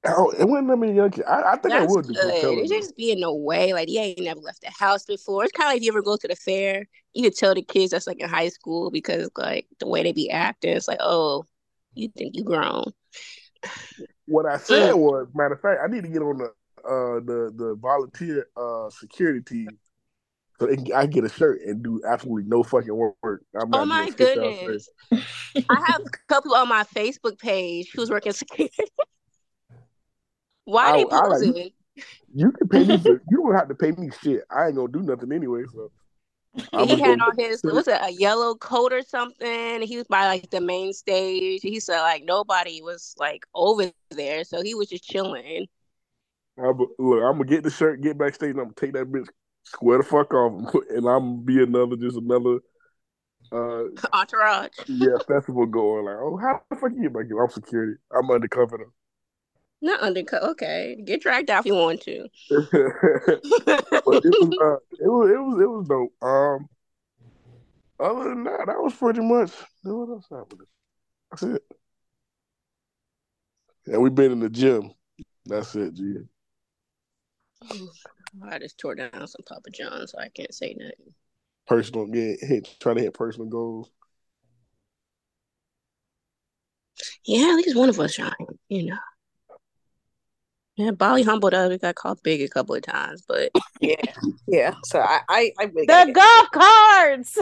Oh, 0.07 0.31
it 0.31 0.44
wasn't 0.44 0.68
that 0.68 0.77
many 0.77 0.94
young 0.94 1.11
kids. 1.11 1.27
I, 1.29 1.53
I 1.53 1.57
think 1.57 1.74
I 1.74 1.85
would 1.85 2.07
good. 2.07 2.14
It 2.14 2.68
just 2.68 2.96
be 2.96 3.11
in 3.11 3.20
the 3.20 3.33
way. 3.33 3.72
Like 3.72 3.88
yeah, 3.90 4.03
you 4.05 4.14
ain't 4.16 4.20
never 4.20 4.40
left 4.40 4.62
the 4.62 4.70
house 4.70 5.05
before. 5.05 5.44
It's 5.44 5.53
kind 5.53 5.68
of 5.68 5.72
like 5.72 5.79
if 5.79 5.83
you 5.83 5.90
ever 5.90 6.03
go 6.03 6.16
to 6.16 6.29
the 6.29 6.37
fair, 6.37 6.87
you 7.14 7.22
could 7.24 7.37
tell 7.37 7.55
the 7.55 7.62
kids 7.62 7.90
that's 7.90 8.07
like 8.07 8.20
in 8.20 8.29
high 8.29 8.48
school 8.48 8.90
because 8.90 9.29
like 9.37 9.66
the 9.81 9.88
way 9.88 10.05
they 10.05 10.12
be 10.12 10.31
acting. 10.31 10.77
It's 10.77 10.87
like, 10.87 11.01
oh, 11.01 11.46
you 11.99 12.09
think 12.17 12.37
you 12.37 12.45
grown? 12.45 12.93
What 14.27 14.47
I 14.47 14.57
said 14.59 14.93
was, 14.95 15.29
matter 15.35 15.55
of 15.55 15.61
fact, 15.61 15.81
I 15.83 15.89
need 15.89 16.03
to 16.05 16.09
get 16.09 16.23
on 16.23 16.39
the 16.39 16.45
uh 16.85 17.21
the 17.21 17.53
the 17.57 17.77
volunteer 17.81 18.47
uh 18.57 18.89
security 18.91 19.41
team 19.41 19.69
so 20.61 20.67
they 20.67 20.77
can, 20.77 20.93
I 20.93 21.07
get 21.07 21.25
a 21.25 21.29
shirt 21.29 21.61
and 21.67 21.83
do 21.83 22.01
absolutely 22.07 22.45
no 22.49 22.63
fucking 22.63 22.95
work. 22.95 23.43
I'm 23.61 23.75
Oh 23.75 23.85
my 23.85 24.11
doing 24.11 24.17
six 24.17 24.39
hours 24.39 24.89
goodness. 25.11 25.65
I 25.71 25.85
have 25.89 26.01
a 26.03 26.11
couple 26.29 26.55
on 26.55 26.69
my 26.69 26.85
Facebook 26.85 27.39
page 27.39 27.91
who's 27.95 28.11
working 28.11 28.33
security. 28.43 28.75
Why 30.65 30.91
I- 30.91 30.93
they 30.99 31.03
I 31.11 31.17
like- 31.27 31.29
posing? 31.41 31.71
You 32.33 32.53
can 32.53 32.69
pay 32.69 32.85
me 32.85 32.97
for 32.99 33.21
you 33.29 33.39
don't 33.43 33.55
have 33.57 33.69
to 33.69 33.75
pay 33.75 33.91
me 33.91 34.11
shit. 34.23 34.43
I 34.51 34.67
ain't 34.67 34.77
gonna 34.77 34.93
do 34.93 35.03
nothing 35.03 35.33
anyway. 35.33 35.63
So 35.73 35.91
I'm 36.73 36.89
he 36.89 37.01
had 37.01 37.21
on 37.21 37.39
his 37.39 37.63
was 37.63 37.89
it 37.89 37.99
a 38.01 38.11
yellow 38.11 38.55
coat 38.55 38.93
or 38.93 39.03
something? 39.03 39.83
He 39.83 39.97
was 39.97 40.07
by 40.07 40.27
like 40.27 40.51
the 40.51 40.61
main 40.61 40.93
stage. 40.93 41.61
He 41.63 41.81
said 41.81 42.01
like 42.01 42.25
nobody 42.25 42.83
was 42.83 43.15
like 43.19 43.45
over 43.55 43.91
there, 44.11 44.45
so 44.45 44.63
he 44.63 44.75
was 44.75 44.89
just 44.89 45.05
chilling. 45.05 45.67
I'm, 46.59 46.79
look, 46.99 47.23
I'm 47.23 47.39
gonna 47.39 47.45
get 47.45 47.63
the 47.63 47.71
shirt, 47.71 48.01
get 48.01 48.19
backstage, 48.19 48.51
and 48.51 48.61
I'm 48.61 48.67
gonna 48.67 48.75
take 48.75 48.93
that 48.95 49.11
bitch 49.11 49.29
square 49.63 49.99
the 49.99 50.05
fuck 50.05 50.33
off, 50.35 50.75
and, 50.91 51.07
I'm 51.07 51.37
gonna 51.37 51.37
be 51.37 51.63
another 51.63 51.97
just 51.97 52.17
another 52.17 52.59
uh 53.53 53.85
Entourage. 54.13 54.71
yeah 54.89 55.19
festival 55.27 55.67
going. 55.67 56.05
Like, 56.07 56.17
oh, 56.19 56.37
how 56.37 56.61
the 56.71 56.77
fuck 56.77 56.91
you 56.95 57.03
get 57.03 57.13
back 57.13 57.27
here? 57.27 57.43
I'm 57.43 57.51
security. 57.51 57.95
I'm 58.13 58.31
undercover 58.31 58.79
though. 58.79 58.93
Not 59.81 60.03
undercut. 60.03 60.43
Okay, 60.43 61.01
get 61.05 61.23
dragged 61.23 61.51
out 61.51 61.61
if 61.61 61.67
you 61.67 61.75
want 61.75 62.01
to. 62.03 62.29
but 62.51 62.64
it 62.64 64.01
was, 64.03 64.59
uh, 64.61 64.77
it 64.99 65.09
was 65.09 65.31
it 65.31 65.38
was 65.38 65.61
it 65.61 65.71
was 65.71 65.88
dope. 65.88 66.12
Um, 66.21 66.69
other 68.01 68.31
than 68.31 68.45
that, 68.45 68.64
that 68.67 68.83
was 68.83 68.95
pretty 68.95 69.21
much 69.21 69.53
what 69.83 70.09
else 70.09 70.27
happened. 70.31 70.62
That's 71.31 71.43
it. 71.45 71.62
And 73.87 74.03
we've 74.03 74.14
been 74.14 74.33
in 74.33 74.41
the 74.41 74.51
gym. 74.51 74.93
That's 75.47 75.75
it, 75.77 75.95
G. 75.95 76.14
I 78.43 78.59
just 78.59 78.79
tore 78.79 78.95
down 78.95 79.27
some 79.27 79.43
Papa 79.47 79.71
John, 79.71 80.07
so 80.07 80.19
I 80.19 80.29
can't 80.29 80.53
say 80.55 80.77
nothing. 80.79 81.14
Personal 81.67 82.07
get 82.07 82.41
hit, 82.41 82.69
trying 82.81 82.97
to 82.97 83.03
hit 83.03 83.14
personal 83.14 83.49
goals. 83.49 83.91
Yeah, 87.25 87.51
at 87.51 87.57
least 87.57 87.77
one 87.77 87.88
of 87.88 88.01
us 88.01 88.14
trying, 88.14 88.33
you 88.69 88.87
know. 88.87 88.97
Yeah, 90.79 90.93
Bali 90.93 91.25
humbled 91.25 91.55
us. 91.55 91.69
We 91.69 91.77
got 91.79 91.97
called 91.97 92.23
big 92.23 92.41
a 92.41 92.49
couple 92.49 92.75
of 92.77 92.83
times, 92.83 93.23
but 93.27 93.51
Yeah. 93.81 93.97
Yeah. 94.47 94.75
So 94.85 95.01
I 95.01 95.21
I, 95.29 95.53
I 95.59 95.64
really 95.64 95.87
The 95.87 95.93
gotta 95.93 96.12
golf 96.12 96.51
cards. 96.53 97.38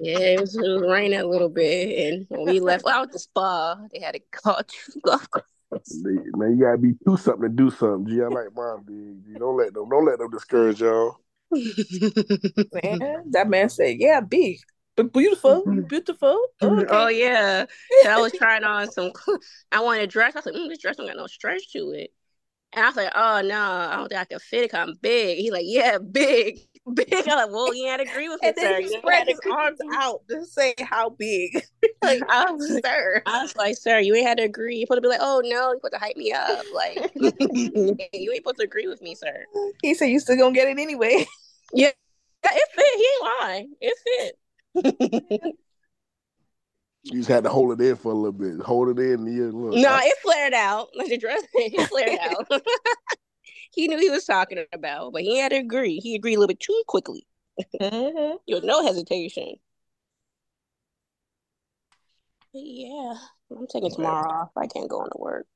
yeah, 0.00 0.18
it 0.18 0.40
was, 0.40 0.54
it 0.56 0.60
was 0.60 0.82
raining 0.88 1.18
a 1.20 1.26
little 1.26 1.48
bit. 1.48 2.12
And 2.14 2.26
when 2.28 2.46
we 2.48 2.60
left 2.60 2.86
out 2.86 3.10
the 3.12 3.18
spa, 3.18 3.76
they 3.92 4.00
had 4.00 4.14
to 4.14 4.20
call 4.32 4.60
two 4.66 5.00
golf 5.04 5.28
carts. 5.32 5.50
Man, 6.02 6.56
you 6.56 6.64
gotta 6.64 6.78
be 6.78 6.92
do 7.04 7.16
something 7.16 7.42
to 7.42 7.48
do 7.48 7.70
something. 7.70 8.06
Gee, 8.14 8.22
I 8.22 8.28
like 8.28 8.54
mine, 8.54 8.82
big. 8.86 9.24
G. 9.34 9.38
Don't 9.38 9.56
let 9.56 9.74
them 9.74 9.88
don't 9.88 10.04
let 10.06 10.18
them 10.18 10.30
discourage 10.30 10.80
y'all. 10.80 11.16
man. 11.50 13.24
That 13.30 13.48
man 13.48 13.68
said, 13.68 13.96
"Yeah, 13.98 14.20
big, 14.20 14.58
but 14.60 14.79
beautiful, 15.04 15.64
beautiful." 15.88 16.46
Okay. 16.62 16.86
Oh 16.88 17.08
yeah, 17.08 17.66
so 18.02 18.10
I 18.10 18.18
was 18.18 18.32
trying 18.32 18.64
on 18.64 18.90
some. 18.90 19.12
I 19.72 19.80
wanted 19.80 20.02
a 20.02 20.06
dress. 20.06 20.34
I 20.36 20.38
was 20.40 20.46
like, 20.46 20.54
mm, 20.54 20.68
this 20.68 20.78
dress 20.78 20.96
don't 20.96 21.06
got 21.06 21.16
no 21.16 21.26
stretch 21.26 21.72
to 21.72 21.90
it. 21.92 22.12
And 22.72 22.84
I 22.84 22.88
was 22.88 22.96
like, 22.96 23.12
oh 23.16 23.40
no, 23.44 23.60
I 23.60 23.96
don't 23.96 24.08
think 24.08 24.20
I 24.20 24.24
can 24.24 24.38
fit 24.38 24.64
it. 24.64 24.70
'cause 24.70 24.80
I'm 24.80 24.94
big. 25.00 25.38
He's 25.38 25.50
like, 25.50 25.64
yeah, 25.66 25.98
big, 25.98 26.60
big. 26.94 27.12
I'm 27.12 27.36
like, 27.36 27.50
well, 27.50 27.74
you 27.74 27.88
had 27.88 27.96
to 27.96 28.04
agree 28.04 28.28
with 28.28 28.40
me, 28.42 28.48
And 28.50 28.56
sir. 28.56 28.62
then 28.62 28.82
he 28.82 28.88
spread 28.88 29.26
his 29.26 29.40
arms 29.50 29.78
out 29.92 30.20
to 30.28 30.44
say 30.46 30.74
how 30.78 31.10
big. 31.10 31.62
like, 32.02 32.22
I 32.28 32.50
was, 32.52 32.80
sir. 32.84 33.22
I 33.26 33.42
was 33.42 33.56
like, 33.56 33.76
sir, 33.76 33.98
you 33.98 34.14
ain't 34.14 34.26
had 34.26 34.38
to 34.38 34.44
agree. 34.44 34.76
You're 34.76 34.86
supposed 34.86 34.98
to 34.98 35.02
be 35.02 35.08
like, 35.08 35.20
oh 35.20 35.42
no, 35.44 35.70
you're 35.70 35.76
supposed 35.78 35.94
to 35.94 35.98
hype 35.98 36.16
me 36.16 36.32
up. 36.32 36.64
Like, 36.72 37.10
you 37.16 38.32
ain't 38.32 38.36
supposed 38.36 38.58
to 38.58 38.64
agree 38.64 38.86
with 38.86 39.02
me, 39.02 39.14
sir. 39.16 39.44
He 39.82 39.94
said, 39.94 40.06
"You 40.06 40.20
still 40.20 40.36
gonna 40.36 40.54
get 40.54 40.68
it 40.68 40.78
anyway." 40.78 41.26
Yeah, 41.72 41.88
it 41.88 42.68
fit. 42.74 42.84
He 42.96 43.06
ain't 43.06 43.40
lying. 43.40 43.74
It's 43.80 44.00
it 44.04 44.20
fit. 44.22 44.38
You 47.02 47.12
just 47.12 47.28
had 47.30 47.44
to 47.44 47.50
hold 47.50 47.80
it 47.80 47.88
in 47.88 47.96
for 47.96 48.12
a 48.12 48.14
little 48.14 48.32
bit. 48.32 48.60
Hold 48.60 48.98
it 48.98 49.02
in. 49.02 49.26
Yeah, 49.26 49.50
look. 49.52 49.74
no, 49.74 49.88
I- 49.90 50.04
it 50.04 50.16
flared 50.22 50.52
out. 50.52 50.88
Like 50.94 51.08
the 51.08 51.16
dress, 51.16 51.42
it 51.54 51.88
flared 51.88 52.18
out. 52.20 52.62
he 53.72 53.88
knew 53.88 53.98
he 53.98 54.10
was 54.10 54.24
talking 54.26 54.62
about, 54.72 55.12
but 55.12 55.22
he 55.22 55.38
had 55.38 55.50
to 55.50 55.56
agree. 55.56 55.96
He 55.96 56.14
agreed 56.14 56.34
a 56.34 56.38
little 56.38 56.48
bit 56.48 56.60
too 56.60 56.82
quickly. 56.86 57.26
Mm-hmm. 57.80 58.36
There 58.46 58.60
no 58.62 58.84
hesitation. 58.84 59.54
But 62.52 62.62
yeah, 62.64 63.14
I'm 63.50 63.66
taking 63.66 63.90
tomorrow 63.90 64.30
off. 64.30 64.50
I 64.56 64.66
can't 64.66 64.90
go 64.90 65.02
into 65.04 65.16
work. 65.18 65.46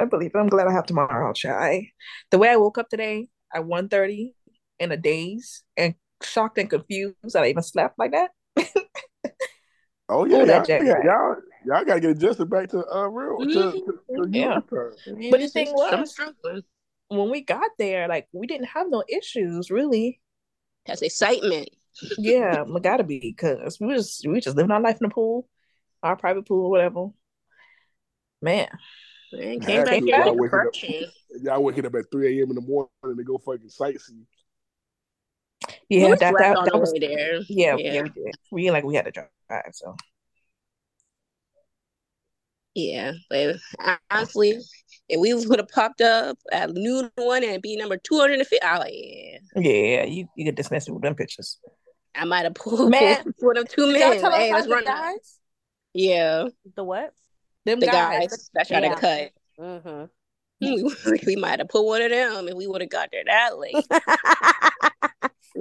I 0.00 0.06
believe 0.06 0.32
it. 0.34 0.38
I'm 0.38 0.48
glad 0.48 0.66
I 0.66 0.72
have 0.72 0.86
tomorrow. 0.86 1.26
I'll 1.26 1.34
Try 1.34 1.92
the 2.30 2.38
way 2.38 2.48
I 2.48 2.56
woke 2.56 2.78
up 2.78 2.88
today 2.88 3.28
at 3.54 3.62
1.30 3.62 4.32
in 4.78 4.92
a 4.92 4.96
daze 4.96 5.62
and 5.76 5.94
shocked 6.22 6.58
and 6.58 6.70
confused 6.70 7.16
that 7.32 7.42
I 7.42 7.48
even 7.48 7.62
slept 7.62 7.98
like 7.98 8.12
that. 8.12 8.30
oh 10.08 10.24
yeah, 10.24 10.36
Ooh, 10.36 10.38
y'all, 10.38 10.46
that 10.46 10.66
jet 10.66 10.84
yeah, 10.84 11.04
y'all 11.04 11.36
y'all 11.64 11.84
gotta 11.84 12.00
get 12.00 12.10
adjusted 12.10 12.48
back 12.48 12.68
to 12.70 12.84
uh 12.86 13.06
real 13.08 13.38
to, 13.38 13.52
to, 13.52 14.00
to 14.24 14.28
Yeah. 14.30 14.58
US 14.58 14.62
But 14.70 15.38
the 15.38 15.44
it's 15.44 15.52
thing 15.52 15.72
was- 15.72 16.16
When 17.08 17.30
we 17.30 17.40
got 17.42 17.70
there, 17.78 18.08
like 18.08 18.28
we 18.32 18.46
didn't 18.46 18.66
have 18.68 18.88
no 18.88 19.04
issues 19.08 19.70
really. 19.70 20.20
That's 20.86 21.02
excitement. 21.02 21.68
Yeah, 22.18 22.62
we 22.62 22.80
gotta 22.80 23.04
be 23.04 23.18
because 23.20 23.78
we 23.80 23.88
was 23.88 24.22
we 24.26 24.40
just 24.40 24.56
living 24.56 24.70
our 24.70 24.80
life 24.80 24.98
in 25.00 25.08
the 25.08 25.14
pool, 25.14 25.48
our 26.02 26.16
private 26.16 26.46
pool, 26.46 26.66
or 26.66 26.70
whatever. 26.70 27.06
Man, 28.42 28.68
Man, 29.32 29.60
came 29.60 29.84
back 29.84 30.02
y'all 30.02 30.36
waking 30.36 30.58
up- 30.60 30.74
Y'all 31.42 31.62
waking 31.62 31.86
up 31.86 31.94
at 31.94 32.04
three 32.12 32.38
a.m. 32.40 32.50
in 32.50 32.54
the 32.54 32.60
morning 32.60 32.88
to 33.16 33.24
go 33.24 33.38
fucking 33.38 33.68
sightsee. 33.68 34.24
Yeah, 35.88 36.04
we 36.10 36.16
that 36.16 36.34
that, 36.38 36.56
on 36.56 36.64
that 36.64 36.72
the 36.72 36.78
was 36.78 36.92
way 36.92 36.98
there. 37.00 37.38
yeah, 37.48 37.76
yeah. 37.76 37.92
yeah, 37.94 38.02
we 38.02 38.08
did. 38.10 38.34
We 38.50 38.70
like 38.70 38.84
we 38.84 38.94
had 38.94 39.04
to 39.06 39.10
drive, 39.12 39.28
so 39.72 39.96
Yeah, 42.74 43.12
but 43.30 43.56
honestly, 44.10 44.58
if 45.08 45.20
we 45.20 45.32
would 45.34 45.58
have 45.58 45.68
popped 45.68 46.00
up 46.00 46.36
at 46.52 46.70
noon 46.72 47.10
one 47.16 47.42
and 47.44 47.62
be 47.62 47.76
number 47.76 47.96
two 47.96 48.18
hundred 48.18 48.38
and 48.40 48.46
fifty, 48.46 48.66
oh 48.66 48.84
yeah, 49.60 49.70
yeah, 49.72 50.04
you 50.04 50.28
you 50.36 50.44
get 50.44 50.56
dismissed 50.56 50.90
with 50.90 51.02
them 51.02 51.14
pictures. 51.14 51.58
I 52.14 52.24
might 52.24 52.44
have 52.44 52.54
pulled 52.54 52.90
Man, 52.90 53.34
for 53.40 53.54
them 53.54 53.64
two 53.68 53.92
Did 53.92 54.00
men. 54.00 54.20
tell 54.20 54.32
us 54.32 54.38
Hey, 54.38 54.52
let's 54.52 54.68
run. 54.68 54.84
guys? 54.84 55.38
Yeah, 55.92 56.48
The 56.74 56.84
what? 56.84 57.12
Them 57.64 57.80
the 57.80 57.86
guys. 57.86 58.28
guys 58.28 58.50
that 58.54 58.68
tried 58.68 58.82
Yeah. 58.84 58.94
to 58.94 59.00
cut. 59.00 59.30
Mm-hmm. 59.58 60.04
We, 60.60 61.18
we 61.26 61.36
might 61.36 61.58
have 61.58 61.68
put 61.68 61.84
one 61.84 62.02
of 62.02 62.10
them 62.10 62.48
if 62.48 62.54
we 62.54 62.66
would 62.66 62.80
have 62.80 62.90
got 62.90 63.10
there 63.12 63.24
that 63.26 63.58
late. 63.58 63.84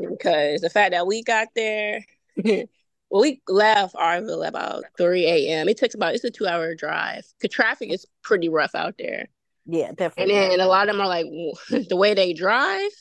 because 0.09 0.61
the 0.61 0.69
fact 0.69 0.91
that 0.91 1.07
we 1.07 1.23
got 1.23 1.47
there, 1.55 2.05
well, 2.43 3.21
we 3.21 3.41
left 3.47 3.95
Arville 3.95 4.47
about 4.47 4.83
3 4.97 5.25
a.m. 5.25 5.69
It 5.69 5.77
takes 5.77 5.95
about, 5.95 6.15
it's 6.15 6.23
a 6.23 6.31
two 6.31 6.47
hour 6.47 6.75
drive. 6.75 7.25
Cause 7.41 7.51
traffic 7.51 7.91
is 7.91 8.05
pretty 8.23 8.49
rough 8.49 8.75
out 8.75 8.95
there. 8.97 9.27
yeah, 9.65 9.91
definitely. 9.93 10.33
And 10.35 10.51
then 10.51 10.59
a 10.59 10.67
lot 10.67 10.89
of 10.89 10.95
them 10.95 11.01
are 11.01 11.07
like, 11.07 11.25
the 11.89 11.95
way 11.95 12.13
they 12.13 12.33
drive, 12.33 12.91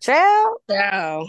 Child. 0.00 0.58
wow. 0.68 1.28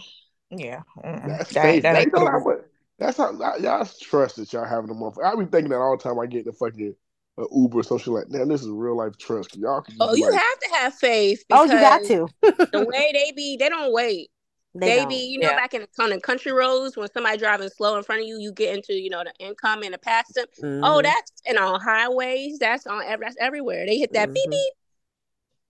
Yeah, 0.51 0.81
mm-mm. 1.03 1.27
That's 1.27 1.49
that, 1.53 1.61
safe. 1.63 1.83
that 1.83 1.93
That 1.93 2.01
ain't 2.01 2.13
you 2.13 2.19
know 2.19 2.31
how 2.31 2.39
cool. 2.39 2.53
much- 2.55 2.65
That's 2.99 3.17
how 3.17 3.57
y'all 3.57 3.87
trust 4.01 4.35
that 4.35 4.53
y'all 4.53 4.65
having 4.65 4.91
a 4.91 4.93
month. 4.93 5.17
I 5.23 5.35
be 5.35 5.45
thinking 5.45 5.69
that 5.69 5.77
all 5.79 5.97
the 5.97 6.03
time. 6.03 6.19
I 6.19 6.27
get 6.27 6.45
the 6.45 6.51
fucking 6.51 6.93
uh, 7.39 7.45
Uber 7.51 7.79
or 7.79 7.83
social 7.83 8.13
like, 8.13 8.29
man, 8.29 8.47
this 8.49 8.61
is 8.61 8.69
real 8.69 8.95
life 8.95 9.17
trust. 9.17 9.57
Y'all 9.57 9.81
can 9.81 9.95
just 9.95 10.01
Oh, 10.07 10.13
you 10.13 10.25
like, 10.29 10.39
have 10.39 10.59
to 10.59 10.69
have 10.75 10.93
faith. 10.93 11.43
Oh, 11.49 11.63
you 11.63 11.71
got 11.71 12.03
to. 12.05 12.27
The 12.41 12.85
way 12.85 13.11
they 13.13 13.31
be, 13.35 13.57
they 13.57 13.69
don't 13.69 13.91
wait. 13.91 14.29
They 14.75 14.87
They, 14.87 14.95
don't. 14.97 15.11
you 15.11 15.39
know, 15.39 15.49
Yeah. 15.49 15.55
back 15.55 15.73
in 15.75 15.81
the, 15.81 16.03
on 16.03 16.09
the 16.09 16.19
country 16.19 16.51
roads 16.51 16.97
when 16.97 17.11
somebody 17.11 17.37
driving 17.37 17.69
slow 17.69 17.95
in 17.95 18.03
front 18.03 18.21
of 18.21 18.27
you, 18.27 18.39
you 18.39 18.51
get 18.51 18.73
into, 18.75 18.93
you 18.93 19.09
know, 19.09 19.23
the 19.23 19.33
income 19.45 19.83
and 19.83 19.93
the 19.93 19.99
past 19.99 20.33
them. 20.33 20.45
Oh, 20.83 20.99
Mhm. 20.99 21.03
that's 21.03 21.31
and 21.45 21.57
on 21.59 21.79
highways. 21.79 22.57
That's 22.57 22.87
on. 22.87 23.03
ev- 23.03 23.19
That's 23.19 23.35
everywhere. 23.39 23.85
They 23.85 23.97
hit 23.97 24.13
that 24.13 24.33
beep 24.33 24.47
Mhm. 24.47 24.51
beep. 24.51 24.73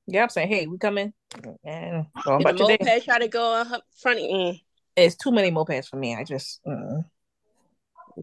Yeah, 0.08 0.24
I'm 0.24 0.30
saying, 0.30 0.48
hey, 0.50 0.68
we 0.68 0.78
coming, 0.78 1.14
and 1.34 1.54
going 1.64 1.66
And 1.66 2.06
the 2.14 2.40
about 2.42 2.58
your 2.60 2.68
day. 2.78 2.78
moped 2.82 3.06
try 3.06 3.20
to 3.20 3.28
go 3.28 3.62
in 3.62 3.68
her 3.68 3.82
front. 3.98 4.20
Mm. 4.20 4.62
It's 4.96 5.16
too 5.16 5.32
many 5.32 5.50
mopeds 5.52 5.90
for 5.90 5.96
me. 5.98 6.16
I 6.16 6.24
just, 6.24 6.62
mm. 6.66 7.04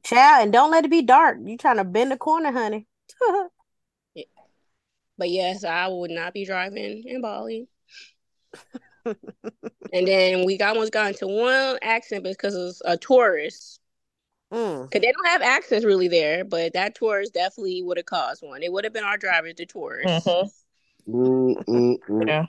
Child, 0.03 0.43
and 0.45 0.53
don't 0.53 0.70
let 0.70 0.85
it 0.85 0.91
be 0.91 1.03
dark. 1.03 1.39
You 1.45 1.57
trying 1.59 1.76
to 1.78 1.85
bend 1.85 2.11
the 2.12 2.16
corner, 2.16 2.53
honey. 2.53 2.87
But 5.18 5.28
yes, 5.28 5.64
I 5.64 5.87
would 5.89 6.11
not 6.11 6.33
be 6.33 6.47
driving 6.47 7.03
in 7.05 7.20
Bali. 7.20 7.68
And 9.05 10.07
then 10.07 10.44
we 10.44 10.59
almost 10.59 10.92
got 10.92 11.09
into 11.09 11.26
one 11.26 11.78
accident 11.82 12.24
because 12.24 12.55
it 12.55 12.59
was 12.59 12.82
a 12.84 12.96
tourist. 12.96 13.80
Mm. 14.53 14.88
Because 14.90 15.03
they 15.03 15.12
don't 15.12 15.26
have 15.28 15.42
access 15.42 15.84
really 15.84 16.09
there, 16.09 16.44
but 16.44 16.72
that 16.72 16.94
tourist 16.94 17.34
definitely 17.34 17.82
would 17.82 17.96
have 17.96 18.07
caused 18.07 18.42
one. 18.42 18.62
It 18.62 18.72
would 18.72 18.84
have 18.84 18.92
been 18.92 19.05
our 19.05 19.16
drivers, 19.16 19.55
the 19.57 19.66
tourists. 19.66 20.26
Mhm. 20.26 20.51
mm, 21.09 21.64
mm, 21.64 21.98
mm, 22.09 22.26
Yeah. 22.26 22.46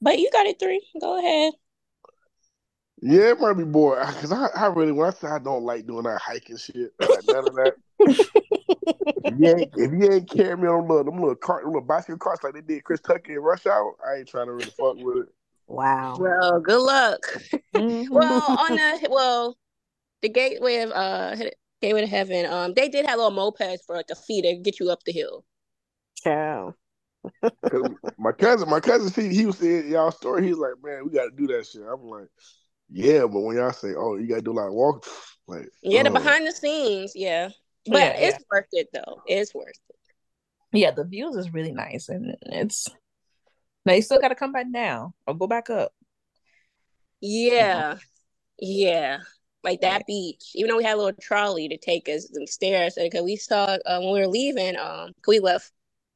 But 0.00 0.18
you 0.18 0.30
got 0.30 0.46
it 0.46 0.58
three. 0.60 0.86
Go 1.00 1.18
ahead. 1.18 1.54
Yeah, 3.00 3.30
it 3.30 3.40
might 3.40 3.54
be 3.54 3.64
bored 3.64 4.06
because 4.06 4.32
I, 4.32 4.46
I 4.54 4.66
really 4.66 4.92
when 4.92 5.08
I 5.08 5.12
say 5.12 5.28
I 5.28 5.38
don't 5.38 5.64
like 5.64 5.86
doing 5.86 6.04
that 6.04 6.20
hiking 6.20 6.56
shit, 6.56 6.92
like 7.00 7.26
none 7.26 7.48
of 7.48 7.54
that. 7.56 7.74
if, 8.68 9.38
you 9.38 9.56
ain't, 9.56 9.70
if 9.76 9.92
you 9.92 10.12
ain't 10.12 10.30
carrying 10.30 10.60
me 10.60 10.68
on 10.68 10.80
them 10.82 10.88
little, 10.88 11.04
them 11.04 11.20
little 11.20 11.34
cart, 11.36 11.64
them 11.64 11.72
little 11.72 11.86
bicycle 11.86 12.18
carts 12.18 12.44
like 12.44 12.54
they 12.54 12.60
did 12.60 12.84
Chris 12.84 13.00
Tucker 13.00 13.32
in 13.32 13.38
Rush 13.38 13.66
Hour, 13.66 13.94
I 14.06 14.18
ain't 14.18 14.28
trying 14.28 14.46
to 14.46 14.52
really 14.52 14.70
fuck 14.70 14.96
with 14.96 15.24
it. 15.24 15.28
Wow. 15.66 16.16
Well, 16.18 16.60
good 16.60 16.80
luck. 16.80 17.20
Mhm. 17.74 18.08
well, 18.10 18.56
on 18.58 18.76
the 18.76 19.08
well, 19.10 19.56
the 20.22 20.28
gateway 20.28 20.76
of 20.82 20.90
uh 20.92 21.36
gateway 21.80 22.02
to 22.02 22.06
heaven, 22.06 22.46
um, 22.46 22.74
they 22.74 22.88
did 22.88 23.06
have 23.06 23.18
little 23.18 23.32
mopeds 23.32 23.78
for 23.86 23.96
like 23.96 24.10
a 24.10 24.14
fee 24.14 24.42
to 24.42 24.54
get 24.56 24.78
you 24.78 24.90
up 24.90 25.02
the 25.04 25.12
hill. 25.12 25.44
Child. 26.22 26.74
'Cause 27.42 27.82
my 28.18 28.32
cousin, 28.32 28.68
my 28.68 28.80
cousin, 28.80 29.08
see, 29.10 29.34
he 29.34 29.46
was 29.46 29.58
saying 29.58 29.88
y'all 29.88 30.10
story. 30.10 30.44
He 30.44 30.50
was 30.50 30.58
like, 30.58 30.74
"Man, 30.82 31.04
we 31.04 31.10
got 31.10 31.24
to 31.24 31.30
do 31.30 31.46
that 31.48 31.66
shit." 31.66 31.82
I'm 31.82 32.02
like, 32.08 32.28
"Yeah," 32.90 33.20
but 33.20 33.40
when 33.40 33.56
y'all 33.56 33.72
say, 33.72 33.94
"Oh, 33.96 34.16
you 34.16 34.26
got 34.26 34.36
to 34.36 34.42
do 34.42 34.52
a 34.52 34.58
lot 34.60 34.68
of 34.68 34.74
walk," 34.74 35.06
like, 35.46 35.68
Yeah, 35.82 36.02
the 36.02 36.10
oh. 36.10 36.12
behind 36.12 36.46
the 36.46 36.52
scenes, 36.52 37.12
yeah. 37.16 37.48
But 37.86 38.00
Yeah, 38.00 38.12
it's 38.16 38.44
worth 38.50 38.66
it 38.72 38.88
though. 38.92 39.22
It's 39.26 39.54
worth 39.54 39.68
it. 39.90 39.96
yeah, 40.72 40.90
the 40.90 41.04
views 41.04 41.36
is 41.36 41.52
really 41.52 41.72
nice, 41.72 42.08
and 42.08 42.36
it's 42.42 42.88
now 43.86 43.92
you 43.92 44.02
still 44.02 44.20
got 44.20 44.28
to 44.28 44.34
come 44.34 44.52
back 44.52 44.66
down 44.72 45.12
or 45.26 45.34
go 45.34 45.46
back 45.46 45.70
up. 45.70 45.92
Yeah, 47.20 47.96
yeah. 48.58 49.18
Like 49.62 49.80
that 49.80 50.06
beach. 50.06 50.50
Even 50.54 50.70
though 50.70 50.76
we 50.76 50.84
had 50.84 50.94
a 50.94 50.98
little 50.98 51.18
trolley 51.20 51.68
to 51.68 51.78
take 51.78 52.08
us 52.08 52.28
the 52.28 52.46
stairs, 52.46 52.94
because 53.00 53.22
we 53.22 53.36
saw 53.36 53.78
uh, 53.86 53.98
when 54.00 54.12
we 54.12 54.20
were 54.20 54.26
leaving, 54.26 54.76
um, 54.76 55.12
we 55.26 55.38
left. 55.40 55.70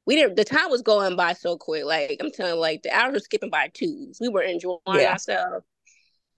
We 0.06 0.16
didn't. 0.16 0.36
The 0.36 0.44
time 0.44 0.70
was 0.70 0.82
going 0.82 1.16
by 1.16 1.34
so 1.34 1.56
quick. 1.56 1.84
Like 1.84 2.16
I'm 2.20 2.30
telling, 2.30 2.58
like 2.58 2.82
the 2.82 2.90
hours 2.90 3.12
were 3.14 3.18
skipping 3.20 3.50
by 3.50 3.68
twos. 3.72 4.18
We 4.20 4.28
were 4.28 4.42
enjoying 4.42 4.80
Yeah. 4.86 5.12
ourselves. 5.12 5.64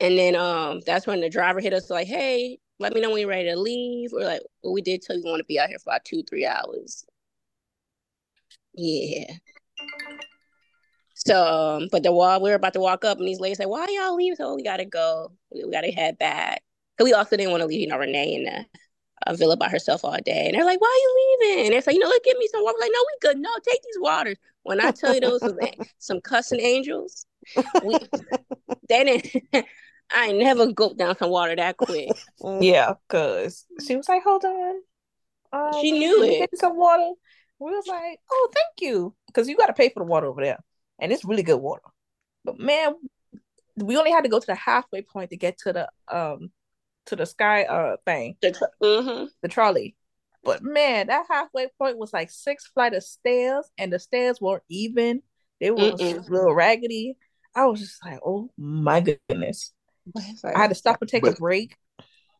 And 0.00 0.16
then 0.18 0.34
um, 0.34 0.80
that's 0.86 1.06
when 1.06 1.20
the 1.20 1.28
driver 1.28 1.60
hit 1.60 1.72
us 1.72 1.90
like, 1.90 2.06
"Hey, 2.06 2.58
let 2.80 2.94
me 2.94 3.00
know 3.00 3.10
when 3.10 3.20
you're 3.20 3.28
ready 3.28 3.48
to 3.48 3.56
leave." 3.56 4.10
We're 4.12 4.24
like, 4.24 4.42
"Well, 4.62 4.72
we 4.72 4.82
did 4.82 5.02
tell 5.02 5.16
you 5.16 5.22
we 5.24 5.30
want 5.30 5.40
to 5.40 5.44
be 5.44 5.60
out 5.60 5.68
here 5.68 5.78
for 5.78 5.90
about 5.90 6.04
two, 6.04 6.22
three 6.24 6.46
hours." 6.46 7.06
Yeah. 8.74 9.34
So, 11.14 11.44
um, 11.44 11.88
but 11.92 12.02
the 12.02 12.12
wall, 12.12 12.40
we 12.40 12.50
were 12.50 12.56
about 12.56 12.72
to 12.72 12.80
walk 12.80 13.04
up, 13.04 13.18
and 13.18 13.28
these 13.28 13.40
ladies 13.40 13.58
said, 13.58 13.66
"Why 13.66 13.86
y'all 13.90 14.16
leave?" 14.16 14.36
So 14.36 14.54
we 14.54 14.62
gotta 14.62 14.86
go. 14.86 15.32
We, 15.50 15.64
we 15.64 15.70
gotta 15.70 15.92
head 15.92 16.18
back. 16.18 16.62
Cause 16.98 17.04
we 17.04 17.12
also 17.12 17.36
didn't 17.36 17.50
want 17.50 17.62
to 17.62 17.66
leave, 17.66 17.80
you 17.80 17.86
know, 17.86 17.98
Renee 17.98 18.34
in 18.34 18.44
the 18.44 18.66
uh, 19.26 19.34
villa 19.34 19.56
by 19.56 19.68
herself 19.68 20.04
all 20.04 20.18
day. 20.24 20.46
And 20.46 20.54
they're 20.54 20.64
like, 20.64 20.80
"Why 20.80 20.88
are 20.88 21.02
you 21.02 21.38
leaving?" 21.40 21.66
And 21.66 21.72
they're 21.74 21.82
like, 21.86 21.94
"You 21.94 22.00
know, 22.00 22.08
let's 22.08 22.24
give 22.24 22.38
me 22.38 22.48
some 22.50 22.62
water." 22.62 22.76
We're 22.78 22.86
like, 22.86 22.92
no, 22.94 23.04
we 23.06 23.28
good. 23.28 23.38
No, 23.38 23.50
take 23.68 23.82
these 23.82 23.98
waters. 24.00 24.36
When 24.62 24.80
I 24.80 24.90
tell 24.90 25.14
you 25.14 25.20
those 25.20 25.42
was 25.42 25.54
some 25.98 26.20
cussing 26.20 26.60
angels, 26.60 27.26
we, 27.82 27.98
they 28.88 29.04
didn't. 29.04 29.66
I 30.14 30.26
ain't 30.26 30.38
never 30.38 30.72
go 30.72 30.94
down 30.94 31.16
some 31.18 31.30
water 31.30 31.56
that 31.56 31.76
quick. 31.76 32.10
Yeah, 32.60 32.94
cause 33.08 33.66
she 33.86 33.96
was 33.96 34.08
like, 34.08 34.22
"Hold 34.22 34.44
on." 34.44 34.74
Um, 35.52 35.72
She 35.80 35.92
knew 35.92 36.22
it. 36.22 36.38
Get 36.38 36.58
some 36.58 36.76
water. 36.76 37.12
We 37.58 37.70
was 37.70 37.86
like, 37.86 38.18
"Oh, 38.30 38.50
thank 38.54 38.80
you," 38.90 39.14
because 39.26 39.48
you 39.48 39.56
got 39.56 39.66
to 39.66 39.72
pay 39.74 39.90
for 39.90 40.00
the 40.00 40.06
water 40.06 40.26
over 40.26 40.42
there, 40.42 40.58
and 40.98 41.12
it's 41.12 41.24
really 41.24 41.42
good 41.42 41.58
water. 41.58 41.82
But 42.44 42.58
man, 42.58 42.94
we 43.76 43.96
only 43.96 44.10
had 44.10 44.22
to 44.24 44.30
go 44.30 44.40
to 44.40 44.46
the 44.46 44.54
halfway 44.54 45.02
point 45.02 45.30
to 45.30 45.36
get 45.36 45.58
to 45.58 45.72
the 45.72 45.88
um 46.08 46.50
to 47.06 47.16
the 47.16 47.26
sky 47.26 47.64
uh 47.64 47.96
thing, 48.06 48.36
hmm 48.82 49.24
the 49.42 49.48
trolley. 49.48 49.96
But 50.42 50.62
man, 50.62 51.08
that 51.08 51.26
halfway 51.28 51.68
point 51.78 51.98
was 51.98 52.12
like 52.12 52.30
six 52.30 52.66
flight 52.66 52.94
of 52.94 53.04
stairs, 53.04 53.70
and 53.78 53.92
the 53.92 53.98
stairs 53.98 54.40
weren't 54.40 54.62
even. 54.68 55.22
They 55.60 55.70
were 55.70 55.94
a 56.00 56.14
little 56.28 56.54
raggedy. 56.54 57.16
I 57.54 57.66
was 57.66 57.80
just 57.80 58.04
like, 58.04 58.20
"Oh 58.24 58.50
my 58.56 59.00
goodness!" 59.00 59.72
I 60.16 60.58
had 60.58 60.68
to 60.68 60.74
stop 60.74 60.98
and 61.00 61.08
take 61.08 61.26
a 61.26 61.32
break. 61.32 61.76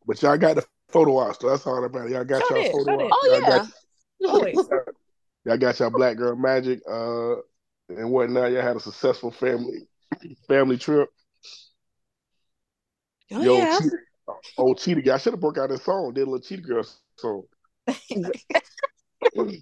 But 0.06 0.22
y'all 0.22 0.36
got 0.38 0.56
the 0.56 0.64
photo 0.88 1.18
ops, 1.18 1.38
so 1.40 1.50
that's 1.50 1.66
all 1.66 1.80
that 1.82 1.92
matters. 1.92 2.10
Y'all 2.10 2.24
got 2.24 2.46
Sure 2.46 2.56
y'all 2.56 2.64
did, 2.64 2.72
photo 2.72 2.98
sure 2.98 3.10
Oh 3.12 3.28
y'all 3.30 3.40
yeah. 3.40 3.48
got, 3.48 3.66
Always. 4.28 4.68
y'all 5.44 5.56
got 5.58 5.78
y'all 5.78 5.90
black 5.90 6.16
girl 6.16 6.36
magic, 6.36 6.80
uh, 6.90 7.36
and 7.88 8.10
whatnot. 8.10 8.52
Y'all 8.52 8.62
had 8.62 8.76
a 8.76 8.80
successful 8.80 9.30
family 9.30 9.86
family 10.48 10.78
trip. 10.78 11.10
Oh 13.32 13.42
Yo, 13.42 13.58
yeah. 13.58 13.78
Cheetah, 13.78 13.96
oh 14.58 14.74
Cheetah 14.74 15.02
Girl, 15.02 15.14
I 15.14 15.18
should 15.18 15.32
have 15.34 15.40
broke 15.40 15.58
out 15.58 15.70
this 15.70 15.84
song. 15.84 16.12
Did 16.14 16.22
a 16.22 16.30
little 16.30 16.40
Cheetah 16.40 16.62
Girl 16.62 16.86
song. 17.16 17.44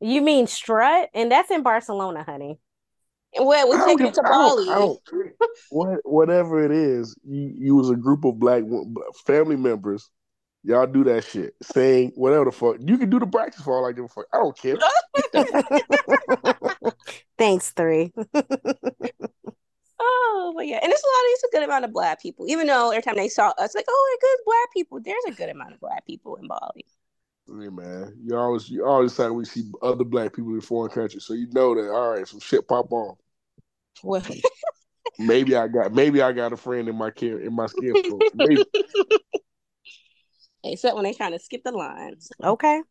You 0.00 0.22
mean 0.22 0.46
strut? 0.46 1.10
And 1.12 1.30
that's 1.30 1.50
in 1.50 1.62
Barcelona, 1.62 2.22
honey. 2.22 2.60
Well, 3.36 3.68
we 3.68 3.76
take 3.76 3.78
don't 3.78 3.88
taking 3.88 3.98
give- 3.98 4.06
it 4.08 4.14
to 4.14 4.22
Bali. 4.22 4.98
What, 5.70 5.98
whatever 6.04 6.64
it 6.64 6.70
is, 6.70 7.14
you, 7.24 7.52
you 7.54 7.74
was 7.74 7.90
a 7.90 7.96
group 7.96 8.24
of 8.24 8.38
black 8.38 8.62
family 9.26 9.56
members. 9.56 10.08
Y'all 10.64 10.86
do 10.86 11.04
that 11.04 11.24
shit. 11.24 11.54
Sing, 11.62 12.12
whatever 12.14 12.46
the 12.46 12.52
fuck. 12.52 12.76
You 12.80 12.98
can 12.98 13.10
do 13.10 13.18
the 13.18 13.26
practice 13.26 13.62
for 13.62 13.76
all 13.76 13.86
I 13.86 13.92
give 13.92 14.04
a 14.04 14.08
fuck. 14.08 14.26
I 14.32 14.38
don't 14.38 14.56
care. 14.56 14.76
Thanks, 17.38 17.70
three. 17.70 18.12
Oh, 20.00 20.52
but 20.56 20.66
yeah, 20.66 20.78
and 20.82 20.92
it's 20.92 21.02
a 21.02 21.06
lot. 21.06 21.24
Of 21.24 21.30
it's 21.30 21.44
a 21.44 21.48
good 21.52 21.62
amount 21.64 21.84
of 21.84 21.92
black 21.92 22.22
people. 22.22 22.48
Even 22.48 22.66
though 22.66 22.90
every 22.90 23.02
time 23.02 23.16
they 23.16 23.28
saw 23.28 23.52
us, 23.58 23.74
like, 23.74 23.84
oh, 23.88 24.18
there's 24.20 24.30
good 24.30 24.44
black 24.46 24.72
people. 24.72 25.00
There's 25.00 25.24
a 25.28 25.32
good 25.32 25.48
amount 25.48 25.74
of 25.74 25.80
black 25.80 26.06
people 26.06 26.36
in 26.36 26.46
Bali. 26.46 26.86
Hey 27.48 27.68
man, 27.70 28.14
you 28.22 28.36
always 28.36 28.68
you 28.68 28.84
always 28.84 29.14
say 29.14 29.30
we 29.30 29.46
see 29.46 29.70
other 29.80 30.04
black 30.04 30.34
people 30.36 30.52
in 30.54 30.60
foreign 30.60 30.90
countries, 30.90 31.24
so 31.24 31.32
you 31.32 31.48
know 31.52 31.74
that 31.74 31.90
all 31.90 32.10
right, 32.10 32.28
some 32.28 32.40
shit 32.40 32.68
pop 32.68 32.92
on. 32.92 33.16
Well, 34.02 34.22
Maybe 35.18 35.56
I 35.56 35.66
got 35.66 35.92
maybe 35.92 36.22
I 36.22 36.30
got 36.32 36.52
a 36.52 36.56
friend 36.56 36.88
in 36.88 36.96
my 36.96 37.10
care 37.10 37.40
in 37.40 37.54
my 37.54 37.66
skin. 37.66 37.94
folk. 38.08 38.22
Maybe 38.34 38.62
Except 40.64 40.94
when 40.94 41.04
they 41.04 41.12
trying 41.12 41.32
to 41.32 41.38
skip 41.38 41.62
the 41.64 41.72
lines. 41.72 42.30
Okay. 42.42 42.82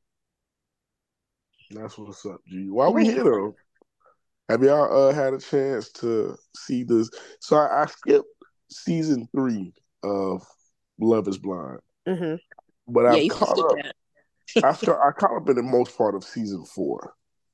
that's 1.71 1.97
what's 1.97 2.25
up, 2.25 2.41
G. 2.47 2.69
Why 2.69 2.89
we 2.89 3.05
here 3.05 3.23
though? 3.23 3.55
Have 4.49 4.63
y'all 4.63 5.09
uh, 5.09 5.13
had 5.13 5.33
a 5.33 5.39
chance 5.39 5.89
to 5.93 6.35
see 6.55 6.83
this? 6.83 7.09
So 7.39 7.57
I, 7.57 7.83
I 7.83 7.85
skipped 7.85 8.27
season 8.69 9.27
three 9.33 9.73
of 10.03 10.45
Love 10.99 11.27
Is 11.27 11.37
Blind, 11.37 11.79
hmm 12.07 12.35
but 12.87 13.01
yeah, 13.01 13.11
I've 13.11 13.29
caught 13.29 13.49
skip 13.49 13.65
up. 13.65 13.75
that. 13.77 13.95
I 14.63 14.73
start, 14.73 14.99
I 15.05 15.11
caught 15.11 15.35
up 15.35 15.49
in 15.49 15.55
the 15.55 15.63
most 15.63 15.97
part 15.97 16.15
of 16.15 16.23
season 16.23 16.63
four. 16.65 17.13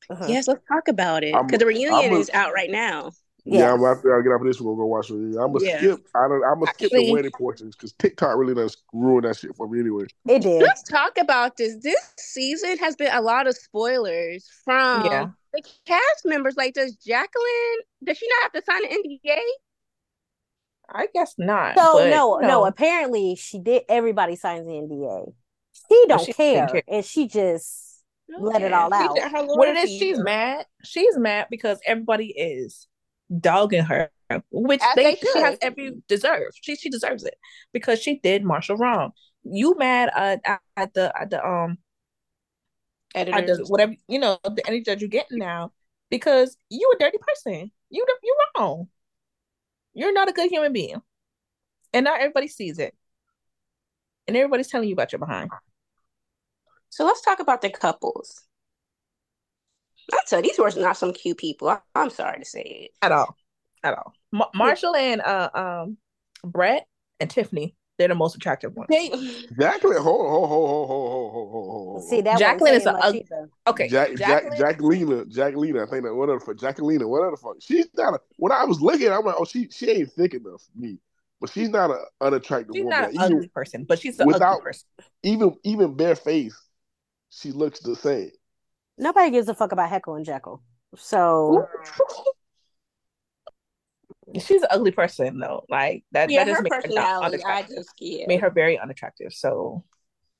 uh 0.10 0.26
Yes, 0.28 0.48
let's 0.48 0.66
talk 0.68 0.88
about 0.88 1.24
it 1.24 1.34
because 1.46 1.60
the 1.60 1.66
reunion 1.66 2.14
a- 2.14 2.18
is 2.20 2.30
out 2.34 2.54
right 2.54 2.70
now. 2.72 3.12
Yeah, 3.46 3.74
I'm 3.74 3.84
after 3.84 4.18
I 4.18 4.22
get 4.24 4.30
off 4.30 4.40
of 4.40 4.48
this, 4.48 4.62
we're 4.62 4.72
gonna 4.72 4.84
go 4.84 4.86
watch 4.86 5.10
it. 5.10 5.16
I'm 5.16 5.52
gonna 5.52 5.66
Yeah. 5.66 5.78
skip. 5.80 6.08
I 6.16 6.28
don't. 6.30 6.44
I'm 6.46 6.60
gonna 6.60 6.72
skip 6.76 6.92
the 6.92 7.12
wedding 7.12 7.32
portions 7.38 7.76
because 7.76 7.92
TikTok 7.94 8.38
really 8.38 8.54
does 8.54 8.78
ruin 8.94 9.24
that 9.24 9.36
shit 9.38 9.54
for 9.58 9.68
me 9.68 9.82
anyway. 9.82 10.06
It 10.30 10.44
did. 10.44 10.62
Let's 10.62 10.84
talk 10.84 11.18
about 11.20 11.58
this. 11.58 11.76
This 11.82 12.14
season 12.18 12.78
has 12.78 12.96
been 12.96 13.12
a 13.14 13.20
lot 13.22 13.48
of 13.48 13.58
spoilers 13.58 14.50
from 14.64 15.06
Yeah. 15.08 15.28
the 15.52 15.62
cast 15.86 16.24
members. 16.26 16.56
Like, 16.56 16.74
does 16.74 16.96
Jacqueline? 16.96 17.80
Does 18.06 18.18
she 18.18 18.28
not 18.30 18.44
have 18.44 18.52
to 18.54 18.72
sign 18.72 18.86
an 18.86 18.92
NDA? 18.92 19.40
I 20.90 21.08
guess 21.14 21.34
not. 21.38 21.78
So 21.78 21.94
but, 22.00 22.10
no, 22.12 22.38
no. 22.40 22.66
Apparently, 22.66 23.36
she 23.36 23.60
did. 23.60 23.84
Everybody 23.90 24.36
signs 24.38 24.66
the 24.66 24.72
NDA. 24.74 25.34
She 25.94 26.06
don't 26.08 26.26
she 26.26 26.34
care, 26.34 26.68
care. 26.68 26.84
and 26.88 27.06
she 27.06 27.28
just 27.28 28.04
let 28.30 28.62
it 28.62 28.74
all 28.74 28.94
out. 28.94 29.16
did 29.16 29.24
her 29.24 29.46
what 29.46 29.68
it 29.70 29.78
is, 29.78 29.90
loyalty. 29.90 30.00
she's 30.00 30.20
mad. 30.20 30.66
She's 30.84 31.18
mad 31.18 31.48
because 31.50 31.80
everybody 31.86 32.28
is 32.28 32.88
dogging 33.40 33.84
her, 33.84 34.10
which 34.52 34.82
As 34.82 34.96
they, 34.96 35.04
they 35.04 35.16
she 35.16 35.40
has 35.40 35.58
every 35.62 35.94
deserve. 36.08 36.52
She 36.62 36.76
she 36.76 36.90
deserves 36.90 37.24
it 37.24 37.36
because 37.72 38.02
she 38.02 38.20
did 38.20 38.44
Marshall 38.44 38.78
wrong. 38.78 39.12
You 39.44 39.76
mad 39.78 40.10
at, 40.16 40.42
at, 40.46 40.62
at 40.78 40.94
the 40.94 41.14
at 41.20 41.30
the 41.30 41.46
um 41.46 41.78
at 43.16 43.28
the 43.28 43.66
whatever 43.68 43.94
you 44.08 44.20
know 44.20 44.40
the 44.44 44.66
energy 44.66 44.84
that 44.88 45.00
you're 45.00 45.10
getting 45.10 45.38
now 45.38 45.72
because 46.10 46.58
you 46.70 46.92
a 46.96 47.00
dirty 47.00 47.18
person. 47.20 47.72
You 47.90 48.06
you 48.24 48.36
wrong. 48.58 48.88
You're 49.94 50.14
not 50.14 50.30
a 50.30 50.34
good 50.34 50.50
human 50.50 50.74
being, 50.74 51.02
and 51.94 52.04
not 52.04 52.20
everybody 52.20 52.48
sees 52.48 52.80
it, 52.80 52.96
and 54.28 54.36
everybody's 54.36 54.70
telling 54.70 54.88
you 54.88 54.94
about 54.94 55.12
your 55.12 55.20
behind. 55.20 55.52
So 56.94 57.06
let's 57.06 57.22
talk 57.22 57.40
about 57.40 57.64
the 57.64 57.72
couples. 57.72 58.44
I 60.12 60.20
tell 60.28 60.44
you, 60.44 60.44
these 60.50 60.60
were 60.60 60.70
not 60.80 60.96
some 60.96 61.12
cute 61.12 61.40
people. 61.40 61.68
I, 61.70 61.80
I'm 61.96 62.12
sorry 62.12 62.38
to 62.38 62.46
say 62.46 62.62
it. 62.62 62.92
at 63.02 63.12
all, 63.12 63.36
at 63.84 63.96
all. 63.96 64.14
Ma- 64.32 64.52
Marshall 64.54 64.96
and 64.96 65.20
uh 65.22 65.50
um 65.56 65.98
Brett 66.44 66.86
and 67.20 67.32
Tiffany, 67.32 67.76
they're 67.98 68.10
the 68.10 68.14
most 68.16 68.36
attractive 68.36 68.76
ones. 68.76 68.90
They, 68.92 69.10
Jacqueline, 69.60 70.04
hold, 70.04 70.30
hold, 70.30 70.50
hold, 70.50 70.70
hold, 70.70 70.88
hold, 70.88 71.10
hold, 71.10 71.32
hold, 71.34 71.52
hold, 71.52 71.94
hold. 71.94 72.10
See 72.10 72.22
that 72.22 72.38
Jacqueline 72.38 72.76
is 72.76 72.84
saying 72.84 72.96
a 72.96 73.00
much 73.00 73.16
ug- 73.32 73.50
Okay, 73.66 73.88
Jack, 73.88 74.16
Jacqueline, 74.16 74.60
Jack, 74.60 74.78
Jacqueline, 74.78 75.30
Jacqueline, 75.32 75.78
I 75.80 75.86
think 75.88 76.04
that 76.04 76.14
whatever 76.14 76.38
the 76.38 76.46
fuck, 76.46 76.58
Jacqueline, 76.58 77.10
whatever 77.10 77.32
the 77.32 77.38
fuck. 77.38 77.56
She's 77.60 77.88
not 77.98 78.14
a. 78.14 78.20
When 78.38 78.52
I 78.52 78.66
was 78.66 78.82
looking, 78.82 79.12
I'm 79.12 79.26
like, 79.26 79.36
oh, 79.40 79.46
she 79.46 79.68
she 79.72 79.90
ain't 79.90 80.12
thick 80.12 80.36
enough 80.36 80.62
for 80.62 80.80
me, 80.80 81.00
but 81.42 81.50
she's 81.50 81.70
not 81.70 81.90
an 81.90 81.98
unattractive 82.22 82.76
she's 82.76 82.84
woman. 82.84 83.00
not 83.02 83.10
an 83.10 83.16
even, 83.16 83.38
ugly 83.38 83.48
person, 83.48 83.86
but 83.90 83.98
she's 83.98 84.20
an 84.20 84.28
without- 84.28 84.58
ugly 84.58 84.64
person. 84.66 84.86
even 85.24 85.56
even 85.64 85.96
bare 85.96 86.16
face, 86.16 86.56
she 87.34 87.52
looks 87.52 87.80
the 87.80 87.96
same. 87.96 88.32
Nobody 88.98 89.32
gives 89.32 89.48
a 89.50 89.54
fuck 89.54 89.72
about 89.72 89.90
Heckle 89.90 90.16
and 90.16 90.26
Jekyll. 90.26 90.62
So 90.96 91.68
She's 94.40 94.62
an 94.62 94.68
ugly 94.72 94.92
person 94.92 95.40
though. 95.40 95.66
Like 95.70 96.04
that. 96.12 96.30
yeah, 96.30 96.44
that 96.44 96.48
just 96.52 96.58
her 96.58 96.64
made 96.64 96.74
her 96.74 96.82
personality, 96.82 97.44
I 97.44 97.62
just 97.64 97.90
yeah. 98.00 98.26
Made 98.28 98.42
her 98.42 98.50
very 98.50 98.80
unattractive. 98.80 99.34
So, 99.34 99.84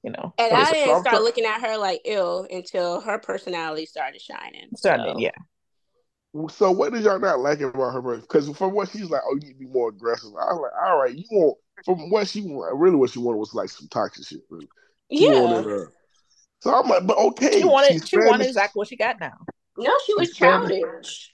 you 0.04 0.12
know, 0.12 0.34
And 0.38 0.54
I 0.54 0.66
so 0.66 0.74
didn't 0.74 1.02
start 1.02 1.16
try- 1.16 1.20
looking 1.20 1.46
at 1.46 1.62
her 1.62 1.78
like 1.78 2.02
ill 2.06 2.48
until 2.50 3.02
her 3.02 3.20
personality 3.20 3.86
started 3.86 4.22
shining. 4.22 4.70
started, 4.76 5.14
So, 5.14 5.20
yeah. 5.20 5.32
So 6.50 6.72
what 6.72 6.94
did 6.94 7.04
y'all 7.04 7.20
not 7.20 7.40
like 7.40 7.62
about 7.62 7.94
her? 7.94 8.18
Because 8.18 8.50
from 8.58 8.74
what 8.74 8.90
she's 8.90 9.10
like, 9.10 9.22
oh, 9.28 9.36
you 9.36 9.48
need 9.48 9.54
to 9.54 9.60
be 9.60 9.68
more 9.68 9.90
aggressive. 9.90 10.30
I 10.30 10.54
was 10.54 10.62
like, 10.64 10.84
all 10.90 10.98
right, 11.00 11.16
you 11.16 11.26
want 11.30 11.58
from 11.86 12.10
what 12.10 12.28
she 12.28 12.42
want, 12.42 12.76
really 12.80 12.96
what 12.96 13.12
she 13.12 13.20
wanted 13.20 13.38
was 13.38 13.54
like 13.54 13.70
some 13.70 13.88
toxic 13.90 14.26
shit. 14.26 14.42
Really. 14.50 14.68
She 15.12 15.30
Yeah. 15.30 15.42
wanted, 15.42 15.68
uh, 15.72 15.86
so 16.64 16.74
I'm 16.74 16.88
like, 16.88 17.06
but 17.06 17.18
okay, 17.18 17.60
She 17.60 17.66
wanted. 17.66 17.92
she's 17.92 18.08
She 18.08 18.18
wanted 18.18 18.48
exactly 18.48 18.80
what 18.80 18.88
she 18.88 18.96
got 18.96 19.20
now. 19.20 19.34
No, 19.78 19.92
she 20.06 20.14
was 20.14 20.30
She's 20.30 20.36
Spanish. 20.38 20.80
childish. 20.80 21.34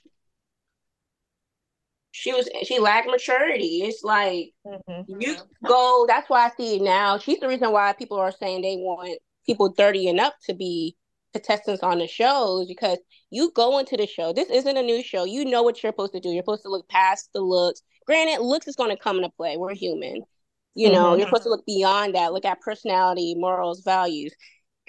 She 2.10 2.32
was 2.32 2.48
she 2.64 2.78
lacked 2.80 3.08
maturity. 3.08 3.82
It's 3.84 4.02
like 4.02 4.52
Mm-hmm. 4.66 5.20
you 5.20 5.36
go 5.66 6.04
that's 6.08 6.28
why 6.28 6.46
I 6.46 6.50
see 6.56 6.76
it 6.76 6.82
now. 6.82 7.18
She's 7.18 7.38
the 7.38 7.48
reason 7.48 7.70
why 7.72 7.92
people 7.92 8.18
are 8.18 8.32
saying 8.32 8.62
they 8.62 8.76
want 8.76 9.18
people 9.46 9.72
30 9.76 10.08
and 10.08 10.20
up 10.20 10.34
to 10.44 10.54
be 10.54 10.96
contestants 11.32 11.82
on 11.82 11.98
the 11.98 12.06
shows 12.08 12.66
because 12.66 12.98
you 13.30 13.52
go 13.54 13.78
into 13.78 13.96
the 13.96 14.06
show. 14.06 14.32
This 14.32 14.50
isn't 14.50 14.76
a 14.76 14.82
new 14.82 15.02
show. 15.02 15.24
You 15.24 15.44
know 15.44 15.62
what 15.62 15.80
you're 15.82 15.92
supposed 15.92 16.12
to 16.14 16.20
do. 16.20 16.28
You're 16.30 16.42
supposed 16.42 16.62
to 16.64 16.68
look 16.70 16.88
past 16.88 17.30
the 17.32 17.40
looks. 17.40 17.82
Granted, 18.06 18.42
looks 18.42 18.66
is 18.66 18.74
going 18.76 18.90
to 18.90 19.00
come 19.00 19.16
into 19.18 19.30
play. 19.30 19.56
We're 19.56 19.74
human. 19.74 20.22
You 20.74 20.90
know, 20.90 21.12
Mhm. 21.14 21.18
you're 21.18 21.28
supposed 21.28 21.44
to 21.44 21.48
look 21.50 21.64
beyond 21.66 22.14
that, 22.16 22.32
look 22.32 22.44
at 22.44 22.60
personality, 22.60 23.34
morals, 23.36 23.80
values. 23.82 24.34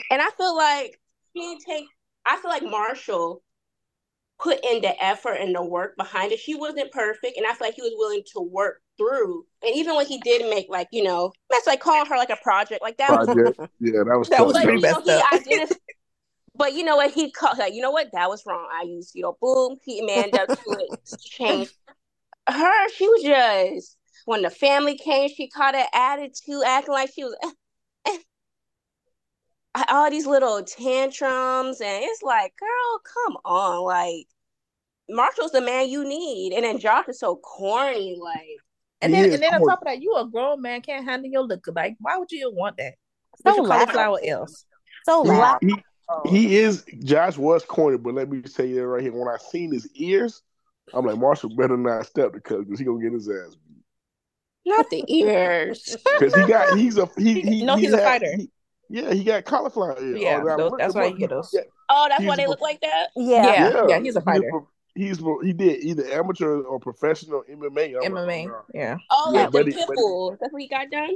And 0.10 0.22
I 0.22 0.30
feel 0.38 0.56
like 0.56 1.00
she 1.36 1.58
take 1.66 1.86
I 2.26 2.38
feel 2.38 2.52
like 2.52 2.64
Marshall 2.64 3.42
put 4.40 4.60
in 4.72 4.82
the 4.82 5.04
effort 5.04 5.34
and 5.34 5.56
the 5.56 5.64
work 5.64 5.96
behind 5.98 6.32
it. 6.32 6.40
She 6.40 6.56
wasn't 6.56 6.92
perfect, 6.92 7.38
and 7.38 7.46
I 7.46 7.54
feel 7.54 7.68
like 7.68 7.76
he 7.76 7.82
was 7.82 7.94
willing 7.98 8.24
to 8.34 8.42
work 8.42 8.82
through. 8.98 9.46
And 9.64 9.76
even 9.76 9.96
when 9.96 10.06
he 10.06 10.20
did 10.20 10.50
make 10.50 10.68
like 10.70 10.88
you 10.92 11.04
know, 11.04 11.32
that's 11.50 11.68
like 11.68 11.80
calling 11.80 12.06
her 12.08 12.18
like 12.18 12.30
a 12.30 12.38
project, 12.44 12.82
like 12.82 12.98
that 12.98 13.12
was. 13.12 13.28
Yeah, 13.84 14.04
that 14.04 14.16
was 14.18 14.30
That 14.30 14.38
tough. 14.38 14.48
was 14.48 14.54
But 14.54 14.64
pretty 14.64 14.78
you 14.78 14.84
know, 14.84 15.02
messed 15.02 15.08
he 15.08 15.12
up. 15.12 15.70
But 16.56 16.74
you 16.74 16.84
know 16.84 16.98
what? 16.98 17.12
He 17.12 17.32
called 17.32 17.58
like 17.58 17.74
you 17.74 17.82
know 17.82 17.92
what? 17.92 18.10
That 18.14 18.30
was 18.30 18.44
wrong. 18.46 18.68
I 18.72 18.84
used 18.84 19.16
you 19.16 19.24
know, 19.24 19.38
boom. 19.42 19.78
He 19.84 20.02
man 20.02 20.30
does 20.32 20.50
to 20.50 20.72
it 20.78 20.90
change. 21.20 21.70
Her, 22.48 22.90
she 22.90 23.08
was 23.08 23.24
just 23.24 23.98
when 24.26 24.42
the 24.44 24.50
family 24.50 24.98
came, 24.98 25.30
she 25.30 25.48
caught 25.50 25.76
an 25.76 25.88
attitude, 25.94 26.64
acting 26.66 26.94
like 26.94 27.12
she 27.14 27.24
was. 27.24 27.36
All 29.90 30.10
these 30.10 30.26
little 30.26 30.62
tantrums, 30.64 31.80
and 31.80 32.04
it's 32.04 32.22
like, 32.22 32.54
girl, 32.58 33.02
come 33.14 33.38
on, 33.46 33.84
like 33.86 34.28
Marshall's 35.10 35.52
the 35.52 35.62
man 35.62 35.88
you 35.90 36.04
need, 36.04 36.54
and 36.54 36.64
then 36.66 36.78
Josh 36.78 37.08
is 37.08 37.20
so 37.20 37.38
corny, 37.38 38.18
like 38.22 38.48
And 39.02 39.14
then, 39.14 39.26
is 39.26 39.34
and 39.36 39.44
then 39.44 39.54
on 39.56 39.66
top 39.68 39.80
of 39.82 39.86
that, 39.86 40.02
you 40.02 40.14
a 40.18 40.28
grown 40.28 40.62
man 40.62 40.82
can't 40.82 41.06
handle 41.06 41.32
your 41.32 41.44
liquor 41.44 41.72
Like, 41.74 41.96
why 42.00 42.18
would 42.18 42.32
you 42.32 42.48
even 42.48 42.58
want 42.60 42.78
that? 42.78 42.96
So 43.46 43.62
With 43.62 43.72
cauliflower 43.72 44.20
else. 44.28 44.66
so 45.06 45.24
He, 45.24 45.30
loud. 45.30 45.60
he, 45.62 45.76
he 46.30 46.58
oh. 46.60 46.60
is 46.66 46.86
Josh 47.04 47.38
was 47.38 47.64
corny, 47.64 47.98
but 47.98 48.14
let 48.14 48.30
me 48.30 48.42
tell 48.42 48.66
you 48.66 48.84
right 48.84 49.02
here. 49.02 49.14
When 49.14 49.30
I 49.34 49.38
seen 49.38 49.72
his 49.72 49.90
ears, 49.96 50.42
I'm 50.94 51.06
like 51.06 51.18
Marshall 51.18 51.56
better 51.56 51.78
not 51.78 52.06
step 52.06 52.34
the 52.34 52.42
cut 52.42 52.60
because 52.66 52.78
he 52.80 52.84
gonna 52.86 53.02
get 53.02 53.14
his 53.14 53.30
ass 53.30 53.56
beat. 53.56 53.84
not 54.66 54.90
the 54.90 55.04
ears. 55.08 55.96
Because 56.20 56.36
he 56.36 56.46
got 56.46 56.78
he's 56.78 56.98
a 56.98 57.10
he, 57.18 57.40
he 57.60 57.66
No, 57.66 57.78
he's 57.78 57.94
a 57.94 57.98
had- 57.98 58.06
fighter. 58.22 58.36
He- 58.92 59.02
yeah, 59.02 59.14
he 59.14 59.24
got 59.24 59.46
cauliflower 59.46 59.98
ears. 60.02 60.20
Yeah, 60.20 60.42
Oh, 60.44 60.58
those- 60.58 60.72
that's 60.78 60.96
why 60.96 61.08
up. 61.08 61.14
you 61.14 61.18
get 61.20 61.30
those. 61.30 61.50
Yeah, 61.54 61.62
Oh, 61.90 62.06
that's 62.10 62.22
He's 62.22 62.28
why 62.30 62.36
they 62.38 62.48
look 62.48 62.62
like 62.62 62.80
that. 62.82 63.08
Yeah. 63.16 63.44
Yeah. 63.72 63.86
yeah, 63.88 64.00
he's 64.00 64.16
a 64.16 64.20
a 64.20 64.22
fighter. 64.22 64.48
pro- 64.50 64.68
He's 64.94 65.22
a- 65.22 65.36
he 65.44 65.54
did 65.54 65.84
either 65.84 66.06
amateur 66.12 66.62
or 66.64 66.80
professional 66.80 67.44
MMA. 67.50 67.96
I'm 68.06 68.14
like, 68.14 68.28
MMA. 68.28 68.50
oh. 68.52 68.66
Yeah. 68.74 68.98
Oh, 69.10 69.32
Yeah, 69.34 69.42
like 69.44 69.52
but 69.52 69.66
the 69.66 69.72
he- 69.72 69.78
pit 69.78 69.88
but- 69.88 70.38
That's 70.42 70.52
what 70.54 70.62
he 70.62 70.68
got 70.68 70.90
done. 70.92 71.14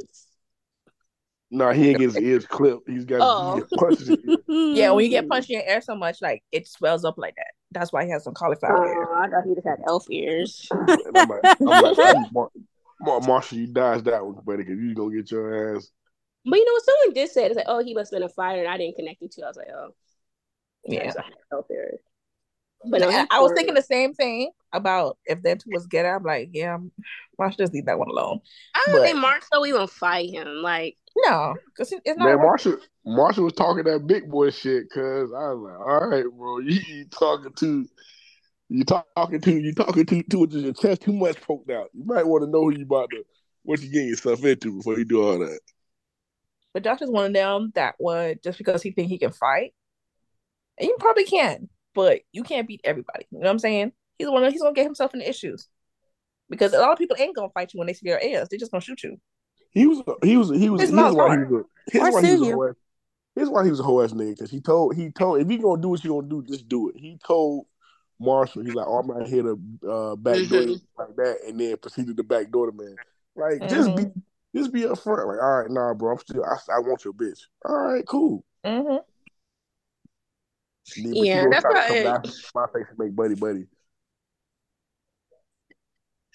No, 1.51 1.69
he 1.71 1.89
ain't 1.89 1.99
get 1.99 2.05
his 2.05 2.17
ears 2.17 2.45
clipped. 2.45 2.89
He's 2.89 3.05
got 3.05 3.19
Oh. 3.21 3.55
he 3.55 3.61
get 3.61 3.69
punched 3.79 4.01
in 4.01 4.07
his 4.07 4.19
ear. 4.27 4.37
Yeah, 4.75 4.91
when 4.91 5.05
you 5.05 5.11
get 5.11 5.29
punched 5.29 5.49
in 5.49 5.59
your 5.59 5.67
air 5.67 5.79
so 5.81 5.95
much, 5.95 6.21
like 6.21 6.43
it 6.51 6.67
swells 6.67 7.05
up 7.05 7.17
like 7.17 7.35
that. 7.35 7.51
That's 7.71 7.93
why 7.93 8.03
he 8.05 8.11
has 8.11 8.23
some 8.23 8.33
cauliflower 8.33 8.87
ear. 8.87 9.07
Oh, 9.09 9.13
I 9.21 9.29
thought 9.29 9.43
he 9.47 9.53
just 9.53 9.67
had 9.67 9.77
elf 9.87 10.05
ears. 10.09 10.67
I'm 10.71 10.85
like, 10.87 11.39
I'm 11.43 11.65
like, 11.65 11.95
"Hey, 11.97 12.13
Mar- 12.33 12.49
Mar- 13.01 13.21
Marshall, 13.21 13.57
you 13.59 13.67
dodged 13.67 14.05
that 14.05 14.25
one, 14.25 14.35
buddy, 14.45 14.63
because 14.63 14.79
you 14.79 14.95
gonna 14.95 15.15
get 15.15 15.29
your 15.31 15.75
ass. 15.77 15.89
But 16.45 16.59
you 16.59 16.65
know 16.65 16.73
what? 16.73 16.83
Someone 16.85 17.13
did 17.13 17.29
say 17.31 17.45
it's 17.45 17.55
like, 17.55 17.65
oh, 17.67 17.83
he 17.83 17.93
must 17.93 18.11
have 18.13 18.19
been 18.19 18.25
a 18.29 18.29
fighter, 18.29 18.59
and 18.61 18.69
I 18.69 18.77
didn't 18.77 18.95
connect 18.95 19.21
it 19.21 19.31
to. 19.33 19.43
I 19.43 19.47
was 19.47 19.57
like, 19.57 19.67
oh, 19.75 19.89
Yeah. 20.85 21.05
that's 21.05 21.17
elf. 21.51 21.65
But 22.87 23.01
no, 23.01 23.09
I, 23.09 23.25
I 23.31 23.39
was 23.39 23.51
thinking 23.55 23.73
the 23.73 23.81
same 23.81 24.13
thing 24.13 24.51
about 24.71 25.17
if 25.25 25.41
that 25.41 25.63
was 25.65 25.87
get 25.87 26.05
out. 26.05 26.17
I'm 26.17 26.23
like, 26.23 26.49
yeah, 26.53 26.77
why 27.35 27.49
should 27.49 27.57
just 27.57 27.73
leave 27.73 27.85
that 27.85 27.97
one 27.97 28.09
alone? 28.09 28.41
I 28.75 28.83
don't 28.85 28.95
but- 28.97 29.03
think 29.03 29.17
Marshall 29.17 29.65
even 29.65 29.87
fight 29.87 30.29
him. 30.29 30.47
Like, 30.61 30.95
No, 31.15 31.55
because 31.65 31.91
it's 31.91 32.17
not. 32.17 32.25
Man, 32.25 32.37
Marshall, 32.37 32.77
Marshall 33.05 33.45
was 33.45 33.53
talking 33.53 33.83
that 33.85 34.05
big 34.05 34.29
boy 34.29 34.51
shit. 34.51 34.89
Cause 34.93 35.31
I 35.35 35.53
was 35.53 35.59
like, 35.63 35.79
all 35.79 36.07
right, 36.09 36.25
bro, 36.31 36.59
you, 36.59 36.79
you 36.87 37.05
talking 37.05 37.53
to, 37.53 37.87
you 38.69 38.83
talking 38.83 39.41
to, 39.41 39.51
you 39.51 39.73
talking 39.73 40.05
to, 40.05 40.23
to 40.23 40.39
with 40.39 40.53
your 40.53 40.73
chest 40.73 41.01
too 41.01 41.13
much 41.13 41.41
poked 41.41 41.71
out. 41.71 41.89
You 41.93 42.03
might 42.05 42.27
want 42.27 42.43
to 42.43 42.49
know 42.49 42.61
who 42.63 42.77
you 42.77 42.83
about 42.85 43.09
to, 43.11 43.23
what 43.63 43.81
you 43.81 43.89
getting 43.89 44.09
yourself 44.09 44.43
into 44.45 44.77
before 44.77 44.99
you 44.99 45.05
do 45.05 45.23
all 45.23 45.39
that. 45.39 45.59
But 46.75 46.83
Josh 46.83 47.01
is 47.01 47.09
one 47.09 47.27
of 47.27 47.33
them 47.33 47.71
that 47.75 47.95
would 47.99 48.43
just 48.43 48.57
because 48.57 48.83
he 48.83 48.91
think 48.91 49.07
he 49.07 49.17
can 49.17 49.31
fight, 49.31 49.73
and 50.77 50.89
you 50.89 50.97
probably 50.99 51.23
can, 51.23 51.69
but 51.93 52.19
you 52.33 52.43
can't 52.43 52.67
beat 52.67 52.81
everybody. 52.83 53.25
You 53.31 53.39
know 53.39 53.45
what 53.45 53.51
I'm 53.51 53.59
saying? 53.59 53.93
He's 54.19 54.29
one. 54.29 54.43
Of, 54.43 54.51
he's 54.51 54.61
gonna 54.61 54.73
get 54.73 54.83
himself 54.83 55.13
into 55.13 55.27
issues 55.27 55.69
because 56.49 56.73
a 56.73 56.79
lot 56.79 56.91
of 56.91 56.97
people 56.97 57.15
ain't 57.17 57.33
gonna 57.33 57.47
fight 57.53 57.73
you 57.73 57.77
when 57.77 57.87
they 57.87 57.93
see 57.93 58.09
your 58.09 58.17
ass. 58.17 58.49
They're 58.49 58.59
just 58.59 58.73
gonna 58.73 58.81
shoot 58.81 59.03
you. 59.03 59.15
He 59.71 59.87
was 59.87 60.03
he 60.21 60.35
was 60.35 60.49
he 60.49 60.69
was 60.69 60.81
His 60.81 60.89
here's 60.89 60.97
mouth's 61.01 61.15
why 61.15 61.37
he 61.37 61.43
was 61.45 61.63
a, 61.63 61.91
here's 61.93 62.13
why 62.13 62.21
he 62.21 62.31
was 62.33 62.41
a 62.41 62.45
you. 62.45 62.51
whole 62.51 62.67
ass, 62.67 62.75
here's 63.37 63.49
why 63.49 63.63
he 63.63 63.69
was 63.69 63.79
a 63.79 63.83
whole 63.83 64.03
ass 64.03 64.11
nigga 64.11 64.31
because 64.31 64.51
he 64.51 64.59
told 64.59 64.95
he 64.97 65.11
told 65.11 65.39
if 65.39 65.49
you 65.49 65.61
gonna 65.61 65.81
do 65.81 65.87
what 65.87 66.03
you 66.03 66.09
gonna 66.09 66.27
do 66.27 66.43
just 66.43 66.67
do 66.67 66.89
it. 66.89 66.97
He 66.97 67.17
told 67.25 67.67
Marshall 68.19 68.65
he's 68.65 68.75
like 68.75 68.85
oh, 68.85 68.97
I'm 68.97 69.07
not 69.07 69.29
here 69.29 69.43
to 69.43 69.59
uh, 69.89 70.15
backdoor 70.17 70.59
Mhm. 70.59 70.81
like 70.97 71.15
that 71.15 71.37
and 71.47 71.57
then 71.57 71.77
proceeded 71.77 72.17
to 72.17 72.23
backdoor 72.23 72.69
the 72.69 72.83
man. 72.83 72.97
Like 73.33 73.69
just 73.69 73.95
be 73.95 74.07
just 74.55 74.71
be 74.73 74.81
upfront. 74.81 75.27
Like 75.27 75.41
all 75.41 75.61
right, 75.61 75.69
nah, 75.69 75.93
bro, 75.93 76.13
I'm 76.13 76.19
still 76.19 76.43
I, 76.43 76.57
I 76.75 76.79
want 76.79 77.03
your 77.03 77.13
bitch. 77.13 77.39
All 77.65 77.75
right, 77.75 78.05
cool. 78.07 78.43
Mm-hmm. 78.65 78.97
But 81.03 81.15
Yeah, 81.15 81.45
that's 81.49 81.61
try 81.63 81.73
to 81.73 81.77
why- 81.79 81.87
come 81.87 82.03
down 82.03 82.23
to 82.23 82.33
my 82.55 82.65
face 82.73 82.85
and 82.89 82.99
make 82.99 83.15
buddy 83.15 83.35
buddy. 83.35 83.65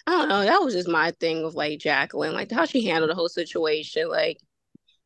I 0.06 0.12
don't 0.12 0.28
know. 0.28 0.42
That 0.42 0.60
was 0.62 0.74
just 0.74 0.88
my 0.88 1.12
thing 1.20 1.44
with 1.44 1.54
like 1.54 1.78
Jacqueline, 1.78 2.32
like 2.32 2.50
how 2.50 2.64
she 2.64 2.84
handled 2.86 3.10
the 3.10 3.14
whole 3.14 3.28
situation, 3.28 4.08
like 4.08 4.38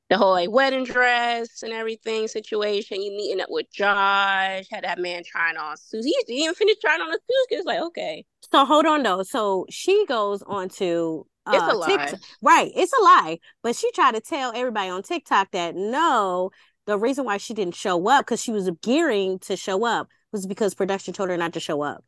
the 0.08 0.16
whole 0.16 0.30
like 0.30 0.50
wedding 0.50 0.84
dress 0.84 1.62
and 1.62 1.72
everything 1.72 2.28
situation. 2.28 3.02
You 3.02 3.10
meeting 3.10 3.40
up 3.40 3.48
with 3.50 3.66
Josh, 3.72 4.64
had 4.70 4.84
that 4.84 4.98
man 4.98 5.22
trying 5.26 5.56
on 5.56 5.76
suits. 5.76 6.06
He 6.06 6.14
didn't 6.26 6.42
even 6.42 6.54
finish 6.54 6.76
trying 6.80 7.00
on 7.02 7.08
the 7.10 7.14
suits. 7.18 7.46
It's 7.50 7.66
like 7.66 7.80
okay, 7.80 8.24
So 8.52 8.64
hold 8.64 8.86
on 8.86 9.02
though. 9.02 9.22
So 9.24 9.66
she 9.68 10.06
goes 10.06 10.42
on 10.42 10.68
to 10.70 11.26
it's 11.50 11.62
uh, 11.62 11.70
a 11.70 11.74
lie. 11.76 11.86
TikTok. 11.86 12.20
Right, 12.42 12.72
it's 12.74 12.92
a 12.92 13.02
lie. 13.02 13.38
But 13.62 13.76
she 13.76 13.90
tried 13.92 14.14
to 14.14 14.20
tell 14.20 14.52
everybody 14.54 14.88
on 14.90 15.02
TikTok 15.02 15.50
that 15.52 15.74
no, 15.74 16.50
the 16.86 16.98
reason 16.98 17.24
why 17.24 17.36
she 17.38 17.54
didn't 17.54 17.74
show 17.74 18.08
up 18.08 18.24
because 18.26 18.42
she 18.42 18.52
was 18.52 18.70
gearing 18.82 19.38
to 19.40 19.56
show 19.56 19.84
up 19.84 20.08
was 20.32 20.46
because 20.46 20.74
production 20.74 21.14
told 21.14 21.30
her 21.30 21.36
not 21.36 21.52
to 21.54 21.60
show 21.60 21.82
up. 21.82 22.04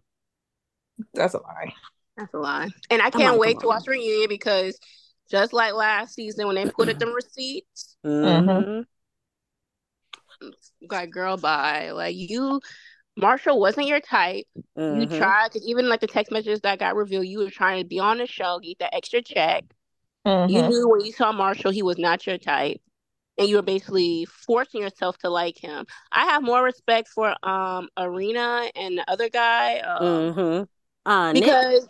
That's 1.14 1.34
a 1.34 1.38
lie. 1.38 1.74
That's 2.16 2.32
a 2.34 2.38
lie. 2.38 2.68
And 2.90 3.02
I 3.02 3.10
can't 3.10 3.32
like, 3.32 3.40
wait 3.40 3.60
to 3.60 3.66
on. 3.66 3.74
watch 3.74 3.86
reunion 3.86 4.28
because 4.28 4.78
just 5.30 5.52
like 5.52 5.74
last 5.74 6.14
season 6.14 6.46
when 6.46 6.56
they 6.56 6.70
put 6.70 6.88
up 6.88 6.98
them 6.98 7.12
receipts, 7.14 7.96
Mhm. 8.04 8.84
like 10.90 11.10
girl, 11.10 11.36
bye. 11.36 11.90
Like 11.92 12.16
you, 12.16 12.60
Marshall 13.16 13.58
wasn't 13.58 13.86
your 13.86 14.00
type. 14.00 14.46
You 14.76 15.06
Mhm. 15.06 15.16
tried 15.16 15.48
because 15.52 15.66
even 15.66 15.88
like 15.88 16.00
the 16.00 16.06
text 16.06 16.30
messages 16.30 16.60
that 16.60 16.78
got 16.78 16.96
revealed, 16.96 17.26
you 17.26 17.38
were 17.38 17.50
trying 17.50 17.82
to 17.82 17.88
be 17.88 17.98
on 17.98 18.18
the 18.18 18.26
show, 18.26 18.58
get 18.60 18.78
that 18.80 18.94
extra 18.94 19.22
check. 19.22 19.64
You 20.24 20.62
Mhm. 20.62 20.68
knew 20.68 20.88
when 20.88 21.00
you 21.04 21.12
saw 21.12 21.32
Marshall, 21.32 21.70
he 21.70 21.82
was 21.82 21.98
not 21.98 22.26
your 22.26 22.38
type, 22.38 22.80
and 23.38 23.48
you 23.48 23.56
were 23.56 23.62
basically 23.62 24.26
forcing 24.26 24.82
yourself 24.82 25.16
to 25.18 25.30
like 25.30 25.56
him. 25.58 25.86
I 26.12 26.26
have 26.26 26.42
more 26.42 26.62
respect 26.62 27.08
for 27.08 27.34
um 27.46 27.88
Irina 27.98 28.70
and 28.74 28.98
the 28.98 29.10
other 29.10 29.28
guy 29.28 29.78
um, 29.80 30.34
Mhm. 30.34 30.68
Uh, 31.06 31.32
Nick. 31.32 31.44
because 31.44 31.88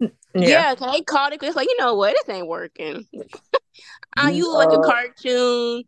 Yeah. 0.00 0.08
yeah, 0.34 0.74
'cause 0.74 0.92
they 0.92 1.02
called 1.02 1.32
it. 1.32 1.40
'cause 1.40 1.48
It's 1.48 1.56
like 1.56 1.68
you 1.68 1.76
know 1.78 1.94
what, 1.94 2.14
this 2.26 2.34
ain't 2.34 2.46
working. 2.48 3.06
uh, 4.18 4.28
you 4.28 4.34
You, 4.36 4.48
look 4.52 4.68
like 4.70 4.78
a 4.78 4.80
uh, 4.80 4.84
cartoon. 4.84 5.84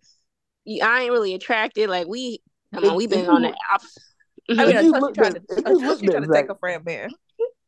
You, 0.65 0.83
I 0.85 1.03
ain't 1.03 1.13
really 1.13 1.35
attracted. 1.35 1.89
Like 1.91 2.07
we, 2.07 2.41
come 2.75 2.85
on, 2.85 2.97
we've 2.97 3.11
been 3.11 3.29
on 3.29 3.43
the 3.43 3.49
look- 3.49 3.57
opposite. 3.73 4.03
I 4.51 4.55
mean, 4.55 4.77
If 4.77 4.83
you 4.85 4.95
until 4.95 4.95
she 4.95 5.01
looked 5.01 5.19
at- 5.19 5.35
to, 5.35 5.37
if 5.37 5.49
you 5.51 5.57
until 5.57 5.89
looked 5.89 6.05
at 6.15 6.25
Zack- 6.25 6.33
take 6.35 6.49
her 6.49 6.55
friend 6.55 6.85
man. 6.85 7.11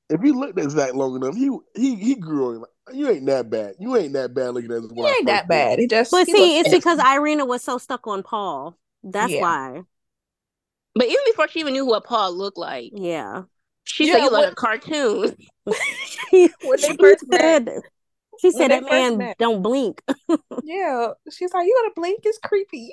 If 0.09 0.21
you 0.25 0.39
looked 0.39 0.59
at 0.59 0.71
Zack 0.71 0.95
long 0.95 1.15
enough, 1.17 1.37
he 1.37 1.51
he 1.77 1.95
he 1.95 2.15
grew. 2.17 2.59
Like, 2.59 2.69
you 2.97 3.09
ain't 3.09 3.27
that 3.27 3.49
bad. 3.49 3.75
You 3.79 3.97
ain't 3.97 4.13
that 4.15 4.35
bad 4.35 4.49
looking 4.55 4.73
at. 4.73 4.83
He 4.83 5.03
ain't 5.07 5.27
that 5.27 5.47
bad. 5.47 5.79
He 5.79 5.87
just. 5.87 6.11
But 6.11 6.27
he 6.27 6.33
see, 6.33 6.57
looks- 6.57 6.69
it's 6.69 6.75
because 6.77 6.99
Irina 6.99 7.45
was 7.47 7.63
so 7.63 7.79
stuck 7.79 8.07
on 8.09 8.23
Paul. 8.25 8.77
That's 9.05 9.33
Yeah. 9.33 9.41
why. 9.43 9.83
But 10.97 11.05
even 11.05 11.21
before 11.27 11.47
she 11.49 11.61
even 11.61 11.73
knew 11.75 11.87
what 11.87 12.05
Paul 12.05 12.33
looked 12.37 12.59
like, 12.59 12.91
Yeah. 12.95 13.43
she 13.85 14.09
Yeah, 14.09 14.15
said 14.15 14.23
you 14.25 14.31
like 14.31 14.51
a 14.51 14.55
cartoon. 14.57 15.37
she 16.07 16.51
When 16.65 16.81
they 16.81 16.97
first 16.99 17.29
met- 17.29 17.41
said, 17.41 17.69
she 18.41 18.51
said 18.51 18.73
that 18.73 18.83
man 18.83 19.19
met. 19.19 19.39
don't 19.39 19.63
blink. 19.63 20.03
Yeah, 20.65 21.09
she's 21.31 21.53
like, 21.55 21.67
you 21.67 21.81
gotta 21.83 21.93
blink. 21.95 22.21
It's 22.25 22.39
creepy. 22.39 22.91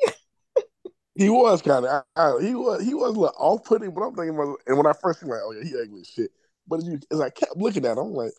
He 1.18 1.30
was 1.30 1.62
kind 1.62 1.86
of. 1.86 2.42
He 2.42 2.54
was. 2.56 2.84
He 2.84 2.94
was 2.94 3.16
a 3.16 3.20
little 3.20 3.36
off 3.38 3.64
putting. 3.64 3.92
But 3.94 4.02
I'm 4.02 4.16
thinking 4.16 4.36
about. 4.36 4.60
And 4.68 4.78
when 4.78 4.86
I 4.88 4.94
first 5.02 5.20
seen 5.22 5.30
like, 5.30 5.40
oh 5.44 5.52
yeah, 5.52 5.64
he 5.64 5.74
ugly 5.82 6.02
as 6.02 6.08
shit. 6.08 6.32
But 6.68 6.80
as, 6.80 6.86
you, 6.88 7.00
as 7.12 7.20
I 7.22 7.30
kept 7.30 7.58
looking 7.58 7.86
at 7.86 7.94
him, 7.94 8.00
I'm 8.00 8.14
like, 8.14 8.34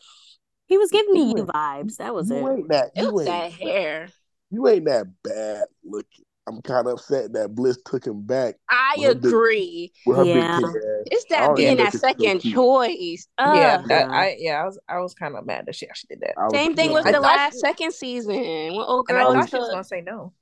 He 0.67 0.77
was 0.77 0.91
giving 0.91 1.13
me 1.13 1.21
You 1.21 1.27
you 1.29 1.37
ain't- 1.39 1.47
vibes. 1.47 1.97
That 1.97 2.13
was 2.13 2.29
you 2.29 2.37
it. 2.47 2.53
ain't 2.57 2.69
that. 2.69 2.91
It 2.95 3.01
You 3.03 3.13
was 3.13 3.27
ain't. 3.27 3.53
that 3.57 3.67
hair. 3.67 4.07
You 4.51 4.67
ain't 4.67 4.85
that 4.85 5.07
bad 5.23 5.63
looking. 5.83 6.23
I'm 6.47 6.63
kind 6.63 6.87
of 6.87 6.93
upset 6.93 7.33
that 7.33 7.53
Bliss 7.53 7.77
took 7.85 8.07
him 8.07 8.23
back 8.23 8.55
I 8.71 8.95
Well, 8.97 9.13
the- 9.13 9.27
agree. 9.27 9.93
with 10.07 10.25
Yeah. 10.25 10.57
big. 10.59 10.73
It's 11.11 11.25
that 11.29 11.55
being 11.55 11.77
that 11.77 11.91
think 11.91 11.93
it's 11.93 12.01
so 12.01 12.07
second 12.07 12.39
choice. 12.39 13.27
Ugh. 13.37 13.55
yeah, 13.55 13.83
that, 13.87 14.09
Yeah. 14.09 14.15
I 14.17 14.35
yeah, 14.39 14.61
I 14.61 14.65
was 14.65 14.79
I 14.89 14.97
was 14.99 15.13
kind 15.13 15.35
of 15.35 15.45
mad 15.45 15.67
that 15.67 15.75
she 15.75 15.87
actually 15.87 16.15
did 16.15 16.21
that. 16.21 16.39
I 16.39 16.45
was, 16.45 16.53
Same 16.53 16.75
thing 16.75 16.91
with 16.91 17.05
I 17.05 17.11
the 17.11 17.17
thought- 17.19 17.35
last 17.37 17.59
second 17.59 17.93
season 17.93 18.33
when 18.35 18.73
old 18.77 19.05
And 19.09 19.17
I 19.19 19.23
girl 19.25 19.33
thought 19.33 19.49
she 19.49 19.57
was 19.57 19.65
took- 19.67 19.71
gonna 19.73 19.83
say 19.83 20.01
no. 20.01 20.33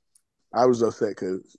I 0.54 0.64
was 0.64 0.80
upset 0.80 1.10
because 1.10 1.54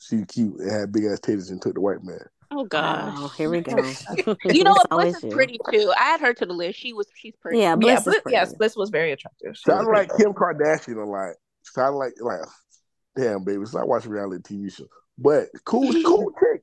she 0.00 0.24
cute 0.24 0.58
and 0.60 0.70
had 0.70 0.92
big 0.92 1.04
ass 1.04 1.20
titties 1.20 1.50
and 1.50 1.60
took 1.60 1.74
the 1.74 1.80
white 1.80 2.02
man. 2.02 2.18
Oh 2.50 2.64
gosh. 2.64 3.12
Oh, 3.16 3.28
here 3.36 3.50
we 3.50 3.60
go. 3.60 3.76
You 4.44 4.62
know 4.64 4.72
It's 4.74 4.84
what? 4.88 4.90
Bliss 4.90 5.16
is 5.16 5.24
you. 5.24 5.30
pretty 5.30 5.58
too. 5.70 5.92
I 5.98 6.04
had 6.04 6.20
her 6.20 6.32
to 6.34 6.46
the 6.46 6.52
list. 6.52 6.78
She 6.78 6.92
was. 6.92 7.06
She's 7.14 7.34
pretty. 7.40 7.58
Yeah, 7.58 7.70
yeah, 7.70 7.76
Bliss 7.76 7.98
is 8.00 8.04
Bliss, 8.04 8.20
pretty. 8.22 8.34
yes, 8.34 8.54
Bliss 8.54 8.76
was 8.76 8.90
very 8.90 9.12
attractive. 9.12 9.56
She 9.56 9.62
Sounded 9.70 9.90
like 9.90 10.10
Kim 10.16 10.32
Kardashian 10.32 10.96
a 11.02 11.04
lot. 11.04 11.34
Sounded 11.64 11.98
like 11.98 12.12
like 12.20 12.40
damn 13.16 13.42
baby. 13.44 13.64
So 13.66 13.80
I 13.80 13.84
watch 13.84 14.06
reality 14.06 14.56
TV 14.56 14.72
show. 14.72 14.86
But 15.18 15.46
cool, 15.64 15.90
cool 16.04 16.30
chick. 16.38 16.62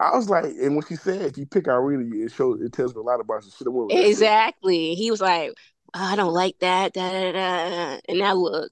I 0.00 0.16
was 0.16 0.28
like, 0.28 0.44
and 0.44 0.74
when 0.76 0.84
she 0.86 0.96
said 0.96 1.22
if 1.22 1.38
you 1.38 1.46
pick 1.46 1.66
Irina, 1.68 2.04
it 2.24 2.32
shows 2.32 2.60
it 2.60 2.72
tells 2.72 2.94
me 2.94 3.00
a 3.00 3.02
lot 3.04 3.20
about 3.20 3.44
you. 3.44 3.50
Should 3.56 3.66
have 3.68 3.72
went 3.74 3.86
with 3.88 3.96
that 3.96 4.02
chick. 4.02 4.10
Exactly. 4.10 4.94
He 4.96 5.10
was 5.10 5.20
like, 5.20 5.52
"Oh, 5.94 6.00
I 6.04 6.16
don't 6.16 6.34
like 6.34 6.58
that. 6.60 6.92
Da, 6.92 7.10
da, 7.10 7.32
da. 7.32 8.00
And 8.08 8.18
now 8.18 8.34
look. 8.34 8.70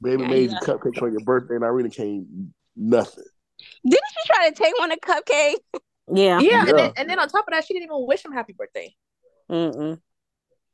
Baby 0.00 0.22
Yeah, 0.22 0.28
made 0.28 0.50
yeah. 0.50 0.58
you 0.60 0.66
cupcakes 0.66 1.02
on 1.02 1.12
your 1.12 1.20
birthday, 1.24 1.56
and 1.56 1.64
Irina 1.64 1.90
came 1.90 2.54
nothing. 2.76 3.24
Didn't 3.84 4.02
she 4.10 4.32
try 4.32 4.48
to 4.48 4.54
take 4.54 4.78
one 4.78 4.92
of 4.92 4.98
cupcake? 5.00 5.56
Yeah. 6.12 6.40
Yeah, 6.40 6.40
Yeah. 6.40 6.58
And, 6.68 6.78
then, 6.78 6.92
and 6.96 7.10
then 7.10 7.18
on 7.18 7.28
top 7.28 7.46
of 7.48 7.52
that, 7.52 7.64
she 7.64 7.74
didn't 7.74 7.84
even 7.84 8.06
wish 8.06 8.24
him 8.24 8.32
happy 8.32 8.52
birthday. 8.52 8.94
Mm-mm. 9.50 10.00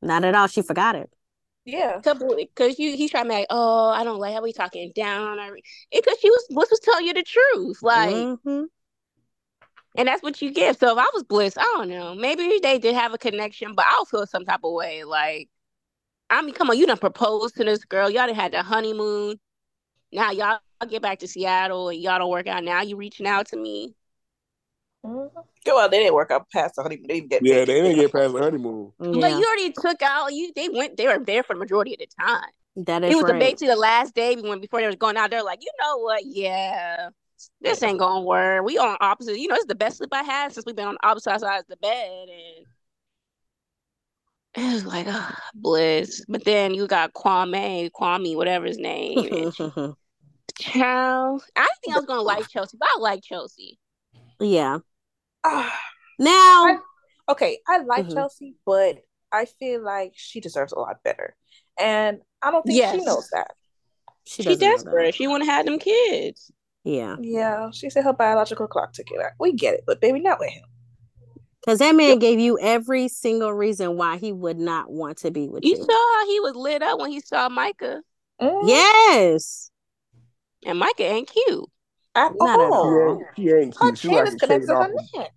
Not 0.02 0.24
at 0.24 0.34
all. 0.34 0.46
She 0.46 0.62
forgot 0.62 0.94
it. 0.96 1.10
Yeah, 1.64 2.00
Because 2.02 2.78
you, 2.78 2.96
he's 2.96 3.10
trying 3.10 3.24
to 3.24 3.28
be 3.28 3.34
like, 3.34 3.46
oh, 3.50 3.90
I 3.90 4.02
don't 4.02 4.18
like 4.18 4.32
how 4.32 4.42
we 4.42 4.54
talking 4.54 4.90
down 4.94 5.38
on 5.38 5.48
her. 5.48 5.58
Because 5.92 6.16
she 6.18 6.30
was 6.30 6.46
Bliss 6.48 6.70
was 6.70 6.80
telling 6.80 7.04
you 7.04 7.12
the 7.12 7.22
truth, 7.22 7.82
like, 7.82 8.14
Mhm. 8.14 8.68
and 9.94 10.08
that's 10.08 10.22
what 10.22 10.40
you 10.40 10.50
give. 10.50 10.78
So 10.78 10.92
if 10.92 10.98
I 10.98 11.10
was 11.12 11.24
Bliss, 11.24 11.58
I 11.58 11.64
don't 11.76 11.90
know, 11.90 12.14
maybe 12.14 12.58
they 12.62 12.78
did 12.78 12.94
have 12.94 13.12
a 13.12 13.18
connection, 13.18 13.74
but 13.74 13.84
I'll 13.86 14.06
feel 14.06 14.26
some 14.26 14.46
type 14.46 14.60
of 14.64 14.72
way. 14.72 15.04
Like, 15.04 15.50
I 16.30 16.40
mean, 16.40 16.54
come 16.54 16.70
on, 16.70 16.78
you 16.78 16.86
done 16.86 16.96
proposed 16.96 17.56
to 17.56 17.64
this 17.64 17.84
girl, 17.84 18.08
y'all 18.08 18.26
done 18.26 18.34
had 18.34 18.52
the 18.52 18.62
honeymoon. 18.62 19.38
Now 20.12 20.30
y'all 20.30 20.58
get 20.88 21.02
back 21.02 21.18
to 21.20 21.28
Seattle 21.28 21.88
and 21.90 22.00
y'all 22.00 22.18
don't 22.18 22.30
work 22.30 22.46
out. 22.46 22.64
Now 22.64 22.82
you 22.82 22.96
reaching 22.96 23.26
out 23.26 23.48
to 23.48 23.56
me. 23.56 23.94
Mm-hmm. 25.04 25.38
well, 25.66 25.88
they 25.88 26.00
didn't 26.00 26.14
work 26.14 26.30
out 26.30 26.50
past 26.50 26.76
the 26.76 26.82
honeymoon. 26.82 27.06
They 27.08 27.20
didn't 27.20 27.30
get 27.30 27.44
Yeah, 27.44 27.64
they 27.64 27.82
didn't 27.82 27.96
get 27.96 28.12
past 28.12 28.32
the 28.32 28.40
honeymoon. 28.40 28.92
But 28.98 29.12
you 29.12 29.44
already 29.44 29.72
took 29.72 30.02
out 30.02 30.32
you. 30.32 30.52
They 30.54 30.68
went. 30.68 30.96
They 30.96 31.06
were 31.06 31.18
there 31.24 31.42
for 31.42 31.54
the 31.54 31.60
majority 31.60 31.94
of 31.94 32.00
the 32.00 32.08
time. 32.20 32.50
that 32.76 33.04
is 33.04 33.12
it 33.12 33.16
was 33.16 33.26
the 33.26 33.32
right. 33.34 33.40
basically 33.40 33.68
the 33.68 33.76
last 33.76 34.14
day 34.14 34.34
when 34.36 34.60
before 34.60 34.80
they 34.80 34.86
was 34.86 34.96
going 34.96 35.16
out. 35.16 35.30
They're 35.30 35.44
like, 35.44 35.62
you 35.62 35.70
know 35.80 35.98
what? 35.98 36.22
Yeah, 36.24 37.10
this 37.60 37.82
ain't 37.82 37.98
gonna 37.98 38.22
work. 38.22 38.64
We 38.64 38.78
on 38.78 38.96
opposite. 39.00 39.38
You 39.38 39.48
know, 39.48 39.54
it's 39.54 39.66
the 39.66 39.74
best 39.74 39.98
sleep 39.98 40.10
I 40.12 40.22
had 40.22 40.52
since 40.52 40.66
we've 40.66 40.76
been 40.76 40.88
on 40.88 40.96
opposite 41.02 41.40
sides 41.40 41.64
of 41.64 41.68
the 41.68 41.76
bed, 41.76 42.28
and 42.28 42.66
it 44.54 44.72
was 44.74 44.84
like, 44.84 45.06
ah, 45.08 45.36
bliss. 45.54 46.24
But 46.28 46.44
then 46.44 46.74
you 46.74 46.86
got 46.86 47.12
Kwame, 47.14 47.90
Kwame, 47.90 48.36
whatever 48.36 48.66
his 48.66 48.78
name. 48.78 49.26
and 49.32 49.52
Child, 50.58 51.44
I 51.56 51.60
didn't 51.60 51.80
think 51.82 51.94
I 51.94 51.98
was 51.98 52.06
gonna 52.06 52.22
like 52.22 52.48
Chelsea, 52.48 52.76
but 52.78 52.88
I 52.96 53.00
like 53.00 53.22
Chelsea. 53.22 53.78
yeah. 54.40 54.78
Ah, 55.44 55.78
Now, 56.18 56.80
okay, 57.28 57.60
I 57.68 57.78
like 57.78 58.06
Mhm. 58.06 58.14
Chelsea, 58.14 58.56
but 58.66 58.98
I 59.30 59.44
feel 59.44 59.82
like 59.82 60.12
she 60.16 60.40
deserves 60.40 60.72
a 60.72 60.78
lot 60.78 61.02
better, 61.04 61.36
and 61.78 62.20
I 62.42 62.50
don't 62.50 62.66
think 62.66 62.82
she 62.84 63.04
knows 63.04 63.28
that. 63.30 63.52
she, 64.24 64.42
She 64.42 64.48
doesn't 64.48 64.60
know 64.60 64.68
that. 64.68 64.84
desperate. 64.84 65.14
She 65.14 65.28
want 65.28 65.44
to 65.44 65.50
have 65.50 65.64
them 65.66 65.78
kids. 65.78 66.50
Yeah. 66.84 67.16
Yeah, 67.20 67.70
she 67.72 67.90
said 67.90 68.04
her 68.04 68.12
biological 68.12 68.66
clock 68.66 68.92
took 68.94 69.10
it 69.10 69.18
back. 69.18 69.34
We 69.38 69.52
get 69.52 69.74
it, 69.74 69.84
but 69.86 70.00
baby, 70.00 70.20
not 70.20 70.40
with 70.40 70.50
him. 70.50 70.64
Because 71.68 71.80
that 71.80 71.94
man 71.94 72.18
gave 72.18 72.40
you 72.40 72.58
every 72.58 73.08
single 73.08 73.52
reason 73.52 73.98
why 73.98 74.16
he 74.16 74.32
would 74.32 74.56
not 74.56 74.90
want 74.90 75.18
to 75.18 75.30
be 75.30 75.50
with 75.50 75.66
You 75.66 75.72
you. 75.76 75.84
saw 75.84 76.14
how 76.14 76.26
he 76.26 76.40
was 76.40 76.56
lit 76.56 76.80
up 76.80 76.98
when 76.98 77.10
he 77.10 77.20
saw 77.20 77.50
Micah, 77.50 78.00
Mm, 78.40 78.66
Yes. 78.66 79.70
and 80.64 80.78
Micah 80.78 81.02
ain't 81.04 81.28
cute. 81.28 81.68
at 82.14 82.32
Not 82.40 82.58
at 82.58 82.72
all. 82.72 83.20
She 83.36 83.42
ain't, 83.50 83.50
she 83.50 83.50
ain't 83.50 83.76
Her 83.76 83.86
cute. 83.88 83.98
She 83.98 84.08
chin 84.08 84.16
like 84.16 84.28
is 84.28 84.34
a 84.34 84.38
connected 84.38 84.66
to 84.68 84.72
off. 84.76 84.86
her 84.86 84.94
Of, 84.94 85.00
neck. 85.14 85.32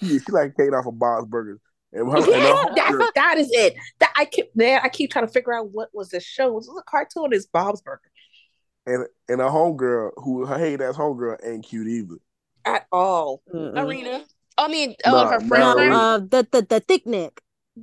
she, 0.00 0.18
she 0.18 0.30
like 0.30 0.50
a 0.50 0.62
cake 0.62 0.74
off 0.74 0.84
of 0.86 0.98
Bob's 0.98 1.26
Burgers. 1.26 1.58
And 1.94 2.06
her, 2.12 2.18
and 2.18 2.26
her 2.26 2.74
That's 2.76 3.12
that 3.14 3.38
is 3.38 3.48
it. 3.50 3.74
That 4.00 4.12
I 4.14 4.26
keep 4.26 4.54
man, 4.54 4.80
I 4.84 4.90
keep 4.90 5.10
trying 5.10 5.26
to 5.26 5.32
figure 5.32 5.54
out 5.54 5.70
what 5.70 5.88
was 5.94 6.10
the 6.10 6.20
show. 6.20 6.52
Was 6.52 6.68
it 6.68 6.72
a 6.78 6.82
cartoon? 6.82 7.32
Is 7.32 7.46
Bob's 7.46 7.80
Burger? 7.80 8.10
and 8.84 9.06
and 9.26 9.40
a 9.40 9.44
homegirl 9.44 10.10
who 10.16 10.44
her 10.44 10.58
hate 10.58 10.82
ass 10.82 10.96
homegirl 10.96 11.38
ain't 11.42 11.64
cute 11.64 11.88
either. 11.88 12.16
At 12.66 12.86
all. 12.92 13.42
Mm-mm. 13.50 13.74
Irina. 13.74 14.24
I 14.58 14.68
mean, 14.68 14.94
oh, 15.04 15.10
Nah, 15.10 15.30
her 15.30 15.40
friend. 15.40 15.90
No, 15.90 15.96
uh, 15.96 16.18
the 16.18 16.46
the 16.50 16.66
the 16.68 16.80
thick 16.80 17.06
neck. 17.06 17.40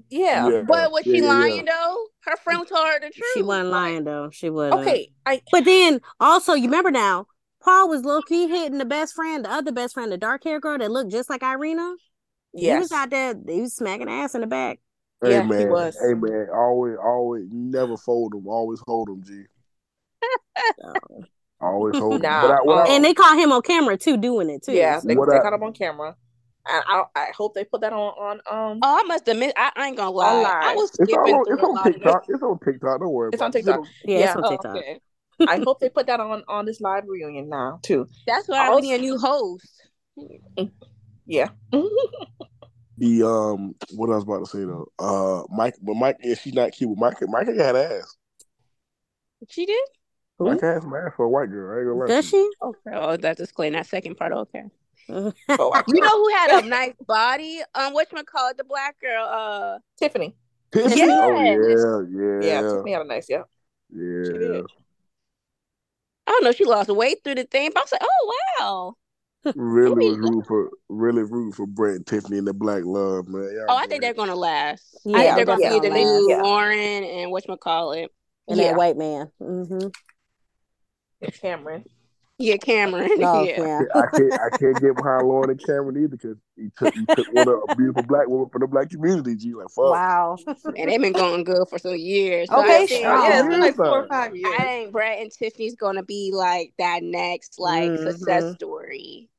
Yeah. 0.09 0.61
But 0.67 0.91
was 0.91 1.03
she 1.03 1.17
yeah, 1.17 1.23
yeah, 1.23 1.27
lying 1.29 1.65
yeah. 1.65 1.73
though? 1.75 2.05
Her 2.21 2.37
friend 2.37 2.67
told 2.67 2.87
her 2.87 2.99
the 2.99 3.09
truth. 3.09 3.25
She 3.33 3.41
wasn't 3.41 3.69
lying 3.69 4.03
though. 4.03 4.29
She 4.31 4.49
wasn't. 4.49 4.81
Okay. 4.81 5.11
I 5.25 5.41
But 5.51 5.65
then 5.65 5.99
also, 6.19 6.53
you 6.53 6.65
remember 6.65 6.91
now, 6.91 7.25
Paul 7.63 7.89
was 7.89 8.03
low 8.03 8.21
key 8.21 8.47
hitting 8.47 8.77
the 8.77 8.85
best 8.85 9.15
friend, 9.15 9.45
the 9.45 9.51
other 9.51 9.71
best 9.71 9.95
friend, 9.95 10.11
the 10.11 10.17
dark 10.17 10.43
hair 10.43 10.59
girl 10.59 10.77
that 10.77 10.91
looked 10.91 11.11
just 11.11 11.29
like 11.29 11.41
Irina. 11.43 11.95
He 12.53 12.71
was 12.73 12.91
out 12.91 13.09
there, 13.09 13.33
he 13.47 13.61
was 13.61 13.75
smacking 13.75 14.09
ass 14.09 14.35
in 14.35 14.41
the 14.41 14.47
back. 14.47 14.79
Hey 15.23 15.31
Yeah, 15.31 15.43
he 15.43 15.65
was. 15.65 15.97
hey 16.01 16.13
man, 16.13 16.47
always, 16.53 16.95
always, 17.03 17.45
never 17.51 17.97
fold 17.97 18.33
them. 18.33 18.47
Always 18.47 18.81
hold 18.85 19.07
them, 19.09 19.23
G. 19.23 19.43
Always 21.61 21.97
hold 21.97 22.13
them. 22.13 22.21
Nah, 22.21 22.41
but 22.41 22.51
I, 22.51 22.61
what 22.63 22.89
I- 22.89 22.93
And 22.93 23.03
they 23.03 23.13
caught 23.13 23.37
him 23.37 23.51
on 23.51 23.61
camera 23.61 23.97
too, 23.97 24.17
doing 24.17 24.49
it 24.49 24.63
too. 24.63 24.71
Yeah, 24.73 25.01
they, 25.03 25.15
they 25.15 25.21
I- 25.21 25.39
caught 25.41 25.53
him 25.53 25.63
on 25.63 25.73
camera. 25.73 26.15
And 26.71 26.83
I 26.87 27.03
I 27.15 27.27
hope 27.35 27.53
they 27.55 27.63
put 27.63 27.81
that 27.81 27.93
on 27.93 27.99
on 28.13 28.35
um 28.49 28.79
Oh, 28.81 28.99
I 28.99 29.03
must 29.07 29.27
admit, 29.27 29.53
I, 29.57 29.71
I 29.75 29.87
ain't 29.87 29.97
gonna 29.97 30.11
lie. 30.11 30.35
Online. 30.37 30.63
I 30.63 30.75
was 30.75 30.89
it's 30.99 31.11
skipping 31.11 31.33
all 31.33 31.39
on, 31.39 31.45
through 31.45 31.55
it's 31.55 31.63
on 31.63 31.83
TikTok. 31.93 32.25
It's 32.29 32.43
on 32.43 32.59
TikTok. 32.59 32.99
Don't 32.99 33.11
worry. 33.11 33.29
It's 33.33 33.41
about 33.41 33.45
on 33.45 33.49
it. 33.49 33.53
TikTok. 33.65 33.85
Yeah, 34.05 34.17
it's 34.17 34.25
Yeah. 34.25 34.33
on 34.35 34.45
Oh, 34.45 34.49
TikTok. 34.49 34.75
okay. 34.75 34.99
I 35.47 35.57
hope 35.59 35.79
they 35.79 35.89
put 35.89 36.07
that 36.07 36.19
on 36.19 36.43
on 36.47 36.65
this 36.65 36.81
live 36.81 37.05
reunion 37.07 37.49
now 37.49 37.79
too. 37.81 38.07
That's 38.27 38.47
why 38.47 38.67
Also- 38.67 38.81
we 38.81 38.87
need 38.89 38.95
a 38.95 38.97
new 39.01 39.17
host. 39.17 39.83
Yeah. 41.25 41.49
The 42.97 43.23
um, 43.25 43.75
what 43.95 44.09
I 44.09 44.15
was 44.15 44.23
about 44.23 44.39
to 44.39 44.45
say 44.45 44.59
though, 44.65 44.87
uh, 44.99 45.43
Mike, 45.49 45.75
but 45.81 45.95
Mike, 45.95 46.17
yeah, 46.21 46.35
she's 46.35 46.53
not 46.53 46.73
cute. 46.73 46.89
But 46.97 46.99
Mike, 47.21 47.29
Mike 47.29 47.55
got 47.57 47.75
ass. 47.77 48.17
She 49.47 49.65
did? 49.65 49.79
Who? 50.37 50.45
Mike 50.47 50.59
has 50.61 50.81
some 50.83 50.93
ass 50.93 51.13
for 51.15 51.23
a 51.25 51.29
white 51.29 51.49
girl. 51.49 51.73
I 51.75 51.79
ain't 51.79 51.87
gonna 51.87 51.99
lie. 52.01 52.07
Does 52.07 52.29
to 52.31 52.37
you. 52.37 52.51
she? 52.61 52.65
Okay. 52.67 52.97
Oh, 52.97 53.15
that's 53.15 53.39
explain 53.39 53.71
that 53.73 53.85
second 53.87 54.15
part. 54.17 54.33
Okay. 54.33 54.63
Oh, 55.09 55.33
You 55.87 56.01
know 56.01 56.17
who 56.17 56.29
had 56.29 56.51
a 56.51 56.67
nice 56.67 56.93
body? 57.07 57.61
Um, 57.75 57.93
what 57.93 58.07
you 58.11 58.23
call 58.23 58.49
it? 58.49 58.57
The 58.57 58.63
black 58.63 58.99
girl. 58.99 59.25
Uh, 59.25 59.79
Tiffany. 59.97 60.35
Tiffany? 60.71 60.95
Yes. 60.95 61.09
Oh 61.21 61.41
yeah, 61.41 62.47
yeah, 62.47 62.47
Yeah, 62.47 62.61
Tiffany 62.61 62.91
had 62.93 63.01
a 63.01 63.05
nice 63.05 63.29
yeah. 63.29 63.43
yeah. 63.91 64.61
She. 64.61 64.63
I 66.27 66.31
don't 66.31 66.43
know. 66.43 66.51
She 66.51 66.65
lost 66.65 66.89
weight 66.89 67.23
through 67.23 67.35
the 67.35 67.43
thing, 67.45 67.71
but 67.73 67.79
I 67.79 67.83
was 67.83 67.91
like, 67.91 68.01
oh 68.03 68.33
wow. 68.59 68.95
Really 69.55 70.05
was 70.05 70.17
rooting 70.19 70.43
for 70.43 70.69
really 70.89 71.23
rooting 71.23 71.51
for 71.53 71.65
Brett 71.65 71.95
and 71.95 72.05
Tiffany 72.07 72.37
and 72.37 72.47
the 72.47 72.53
Black 72.53 72.83
Love, 72.85 73.27
man. 73.27 73.43
Y'all 73.43 73.65
Oh, 73.69 73.75
I 73.75 73.87
think 73.87 74.01
they're 74.01 74.13
gonna 74.13 74.35
last. 74.35 74.95
I 75.13 75.23
Yeah, 75.23 75.23
think 75.23 75.35
they're 75.37 75.45
gonna 75.45 75.61
yeah, 75.61 75.69
be 75.69 75.79
the 75.79 75.89
gonna 75.89 76.03
new 76.03 76.29
last. 76.29 76.43
Lauren 76.43 77.03
and 77.03 77.31
what 77.31 77.47
you 77.47 77.57
call 77.57 77.93
it? 77.93 78.11
And 78.47 78.59
Yeah. 78.59 78.71
that 78.71 78.77
white 78.77 78.97
man. 78.97 79.31
hmm 79.39 79.87
Cameron. 81.41 81.83
Yeah, 82.41 82.55
Cameron. 82.57 83.09
Oh, 83.21 83.43
yeah. 83.43 83.61
yeah. 83.61 83.81
I 83.95 84.17
can't 84.17 84.33
I 84.33 84.57
can't 84.57 84.81
get 84.81 84.95
behind 84.95 85.27
Lauren 85.27 85.49
and 85.49 85.59
Cameron 85.63 85.97
either 85.97 86.07
because 86.15 86.37
he 86.55 86.69
took 86.77 86.93
he 86.93 87.05
took 87.05 87.27
one 87.33 87.47
of 87.49 87.59
a 87.69 87.75
beautiful 87.75 88.03
black 88.03 88.27
woman 88.29 88.49
from 88.49 88.61
the 88.61 88.67
black 88.67 88.89
community. 88.89 89.35
G 89.35 89.53
like 89.53 89.69
fuck. 89.69 89.91
Wow. 89.91 90.37
And 90.77 90.89
they've 90.89 91.01
been 91.01 91.11
going 91.13 91.43
good 91.43 91.67
for 91.69 91.77
some 91.77 91.95
years. 91.97 92.47
So 92.49 92.61
Okay, 92.61 92.75
I 92.75 92.77
think, 92.85 92.89
sure. 92.89 93.01
Yeah, 93.01 93.39
it's 93.39 93.47
been 93.49 93.59
like 93.59 93.75
four 93.75 94.03
or 94.03 94.07
five 94.07 94.35
years. 94.35 94.53
I 94.57 94.63
think 94.63 94.91
Brett 94.93 95.19
and 95.19 95.31
Tiffany's 95.31 95.75
gonna 95.75 96.03
be 96.03 96.31
like 96.33 96.73
that 96.79 97.03
next 97.03 97.59
like 97.59 97.89
Mhm. 97.91 98.09
success 98.11 98.55
story. 98.55 99.29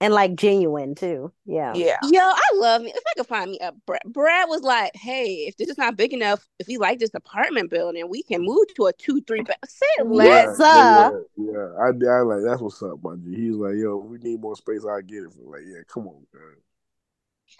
And 0.00 0.14
like 0.14 0.34
genuine 0.34 0.94
too. 0.94 1.32
Yeah. 1.44 1.74
Yeah. 1.74 1.96
Yo, 2.10 2.20
I 2.20 2.40
love 2.54 2.82
me. 2.82 2.90
If 2.94 3.02
I 3.06 3.12
could 3.16 3.26
find 3.26 3.50
me 3.50 3.58
a 3.60 3.72
Brad, 3.86 4.02
Brad 4.06 4.48
was 4.48 4.62
like, 4.62 4.92
"Hey, 4.94 5.46
if 5.48 5.56
this 5.56 5.68
is 5.68 5.78
not 5.78 5.96
big 5.96 6.12
enough, 6.12 6.46
if 6.58 6.66
we 6.68 6.78
like 6.78 6.98
this 6.98 7.14
apartment 7.14 7.70
building, 7.70 8.08
we 8.08 8.22
can 8.22 8.42
move 8.42 8.66
to 8.76 8.86
a 8.86 8.92
two, 8.92 9.20
three 9.22 9.42
bed." 9.42 9.56
Say 9.66 9.86
Yeah. 9.98 10.04
less. 10.04 10.58
yeah, 10.58 11.10
yeah, 11.36 11.52
yeah. 11.52 11.68
I, 11.78 12.18
I 12.18 12.20
like 12.22 12.42
that's 12.44 12.60
what's 12.62 12.82
up, 12.82 12.98
my 13.02 13.16
G. 13.16 13.34
He's 13.34 13.56
like, 13.56 13.74
yo, 13.76 13.96
we 13.96 14.18
need 14.18 14.40
more 14.40 14.56
space. 14.56 14.84
I 14.84 15.00
get 15.02 15.24
it. 15.24 15.30
Like, 15.44 15.62
yeah, 15.66 15.80
come 15.88 16.08
on, 16.08 16.26
man. 16.34 16.42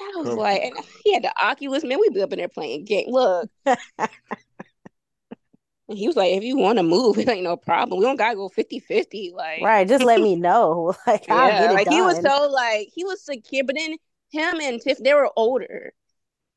I 0.01 0.13
was 0.17 0.29
Come 0.29 0.39
like, 0.39 0.63
and 0.63 0.73
he 1.05 1.13
had 1.15 1.25
the 1.25 1.33
Oculus. 1.43 1.85
Man, 1.85 1.99
we 2.01 2.09
be 2.11 2.23
up 2.23 2.33
in 2.33 2.39
there 2.39 2.49
playing 2.49 2.85
game. 2.85 3.07
Look, 3.09 3.51
and 5.91 5.99
he 5.99 6.07
was 6.09 6.17
like, 6.17 6.33
"If 6.33 6.45
you 6.45 6.57
want 6.57 6.79
to 6.79 6.83
move, 6.85 7.19
it 7.19 7.29
ain't 7.29 7.45
no 7.45 7.57
problem. 7.57 7.99
We 8.01 8.07
don't 8.07 8.17
gotta 8.17 8.37
go 8.37 8.49
50-50. 8.49 9.33
Like, 9.35 9.61
Right. 9.61 9.87
Just 9.89 10.05
let 10.05 10.21
me 10.21 10.37
know. 10.37 10.95
Like 11.07 11.27
I'll 11.31 11.49
yeah, 11.49 11.59
get 11.59 11.71
it 11.71 11.75
like 11.75 11.87
done. 11.87 11.95
he 11.95 12.03
was 12.03 12.21
so 12.21 12.49
like 12.51 12.89
he 12.95 13.05
was 13.05 13.23
secure, 13.25 13.65
but 13.65 13.77
then 13.77 13.97
him 14.31 14.61
and 14.61 14.81
Tiff, 14.81 14.99
they 14.99 15.15
were 15.15 15.31
older. 15.37 15.93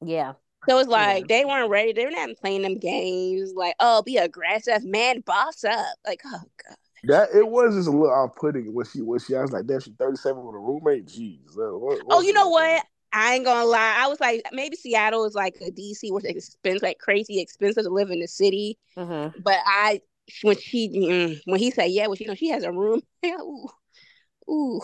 yeah. 0.02 0.34
So 0.70 0.80
it's 0.80 0.88
like 0.90 1.28
they 1.28 1.44
weren't 1.46 1.70
ready. 1.70 1.92
They 1.94 2.06
were 2.06 2.12
not 2.12 2.30
playing 2.38 2.62
them 2.62 2.80
games. 2.80 3.54
Like, 3.54 3.76
oh, 3.82 4.02
be 4.04 4.18
aggressive, 4.18 4.86
man, 4.86 5.20
boss 5.22 5.64
up. 5.66 5.98
Like, 6.08 6.22
oh 6.26 6.42
god. 6.66 6.78
That 7.06 7.30
it 7.36 7.48
was 7.48 7.76
just 7.76 7.90
a 7.90 7.92
little 7.92 8.10
off 8.14 8.36
putting 8.36 8.74
when 8.74 8.86
she 8.86 9.02
when 9.02 9.20
she 9.20 9.36
I 9.36 9.42
was 9.42 9.52
like, 9.52 9.66
damn, 9.68 9.82
she 9.82 9.92
thirty 9.92 10.16
seven 10.18 10.46
with 10.46 10.56
a 10.56 10.60
roommate. 10.60 11.06
Jeez. 11.08 11.56
What, 11.58 11.82
what, 11.82 12.00
Oh, 12.10 12.22
what's 12.22 12.28
you 12.28 12.34
know 12.34 12.48
up? 12.48 12.52
what? 12.52 12.86
I 13.14 13.36
ain't 13.36 13.46
gonna 13.46 13.66
lie. 13.66 13.96
I 14.00 14.08
was 14.08 14.20
like, 14.20 14.44
maybe 14.52 14.76
Seattle 14.76 15.26
is 15.26 15.36
like 15.36 15.56
a 15.62 15.70
DC 15.72 16.12
where 16.12 16.22
it's 16.26 16.50
expensive, 16.50 16.82
like 16.82 16.98
crazy 16.98 17.40
expensive 17.40 17.84
to 17.84 17.90
live 17.90 18.10
in 18.10 18.20
the 18.20 18.28
city. 18.28 18.78
hmm 18.98 19.28
But 19.44 19.60
I, 19.66 20.02
when 20.42 20.58
she, 20.58 20.90
mm, 20.90 21.40
when 21.46 21.60
he 21.60 21.72
said, 21.72 21.86
yeah, 21.92 22.08
well, 22.08 22.16
you 22.20 22.28
know, 22.28 22.36
she 22.36 22.50
has 22.50 22.64
a 22.64 22.72
room. 22.72 23.02
ooh, 23.26 23.68
ooh. 24.50 24.82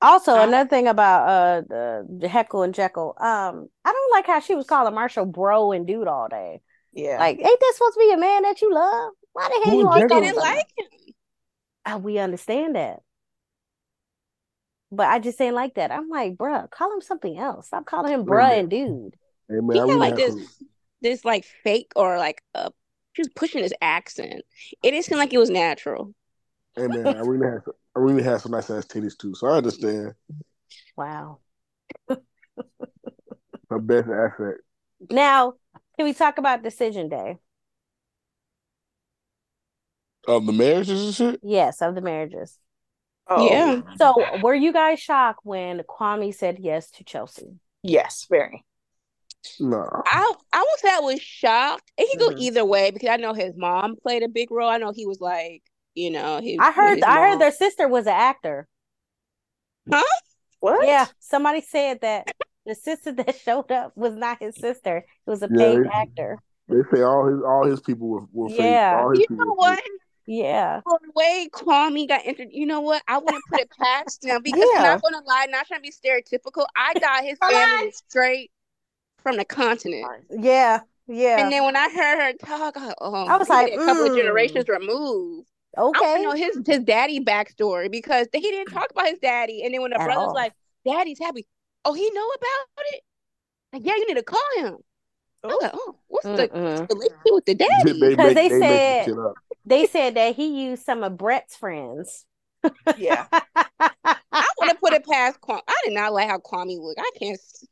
Also, 0.00 0.32
I- 0.36 0.44
another 0.44 0.68
thing 0.68 0.86
about 0.86 1.28
uh 1.28 2.02
the 2.08 2.28
Heckle 2.28 2.62
and 2.62 2.74
Jekyll, 2.74 3.14
um, 3.18 3.68
I 3.84 3.92
don't 3.92 4.12
like 4.12 4.26
how 4.26 4.40
she 4.40 4.54
was 4.54 4.66
calling 4.66 4.94
Marshall 4.94 5.26
bro 5.26 5.72
and 5.72 5.86
dude 5.86 6.06
all 6.08 6.28
day. 6.28 6.60
Yeah. 6.92 7.18
Like, 7.18 7.38
ain't 7.38 7.60
that 7.60 7.72
supposed 7.74 7.94
to 7.94 8.00
be 8.00 8.12
a 8.12 8.16
man 8.16 8.42
that 8.42 8.60
you 8.62 8.72
love? 8.72 9.12
Why 9.32 9.48
the 9.48 9.64
hell 9.64 9.78
you 9.78 9.86
always 9.88 10.02
Didn't 10.08 10.24
him 10.24 10.34
something? 10.34 10.54
like 10.54 10.66
him. 10.76 11.14
Uh, 11.84 11.98
we 11.98 12.18
understand 12.18 12.76
that. 12.76 13.00
But 14.90 15.08
I 15.08 15.18
just 15.18 15.40
ain't 15.40 15.54
like 15.54 15.74
that. 15.74 15.90
I'm 15.90 16.08
like, 16.08 16.36
bruh, 16.36 16.70
call 16.70 16.92
him 16.92 17.00
something 17.00 17.38
else. 17.38 17.66
Stop 17.66 17.84
calling 17.84 18.12
him 18.12 18.24
bruh 18.24 18.48
man. 18.48 18.58
and 18.58 18.70
dude. 18.70 19.16
Hey 19.48 19.60
man, 19.60 19.72
He 19.72 19.78
I 19.78 19.82
had 19.82 19.86
really 19.86 19.98
like 19.98 20.16
this, 20.16 20.34
to- 20.34 20.66
this 21.02 21.24
like 21.24 21.44
fake 21.62 21.92
or 21.94 22.16
like 22.18 22.42
uh, 22.54 22.70
she 23.12 23.22
was 23.22 23.28
pushing 23.28 23.62
his 23.62 23.74
accent. 23.80 24.42
It 24.82 24.90
didn't 24.90 25.04
seem 25.04 25.18
like 25.18 25.34
it 25.34 25.38
was 25.38 25.50
natural. 25.50 26.14
Hey 26.76 26.86
man, 26.86 27.06
I 27.06 27.20
really 27.20 27.46
have 27.46 27.62
I 27.96 28.00
really 28.00 28.22
have 28.22 28.40
some 28.40 28.52
nice 28.52 28.70
ass 28.70 28.86
titties 28.86 29.16
too, 29.16 29.34
so 29.34 29.48
I 29.48 29.56
understand. 29.56 30.14
Wow. 30.96 31.40
Her 33.68 33.78
best 33.78 34.08
asset. 34.08 34.54
Now, 35.10 35.54
can 35.96 36.06
we 36.06 36.14
talk 36.14 36.38
about 36.38 36.62
decision 36.62 37.08
day? 37.08 37.38
Of 40.26 40.46
the 40.46 40.52
marriages 40.52 41.04
and 41.04 41.14
shit? 41.14 41.40
Yes, 41.42 41.82
of 41.82 41.94
the 41.94 42.00
marriages. 42.00 42.58
Oh, 43.28 43.46
Yeah. 43.48 43.82
So, 43.98 44.14
were 44.42 44.54
you 44.54 44.72
guys 44.72 45.00
shocked 45.00 45.40
when 45.44 45.80
Kwame 45.88 46.34
said 46.34 46.58
yes 46.60 46.90
to 46.92 47.04
Chelsea? 47.04 47.58
Yes, 47.82 48.26
very. 48.28 48.64
No. 49.60 49.86
I 50.06 50.34
I 50.52 50.58
won't 50.58 50.80
say 50.80 50.88
I 50.92 51.00
was 51.00 51.20
shocked. 51.20 51.90
It 51.96 52.08
could 52.10 52.20
go 52.20 52.34
Mhm. 52.34 52.40
either 52.40 52.64
way 52.64 52.90
because 52.90 53.08
I 53.10 53.16
know 53.16 53.32
his 53.34 53.54
mom 53.56 53.96
played 53.96 54.22
a 54.22 54.28
big 54.28 54.50
role. 54.50 54.68
I 54.68 54.78
know 54.78 54.92
he 54.94 55.06
was 55.06 55.20
like, 55.20 55.62
you 55.94 56.10
know, 56.10 56.40
he. 56.40 56.58
I 56.58 56.72
heard 56.72 57.02
I 57.02 57.20
heard 57.28 57.38
their 57.40 57.52
sister 57.52 57.86
was 57.88 58.06
an 58.06 58.14
actor. 58.14 58.66
Huh? 59.90 60.02
What? 60.60 60.86
Yeah, 60.86 61.06
somebody 61.20 61.60
said 61.60 62.00
that 62.00 62.32
the 62.66 62.74
sister 62.74 63.12
that 63.12 63.36
showed 63.36 63.70
up 63.70 63.96
was 63.96 64.14
not 64.14 64.38
his 64.40 64.56
sister. 64.56 64.98
It 64.98 65.30
was 65.30 65.42
a 65.42 65.48
Yeah, 65.50 65.56
paid 65.56 65.84
they- 65.84 65.88
actor. 65.88 66.38
They 66.68 66.82
say 66.92 67.02
all 67.02 67.26
his 67.26 67.40
all 67.42 67.64
his 67.64 67.80
people 67.80 68.08
were, 68.08 68.24
were 68.32 68.48
fake. 68.50 68.60
Yeah. 68.60 69.00
All 69.02 69.10
his 69.10 69.20
You 69.20 69.36
know 69.36 69.54
what? 69.54 69.78
fake. 69.78 69.90
Yeah. 70.28 70.82
For 70.82 71.00
the 71.02 71.10
way 71.14 71.48
Kwame 71.50 72.06
got 72.06 72.20
entered, 72.26 72.48
you 72.52 72.66
know 72.66 72.80
what? 72.82 73.02
I 73.08 73.16
wouldn't 73.16 73.42
put 73.50 73.60
it 73.60 73.70
past 73.80 74.22
him 74.22 74.42
because 74.42 74.68
Yeah. 74.74 74.82
not 74.82 75.02
gonna 75.02 75.22
lie, 75.26 75.46
not 75.48 75.66
trying 75.66 75.80
to 75.80 75.82
be 75.82 75.90
stereotypical. 75.90 76.66
I 76.76 76.92
got 77.00 77.24
his 77.24 77.38
family 77.38 77.92
straight 77.92 78.50
from 79.22 79.38
the 79.38 79.46
continent. 79.46 80.26
Yeah. 80.28 80.80
Yeah. 81.06 81.40
And 81.40 81.50
then 81.50 81.64
when 81.64 81.76
I 81.76 81.88
heard 81.88 82.18
her 82.20 82.32
talk, 82.34 82.76
I, 82.76 82.92
oh, 83.00 83.26
I 83.26 83.38
was 83.38 83.48
like, 83.48 83.72
a 83.72 83.76
couple 83.76 84.04
of 84.04 84.12
mm. 84.12 84.16
generations 84.16 84.68
removed. 84.68 85.48
Okay. 85.78 86.16
to 86.16 86.22
know 86.22 86.32
his 86.32 86.60
his 86.66 86.80
daddy 86.80 87.20
backstory 87.20 87.90
because 87.90 88.26
he 88.34 88.40
didn't 88.40 88.72
talk 88.72 88.90
about 88.90 89.06
his 89.06 89.18
daddy. 89.20 89.62
And 89.64 89.72
then 89.72 89.80
when 89.80 89.92
the 89.92 90.00
At 90.00 90.04
brother's 90.04 90.28
all. 90.28 90.34
like, 90.34 90.52
"Daddy's 90.84 91.18
happy," 91.18 91.46
oh, 91.86 91.94
he 91.94 92.10
know 92.10 92.26
about 92.26 92.84
it. 92.92 93.02
Like, 93.72 93.82
yeah, 93.86 93.94
you 93.96 94.06
need 94.08 94.14
to 94.14 94.22
call 94.22 94.40
him. 94.56 94.78
I 95.44 95.46
was 95.46 95.58
like, 95.62 95.70
oh, 95.74 95.96
what's 96.08 96.26
the 96.26 96.48
Mm-mm. 96.48 96.88
relationship 96.88 97.20
with 97.26 97.44
the 97.46 97.54
They, 97.54 97.66
daddy? 97.66 97.92
they 97.92 98.08
Because 98.10 98.16
make, 98.16 98.34
they 98.34 98.48
they 98.48 98.60
said- 98.60 99.04
some 99.04 99.14
shit 99.14 99.24
up. 99.24 99.34
They 99.64 99.86
said 99.86 100.14
that 100.14 100.34
he 100.34 100.64
used 100.66 100.84
some 100.84 101.04
of 101.04 101.16
Brett's 101.18 101.54
friends. 101.56 102.24
Yeah. 102.96 103.26
I 103.32 104.16
would 104.58 104.68
have 104.68 104.80
put 104.80 104.94
it 104.94 105.04
past 105.06 105.40
Kwame. 105.42 105.60
I 105.68 105.76
did 105.84 105.92
not 105.94 106.12
like 106.14 106.28
how 106.28 106.38
Kwame 106.38 106.78
looked. 106.80 106.98
I 106.98 107.10
can't. 107.18 107.34
s- 107.34 107.64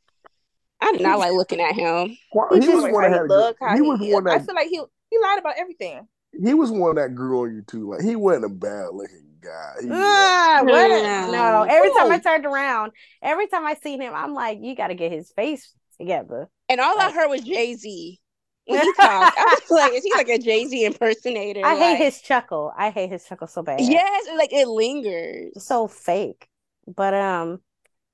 I 0.80 0.92
did 0.92 1.00
not 1.00 1.18
like 1.18 1.32
looking 1.32 1.60
at 1.60 1.74
him. 1.74 2.08
He 2.08 2.60
he, 2.60 2.68
was 2.68 2.82
one 2.92 3.10
that 3.10 3.22
he 3.22 3.28
look, 3.28 3.56
how 3.60 3.74
He 3.74 3.80
was 3.80 3.98
he- 3.98 4.12
one 4.12 4.28
I 4.28 4.38
feel 4.40 4.54
like 4.54 4.68
he 4.68 4.80
he 5.10 5.18
lied 5.22 5.38
about 5.38 5.54
everything. 5.58 6.06
he 6.32 6.52
was 6.54 6.70
one 6.70 6.96
that 6.96 7.14
grew 7.14 7.40
on 7.44 7.54
you 7.54 7.62
too. 7.62 7.90
Like 7.90 8.02
he 8.02 8.14
wasn't 8.14 8.44
a 8.44 8.48
bad 8.50 8.88
looking 8.92 9.24
guy. 9.40 9.72
He, 9.80 9.88
Ah, 9.90 10.60
what? 10.62 10.88
No. 10.88 11.32
No, 11.32 11.62
every 11.62 11.90
time 11.94 12.12
I 12.12 12.18
turned 12.18 12.44
around, 12.44 12.92
every 13.22 13.46
time 13.48 13.64
I 13.64 13.74
seen 13.74 14.00
him, 14.02 14.12
I'm 14.14 14.34
like, 14.34 14.58
you 14.60 14.76
got 14.76 14.88
to 14.88 14.94
get 14.94 15.10
his 15.12 15.30
face 15.32 15.72
together. 15.98 16.48
And 16.68 16.80
all 16.80 16.98
I 16.98 17.10
heard 17.12 17.28
was 17.28 17.42
Jay 17.42 17.74
Z. 17.74 18.20
when 18.66 18.80
he 18.80 18.92
talks. 18.94 19.36
I 19.38 19.56
was 19.60 19.70
like, 19.70 19.92
is 19.92 20.04
he 20.04 20.12
like 20.14 20.28
a 20.28 20.38
Jay 20.38 20.66
Z 20.66 20.84
impersonator? 20.84 21.64
I 21.64 21.76
hate 21.76 21.96
his 22.04 22.20
chuckle. 22.20 22.72
I 22.76 22.90
hate 22.90 23.10
his 23.10 23.24
chuckle 23.24 23.46
so 23.46 23.62
bad. 23.62 23.80
Yes, 23.80 24.26
like 24.36 24.52
it 24.52 24.66
lingers. 24.68 25.52
It's 25.56 25.66
so 25.66 25.86
fake. 25.86 26.48
But 26.86 27.14
um, 27.14 27.60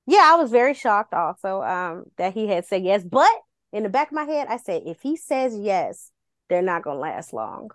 yeah, 0.05 0.29
I 0.31 0.35
was 0.35 0.51
very 0.51 0.73
shocked 0.73 1.13
also 1.13 1.61
um 1.61 2.03
that 2.17 2.33
he 2.33 2.47
had 2.47 2.65
said 2.65 2.83
yes. 2.83 3.03
But 3.03 3.31
in 3.71 3.83
the 3.83 3.89
back 3.89 4.07
of 4.09 4.13
my 4.13 4.25
head, 4.25 4.47
I 4.49 4.57
said 4.57 4.83
if 4.85 5.01
he 5.01 5.15
says 5.17 5.57
yes, 5.57 6.11
they're 6.49 6.61
not 6.61 6.83
gonna 6.83 6.99
last 6.99 7.33
long. 7.33 7.69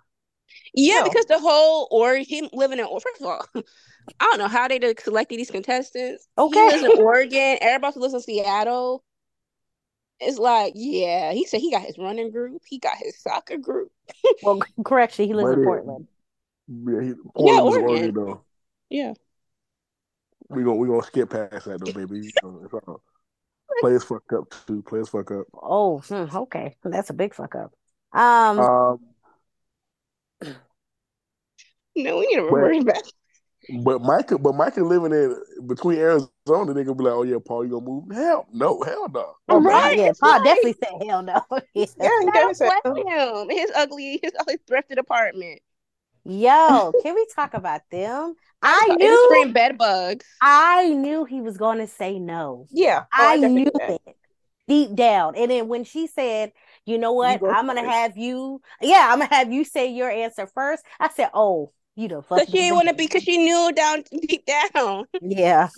Yeah, 0.73 0.99
No. 1.01 1.03
because 1.03 1.25
the 1.25 1.39
whole 1.39 1.87
or 1.91 2.15
him 2.15 2.49
living 2.53 2.79
in 2.79 2.85
first 2.85 3.21
of 3.21 3.27
all, 3.27 3.45
I 3.55 4.25
don't 4.25 4.39
know 4.39 4.47
how 4.47 4.67
they 4.67 4.79
did 4.79 4.99
selected 4.99 5.37
these 5.37 5.51
contestants. 5.51 6.27
Okay. 6.37 6.59
He 6.59 6.65
lives 6.81 6.83
in 6.83 7.03
Oregon. 7.03 7.57
Everybody 7.61 7.99
lives 7.99 8.13
in 8.15 8.21
Seattle. 8.21 9.03
It's 10.21 10.37
like, 10.37 10.73
yeah, 10.75 11.31
he 11.31 11.45
said 11.45 11.61
he 11.61 11.71
got 11.71 11.83
his 11.83 11.97
running 11.97 12.31
group, 12.31 12.61
he 12.67 12.77
got 12.79 12.97
his 12.97 13.17
soccer 13.21 13.57
group. 13.57 13.91
Well, 14.43 14.59
correction, 14.83 15.25
he 15.27 15.33
lives 15.33 15.49
But 15.51 15.59
in 15.59 15.63
Portland. 15.65 16.07
Yeah, 16.67 17.01
he, 17.01 17.07
Yeah, 17.09 17.15
Portland 17.35 17.65
was 17.65 17.75
Oregon. 17.75 17.89
Oregon, 17.89 18.13
though. 18.15 18.41
Yeah. 18.89 19.13
We 20.49 20.63
gonna 20.63 20.75
we 20.77 20.87
gonna 20.87 21.03
skip 21.03 21.29
past 21.29 21.65
that 21.65 21.79
though, 21.83 21.93
baby. 21.93 22.19
You 22.25 22.31
know, 22.43 22.61
it's 22.63 22.73
all- 22.73 23.01
Players 23.81 24.03
fuck 24.03 24.23
up 24.33 24.53
too. 24.65 24.81
Players 24.81 25.09
fuck 25.09 25.29
up. 25.31 25.45
Oh, 25.53 25.99
hmm, 25.99 26.25
okay, 26.35 26.75
that's 26.83 27.11
a 27.11 27.13
big 27.13 27.33
fuck 27.35 27.55
up. 27.55 27.71
Um, 28.11 28.59
Um, 28.59 28.99
No, 31.95 32.17
we 32.17 32.27
need 32.27 32.35
to 32.37 32.47
But- 32.49 32.55
reverse 32.55 32.83
back. 32.83 33.03
But 33.83 34.01
Micah, 34.01 34.37
but 34.37 34.55
Micah 34.55 34.83
living 34.83 35.11
in 35.13 35.35
between 35.67 35.97
Arizona, 35.99 36.73
they 36.73 36.83
gonna 36.83 36.95
be 36.95 37.03
like, 37.03 37.13
"Oh 37.13 37.23
yeah, 37.23 37.37
Paul, 37.45 37.65
you 37.65 37.71
gonna 37.71 37.85
move?" 37.85 38.11
Hell 38.11 38.47
no, 38.51 38.81
hell 38.81 39.07
no. 39.09 39.33
oh, 39.49 39.61
right, 39.61 39.97
yeah, 39.97 40.11
Paul 40.19 40.31
like- 40.31 40.43
definitely 40.43 40.75
said 40.83 41.07
hell 41.07 41.21
no. 41.23 41.41
Yeah, 41.73 41.85
he 42.21 42.27
I 42.27 42.31
definitely 42.31 42.53
said, 42.55 42.71
oh. 42.85 42.95
him. 43.45 43.49
His 43.49 43.71
ugly, 43.75 44.19
his 44.21 44.31
ugly 44.39 44.57
thrifted 44.69 44.97
apartment. 44.97 45.61
Yo, 46.25 46.91
can 47.01 47.15
we 47.15 47.25
talk 47.33 47.53
about 47.53 47.81
them? 47.91 48.35
I 48.61 48.95
And 48.99 48.99
knew, 48.99 49.25
screen 49.29 49.53
bed 49.53 49.77
bugs. 49.77 50.25
I 50.41 50.89
knew 50.93 51.25
he 51.25 51.41
was 51.41 51.57
going 51.57 51.77
to 51.79 51.87
say 51.87 52.19
no. 52.19 52.67
yeah. 52.71 53.05
oh, 53.17 53.27
I 53.27 53.37
definitely 53.37 53.63
knew 53.63 53.71
did. 53.71 53.99
it 54.07 54.15
deep 54.67 54.95
down. 54.95 55.35
And 55.35 55.49
then 55.51 55.67
when 55.67 55.83
she 55.83 56.07
said, 56.07 56.51
"You 56.85 56.97
know 56.97 57.13
what? 57.13 57.41
go 57.41 57.49
I'm 57.49 57.67
gonna 57.67 57.81
first." 57.81 57.91
have 57.91 58.17
you, 58.17 58.61
yeah, 58.81 59.09
I'm 59.11 59.19
gonna 59.19 59.33
have 59.33 59.51
you 59.51 59.63
say 59.63 59.91
your 59.91 60.09
answer 60.09 60.47
first. 60.47 60.83
I 60.99 61.09
said, 61.09 61.29
"Oh, 61.33 61.71
you 61.99 62.07
the 62.07 62.21
fuck." 62.21 62.39
Because 62.39 62.49
she 62.51 62.57
didn't 62.57 62.75
want 62.75 62.87
to 62.89 62.93
be, 62.95 63.05
because 63.05 63.23
she 63.23 63.37
knew 63.37 63.71
down 63.73 64.03
deep 64.27 64.45
down. 64.45 65.05
Yeah, 65.21 65.69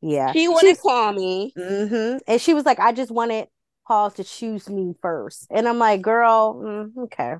yeah. 0.00 0.32
She 0.32 0.48
wanted 0.48 0.78
Kwame. 0.78 1.52
hmm 1.54 2.18
And 2.26 2.40
she 2.40 2.54
was 2.54 2.64
like, 2.64 2.78
"I 2.80 2.92
just 2.92 3.10
wanted 3.10 3.48
Paul 3.86 4.10
to 4.12 4.24
choose 4.24 4.68
me 4.68 4.94
first. 5.02 5.46
And 5.50 5.68
I'm 5.68 5.78
like, 5.78 6.02
"Girl, 6.02 6.54
mm, 6.54 7.04
okay, 7.04 7.34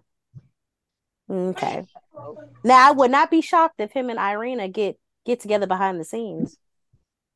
okay." 1.31 1.85
Now 2.65 2.89
I 2.89 2.93
would 2.93 3.11
not 3.11 3.31
be 3.31 3.41
shocked 3.41 3.81
if 3.81 3.93
him 3.93 4.11
and 4.11 4.19
Irina 4.19 4.69
get 4.69 4.99
get 5.25 5.41
together 5.41 5.67
behind 5.67 6.01
the 6.01 6.05
scenes. 6.05 6.59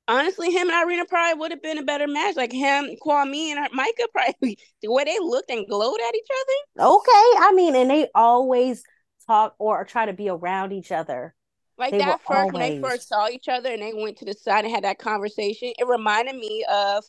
Honestly, 0.09 0.51
him 0.51 0.70
and 0.70 0.82
Irina 0.82 1.05
probably 1.05 1.38
would 1.38 1.51
have 1.51 1.62
been 1.62 1.76
a 1.76 1.82
better 1.82 2.07
match. 2.07 2.34
Like 2.34 2.53
him, 2.53 2.88
Kwame, 3.05 3.55
and 3.55 3.68
Micah 3.72 4.09
probably 4.12 4.59
the 4.82 4.90
way 4.90 5.05
they 5.05 5.18
looked 5.18 5.51
and 5.51 5.68
glowed 5.68 6.01
at 6.01 6.14
each 6.14 6.28
other. 6.30 6.88
Okay, 6.88 7.11
I 7.40 7.53
mean, 7.55 7.76
and 7.76 7.90
they 7.90 8.09
always 8.14 8.82
talk 9.28 9.54
or 9.58 9.84
try 9.84 10.06
to 10.06 10.12
be 10.12 10.28
around 10.28 10.72
each 10.72 10.90
other. 10.90 11.34
Like 11.76 11.92
They 11.92 11.98
that 11.98 12.20
were 12.28 12.34
first 12.34 12.52
when 12.52 12.60
they 12.60 12.80
first 12.80 13.08
saw 13.08 13.28
each 13.28 13.46
other 13.48 13.70
and 13.70 13.80
they 13.80 13.92
went 13.94 14.16
to 14.18 14.24
the 14.24 14.32
side 14.34 14.64
and 14.64 14.74
had 14.74 14.82
that 14.84 14.98
conversation. 14.98 15.72
It 15.78 15.86
reminded 15.86 16.34
me 16.34 16.64
of, 16.68 17.04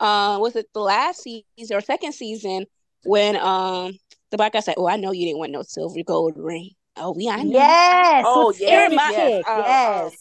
uh, 0.00 0.38
was 0.40 0.56
it 0.56 0.66
the 0.72 0.80
last 0.80 1.22
season 1.22 1.76
or 1.76 1.80
second 1.82 2.12
season 2.12 2.64
when 3.04 3.36
um 3.36 3.98
the 4.30 4.36
black 4.38 4.52
guy 4.54 4.60
said, 4.60 4.74
"Oh, 4.78 4.88
I 4.88 4.96
know 4.96 5.12
you 5.12 5.26
didn't 5.26 5.38
want 5.38 5.52
no 5.52 5.62
silver 5.62 6.02
gold 6.06 6.34
ring." 6.36 6.70
Oh, 6.96 7.12
we 7.12 7.28
I 7.28 7.42
know. 7.42 7.52
Yes. 7.52 8.24
Oh, 8.26 8.46
with 8.48 8.58
the 8.58 8.64
yes, 8.64 8.86
skinny 8.86 8.94
yes. 8.96 9.14
chick, 9.36 9.44
Oh, 9.48 9.58
yes. 9.58 10.16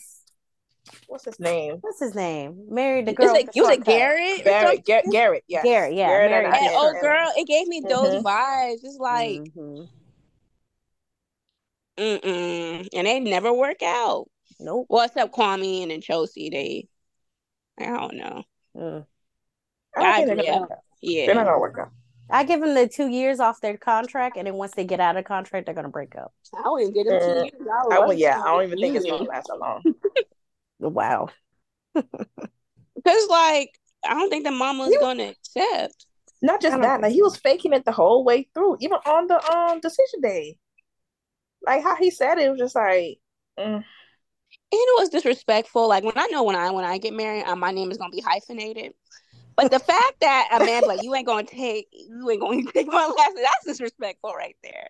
What's 1.08 1.26
his 1.26 1.40
name? 1.40 1.78
What's 1.82 2.00
his 2.00 2.14
name? 2.16 2.66
Married 2.70 3.06
the 3.08 3.14
girl. 3.14 3.34
it 3.36 3.46
with 3.46 3.54
the 3.54 3.62
was 3.62 3.68
short 3.70 3.74
it 3.74 3.78
cut. 3.80 3.86
Garrett? 3.86 4.44
Garrett. 4.44 4.64
something? 4.68 4.84
Garrett. 4.86 5.12
Garrett. 5.12 5.44
Yes. 5.48 5.64
Garrett, 5.64 5.94
yeah, 5.96 6.08
Garrett 6.08 6.32
Mary 6.32 6.46
and 6.46 6.54
got 6.54 6.62
And 6.62 6.70
I- 6.72 6.76
oh, 6.78 7.02
girl, 7.02 7.32
it 7.38 7.48
gave 7.48 7.68
me 7.68 7.82
those 7.88 8.16
Mhm. 8.16 8.24
vibes. 8.24 8.80
It's 8.84 8.98
like, 9.00 9.40
Mhm. 9.56 9.90
Mm-mm. 11.98 12.88
And 12.94 13.08
they 13.08 13.20
never 13.20 13.54
work 13.54 13.82
out. 13.84 14.28
Nope. 14.60 14.88
Well, 14.90 15.06
except 15.06 15.34
Kwame 15.36 15.82
and 15.84 15.92
then 15.92 16.02
Chelsea, 16.02 16.50
they, 16.50 16.88
I 17.80 17.90
don't 17.98 18.16
know. 18.16 18.44
Mm. 18.76 19.06
I 19.96 20.00
don't 20.00 20.08
I- 20.08 20.16
think 20.26 20.28
they're 20.28 20.46
yeah. 20.46 20.54
gonna. 20.54 20.68
They're 20.68 21.36
not 21.36 21.42
Yeah. 21.42 21.44
gonna 21.46 21.60
work 21.60 21.78
out. 21.80 21.90
I 22.30 22.44
give 22.44 22.60
them 22.60 22.74
the 22.74 22.88
two 22.88 23.08
years 23.08 23.40
off 23.40 23.62
their 23.62 23.78
contract, 23.78 24.36
and 24.36 24.48
then 24.48 24.56
once 24.56 24.74
they 24.74 24.84
get 24.84 25.00
out 25.00 25.16
of 25.16 25.24
contract, 25.26 25.66
they're 25.66 25.76
gonna 25.76 25.90
break 25.90 26.16
up. 26.16 26.34
I 26.54 26.70
wouldn't 26.70 26.96
even 26.96 27.04
get 27.06 27.10
them 27.10 27.20
two 27.22 27.36
Mm. 27.36 27.44
years. 27.44 27.68
I 27.72 27.86
would 27.86 27.94
I 27.94 27.98
love 28.00 28.08
would, 28.10 28.20
yeah, 28.20 28.42
I 28.42 28.46
don't 28.48 28.64
even 28.64 28.80
think 28.80 28.96
it's 28.96 29.06
gonna 29.06 29.24
last 29.24 29.48
that 29.48 29.60
long. 29.60 29.84
Wow. 30.80 31.30
Because, 31.94 33.28
like, 33.30 33.72
I 34.06 34.14
don't 34.14 34.30
think 34.30 34.44
the 34.46 34.52
mama's 34.52 34.92
You- 34.92 35.00
gonna 35.00 35.30
accept. 35.30 36.06
Not 36.42 36.62
just 36.62 36.76
that, 36.80 36.82
think 36.98 37.02
like 37.02 37.14
he 37.14 37.24
was 37.24 37.36
faking 37.38 37.74
it 37.74 37.84
the 37.84 37.92
whole 37.92 38.24
way 38.24 38.48
through, 38.54 38.78
even 38.80 38.98
on 39.08 39.26
the 39.28 39.44
um 39.52 39.80
decision 39.80 40.22
day. 40.22 40.58
Like 41.68 41.84
how 41.84 41.98
he 41.98 42.12
said 42.12 42.40
it, 42.40 42.46
it 42.48 42.50
was 42.52 42.60
just 42.60 42.76
like, 42.76 43.20
mm, 43.60 43.76
And 43.76 43.86
it 44.72 45.00
was 45.00 45.10
disrespectful. 45.10 45.88
Like 45.88 46.04
when 46.04 46.18
I 46.18 46.28
know 46.28 46.44
when 46.44 46.56
I 46.56 46.72
when 46.72 46.86
I 46.86 46.98
get 46.98 47.14
married, 47.14 47.44
uh, 47.46 47.56
my 47.56 47.72
name 47.72 47.92
is 47.92 47.98
gonna 47.98 48.12
be 48.12 48.22
hyphenated. 48.22 48.94
But 49.58 49.72
the 49.72 49.80
fact 49.80 50.20
that 50.22 50.50
a 50.54 50.60
man 50.60 50.84
like 50.86 51.02
you 51.02 51.16
ain't 51.16 51.28
gonna 51.28 51.44
take 51.46 51.88
you 51.92 52.30
ain't 52.30 52.42
gonna 52.42 52.64
take 52.74 52.88
my 52.88 53.06
last 53.08 53.36
name, 53.36 53.44
that's 53.44 53.66
disrespectful 53.66 54.34
right 54.34 54.56
there. 54.64 54.88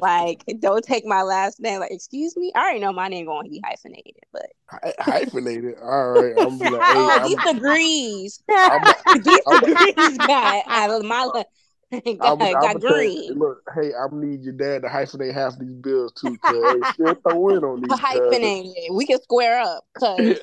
like 0.00 0.44
don't 0.60 0.84
take 0.84 1.06
my 1.06 1.22
last 1.22 1.60
name. 1.60 1.80
Like 1.80 1.92
excuse 1.92 2.36
me, 2.36 2.52
I 2.54 2.60
already 2.60 2.80
know 2.80 2.92
my 2.92 3.08
name 3.08 3.26
gonna 3.26 3.48
be 3.48 3.62
hyphenated. 3.64 4.24
But 4.32 4.46
Hy- 4.68 4.94
hyphenated. 5.00 5.76
All 5.82 6.08
right, 6.12 6.34
I'm 6.44 6.58
like, 6.70 6.86
hey, 6.86 6.94
oh, 6.96 7.20
I'm, 7.22 7.30
these 7.30 7.40
degrees, 7.54 8.42
I'm, 8.48 8.82
these 9.24 9.40
I'm- 9.46 9.60
degrees 9.60 10.18
got 10.18 10.64
I, 10.68 10.98
my 11.02 11.44
got, 11.90 12.02
I'm, 12.02 12.38
got 12.38 12.64
I'm 12.64 12.80
green. 12.80 13.22
you, 13.28 13.34
look, 13.34 13.62
hey, 13.74 13.92
I'm 13.94 14.20
need 14.20 14.42
your 14.42 14.54
dad 14.54 14.82
to 14.82 14.88
hyphenate 14.88 15.32
half 15.34 15.58
these 15.58 15.74
bills 15.74 16.12
too, 16.12 16.36
cause 16.38 16.76
still 16.94 17.14
throw 17.22 17.48
in 17.50 17.64
on 17.64 17.80
these. 17.88 17.90
cuz. 17.90 18.00
hyphenated. 18.00 18.74
We 18.92 19.06
can 19.06 19.22
square 19.22 19.60
up, 19.60 19.84
cause 19.94 20.18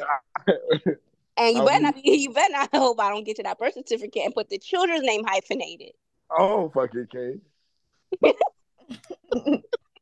and 1.38 1.56
you 1.56 1.66
better 1.66 1.80
be- 1.80 1.84
not 1.84 1.96
be, 1.96 2.02
you 2.16 2.32
better 2.32 2.54
not 2.54 2.70
hope 2.74 3.00
I 3.00 3.10
don't 3.10 3.26
get 3.26 3.36
to 3.38 3.44
that 3.44 3.60
birth 3.60 3.74
certificate 3.74 4.24
and 4.24 4.34
put 4.34 4.50
the 4.50 4.58
children's 4.58 5.04
name 5.04 5.24
hyphenated. 5.26 5.92
oh 6.32 6.70
fucking 6.74 7.08
K. 7.12 7.40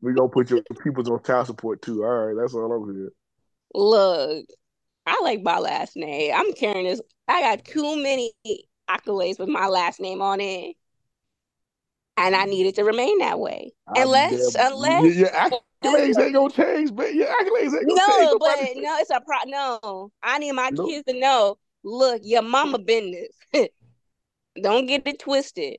we 0.01 0.13
gonna 0.13 0.29
put 0.29 0.51
your 0.51 0.61
peoples 0.83 1.09
on 1.09 1.23
child 1.23 1.47
support 1.47 1.81
too. 1.81 2.03
All 2.03 2.27
right, 2.27 2.35
that's 2.39 2.53
all 2.53 2.71
I'm 2.71 2.93
here. 2.93 3.11
Look, 3.73 4.45
I 5.07 5.19
like 5.23 5.41
my 5.41 5.57
last 5.57 5.95
name. 5.95 6.33
I'm 6.35 6.53
carrying 6.53 6.85
this. 6.85 7.01
I 7.27 7.41
got 7.41 7.65
too 7.65 7.95
many 8.01 8.31
accolades 8.89 9.39
with 9.39 9.49
my 9.49 9.67
last 9.67 9.99
name 9.99 10.21
on 10.21 10.41
it, 10.41 10.75
and 12.27 12.35
I 12.35 12.45
need 12.45 12.65
it 12.65 12.75
to 12.75 12.83
remain 12.83 13.19
that 13.19 13.39
way. 13.39 13.71
I'll 13.87 14.03
Unless- 14.03 14.55
unless- 14.55 15.03
your, 15.03 15.13
your 15.13 15.29
accolades 15.29 16.19
ain't 16.23 16.33
gonna 16.33 16.51
change, 16.51 16.95
but 16.95 17.13
your 17.13 17.27
accolades 17.27 17.73
ain't 17.73 17.87
gonna 17.87 18.01
change. 18.01 18.07
No, 18.07 18.39
change. 18.39 18.75
but 18.75 18.81
no, 18.81 18.97
it's 18.99 19.09
a 19.09 19.21
pro. 19.21 19.37
No, 19.47 20.11
I 20.21 20.39
need 20.39 20.51
my 20.53 20.71
kids 20.71 21.05
to 21.07 21.13
know. 21.19 21.57
Look, 21.83 22.21
your 22.23 22.43
mama 22.43 22.79
business. 22.79 23.29
Don't 24.61 24.85
get 24.85 25.07
it 25.07 25.19
twisted. 25.19 25.77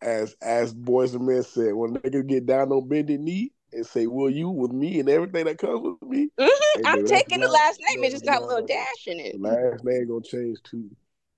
as 0.00 0.36
as 0.42 0.74
boys 0.74 1.14
and 1.14 1.26
men 1.26 1.42
said, 1.42 1.74
when 1.74 1.94
niggas 1.94 2.26
get 2.26 2.46
down 2.46 2.70
on 2.72 2.88
bended 2.88 3.20
knee 3.20 3.52
and 3.72 3.86
say, 3.86 4.06
"Will 4.06 4.30
you 4.30 4.50
with 4.50 4.70
me 4.72 5.00
and 5.00 5.08
everything 5.08 5.46
that 5.46 5.58
comes 5.58 5.80
with 5.82 6.08
me?" 6.08 6.28
Mhm, 6.38 6.48
I'm 6.84 7.06
taking 7.06 7.40
the 7.40 7.48
last 7.48 7.80
name. 7.80 8.04
It 8.04 8.10
just 8.10 8.24
got 8.24 8.42
a 8.42 8.46
little 8.46 8.66
dash 8.66 9.06
in 9.06 9.18
it. 9.18 9.40
Last 9.40 9.84
name 9.84 10.08
gonna 10.08 10.20
change 10.22 10.58
too. 10.62 10.90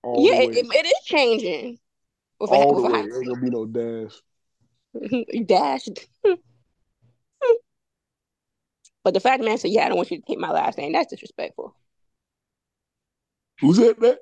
All 0.02 0.26
Yeah, 0.26 0.40
it, 0.42 0.66
it, 0.66 0.86
is 0.86 1.04
changing. 1.04 1.78
All 2.40 2.82
the 2.82 2.90
way. 2.90 3.00
Ain't 3.00 3.26
gonna 3.26 3.40
be 3.40 3.50
no 3.50 3.64
dash. 3.66 4.20
high- 5.10 5.42
dashed. 5.44 6.06
but 9.02 9.14
the 9.14 9.20
fact 9.20 9.42
man 9.42 9.58
said, 9.58 9.70
"Yeah, 9.70 9.84
I 9.84 9.88
don't 9.88 9.96
want 9.96 10.10
you 10.10 10.18
to 10.18 10.24
take 10.26 10.38
my 10.38 10.50
last 10.50 10.78
name." 10.78 10.92
That's 10.92 11.10
disrespectful. 11.10 11.74
Who 13.60 13.74
said 13.74 13.96
that? 14.00 14.18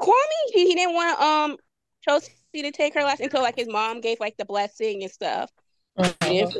Kwame, 0.00 0.12
he, 0.52 0.66
he 0.68 0.74
didn't 0.74 0.94
want 0.94 1.20
um 1.20 1.56
Chelsea 2.02 2.32
to 2.54 2.70
take 2.70 2.94
her 2.94 3.02
last 3.02 3.20
until 3.20 3.42
like 3.42 3.56
his 3.56 3.68
mom 3.68 4.00
gave 4.00 4.18
like 4.20 4.36
the 4.36 4.44
blessing 4.44 5.02
and 5.02 5.12
stuff. 5.12 5.50
He 6.24 6.38
didn't- 6.38 6.54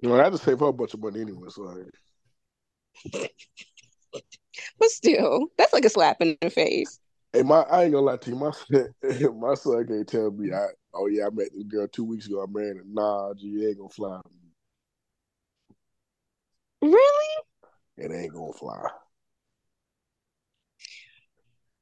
You 0.00 0.08
know, 0.08 0.18
I 0.20 0.24
had 0.24 0.32
to 0.32 0.38
save 0.38 0.60
her 0.60 0.66
a 0.66 0.72
bunch 0.72 0.94
of 0.94 1.00
money 1.00 1.20
anyway. 1.20 1.48
So 1.50 1.62
like, 1.62 3.30
But 4.78 4.88
still, 4.90 5.48
that's 5.58 5.72
like 5.72 5.84
a 5.84 5.90
slap 5.90 6.20
in 6.20 6.36
the 6.40 6.50
face. 6.50 6.98
hey, 7.32 7.42
my 7.42 7.60
I 7.62 7.84
ain't 7.84 7.92
gonna 7.92 8.06
lie 8.06 8.16
to 8.16 8.30
you. 8.30 8.36
My 8.36 8.50
son, 8.70 9.40
my 9.40 9.54
son 9.54 9.86
can't 9.86 10.08
tell 10.08 10.30
me. 10.30 10.52
I 10.52 10.66
oh 10.94 11.06
yeah, 11.06 11.26
I 11.26 11.30
met 11.30 11.48
this 11.52 11.64
girl 11.64 11.88
two 11.88 12.04
weeks 12.04 12.26
ago. 12.26 12.42
I 12.42 12.46
married 12.50 12.78
her. 12.78 12.84
Nah, 12.86 13.34
G, 13.34 13.48
it 13.48 13.68
ain't 13.68 13.78
gonna 13.78 13.88
fly. 13.88 14.20
Really? 16.82 17.42
It 17.96 18.12
ain't 18.12 18.32
gonna 18.32 18.52
fly. 18.52 18.88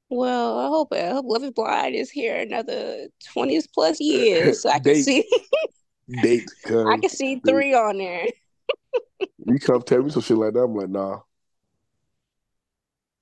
Well, 0.09 0.59
I 0.59 0.69
hope 0.69 0.93
I 0.93 1.09
hope 1.09 1.27
Love 1.27 1.45
is 1.45 1.51
Blind 1.51 1.95
is 1.95 2.11
here 2.11 2.37
another 2.37 3.09
twenty 3.33 3.61
plus 3.75 4.01
years, 4.01 4.63
so 4.63 4.71
I 4.71 4.79
can 4.81 4.95
see 4.95 5.25
Date. 6.23 6.49
Cause 6.65 6.87
I 6.89 6.99
can 6.99 7.11
see 7.11 7.41
three 7.45 7.75
on 7.75 7.99
there. 7.99 8.27
You 9.19 9.59
come 9.59 9.83
tell 9.83 10.03
me 10.03 10.11
some 10.11 10.23
shit 10.23 10.37
like 10.37 10.55
that. 10.55 10.63
I'm 10.63 10.75
like, 10.75 10.89
nah. 10.89 11.21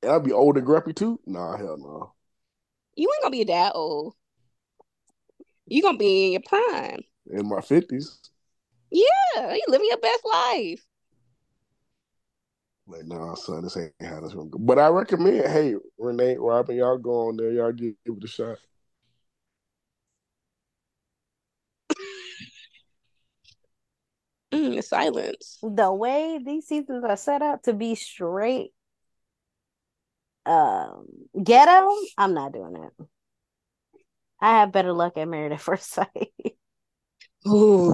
And 0.02 0.12
I'll 0.12 0.20
be 0.20 0.32
old 0.32 0.56
and 0.56 0.66
grumpy 0.66 0.92
too. 0.92 1.18
Nah, 1.26 1.56
hell 1.56 1.76
no. 1.78 2.12
You 2.94 3.08
ain't 3.08 3.22
gonna 3.22 3.32
be 3.32 3.44
that 3.44 3.72
old. 3.74 4.14
You 5.66 5.82
gonna 5.82 5.98
be 5.98 6.26
in 6.26 6.32
your 6.32 6.42
prime. 6.46 7.00
In 7.30 7.48
my 7.48 7.60
fifties, 7.60 8.18
Yeah, 8.90 9.54
you 9.54 9.62
living 9.68 9.88
your 9.88 9.98
best 9.98 10.22
life. 10.24 10.84
like, 12.86 13.06
nah, 13.06 13.34
son, 13.34 13.62
this 13.62 13.76
ain't 13.76 13.92
how 14.02 14.20
this 14.20 14.34
gonna 14.34 14.50
go. 14.50 14.58
But 14.58 14.78
I 14.78 14.88
recommend, 14.88 15.46
hey, 15.46 15.74
Renee, 15.98 16.36
Robin, 16.36 16.76
y'all 16.76 16.98
go 16.98 17.28
on 17.28 17.36
there, 17.36 17.50
y'all 17.50 17.72
give, 17.72 17.94
give 18.04 18.16
it 18.16 18.24
a 18.24 18.28
shot. 18.28 18.58
Mm, 24.52 24.84
silence. 24.84 25.58
the 25.62 25.92
way 25.92 26.38
these 26.44 26.66
seasons 26.66 27.04
are 27.04 27.16
set 27.16 27.42
up 27.42 27.62
to 27.64 27.72
be 27.72 27.94
straight 27.96 28.70
um 30.46 31.06
ghetto, 31.42 31.88
I'm 32.18 32.34
not 32.34 32.52
doing 32.52 32.76
it. 32.76 33.06
I 34.40 34.60
have 34.60 34.72
better 34.72 34.92
luck 34.92 35.16
at 35.16 35.28
Married 35.28 35.52
at 35.52 35.60
First 35.60 35.90
Sight. 35.90 36.32
Ooh. 37.46 37.92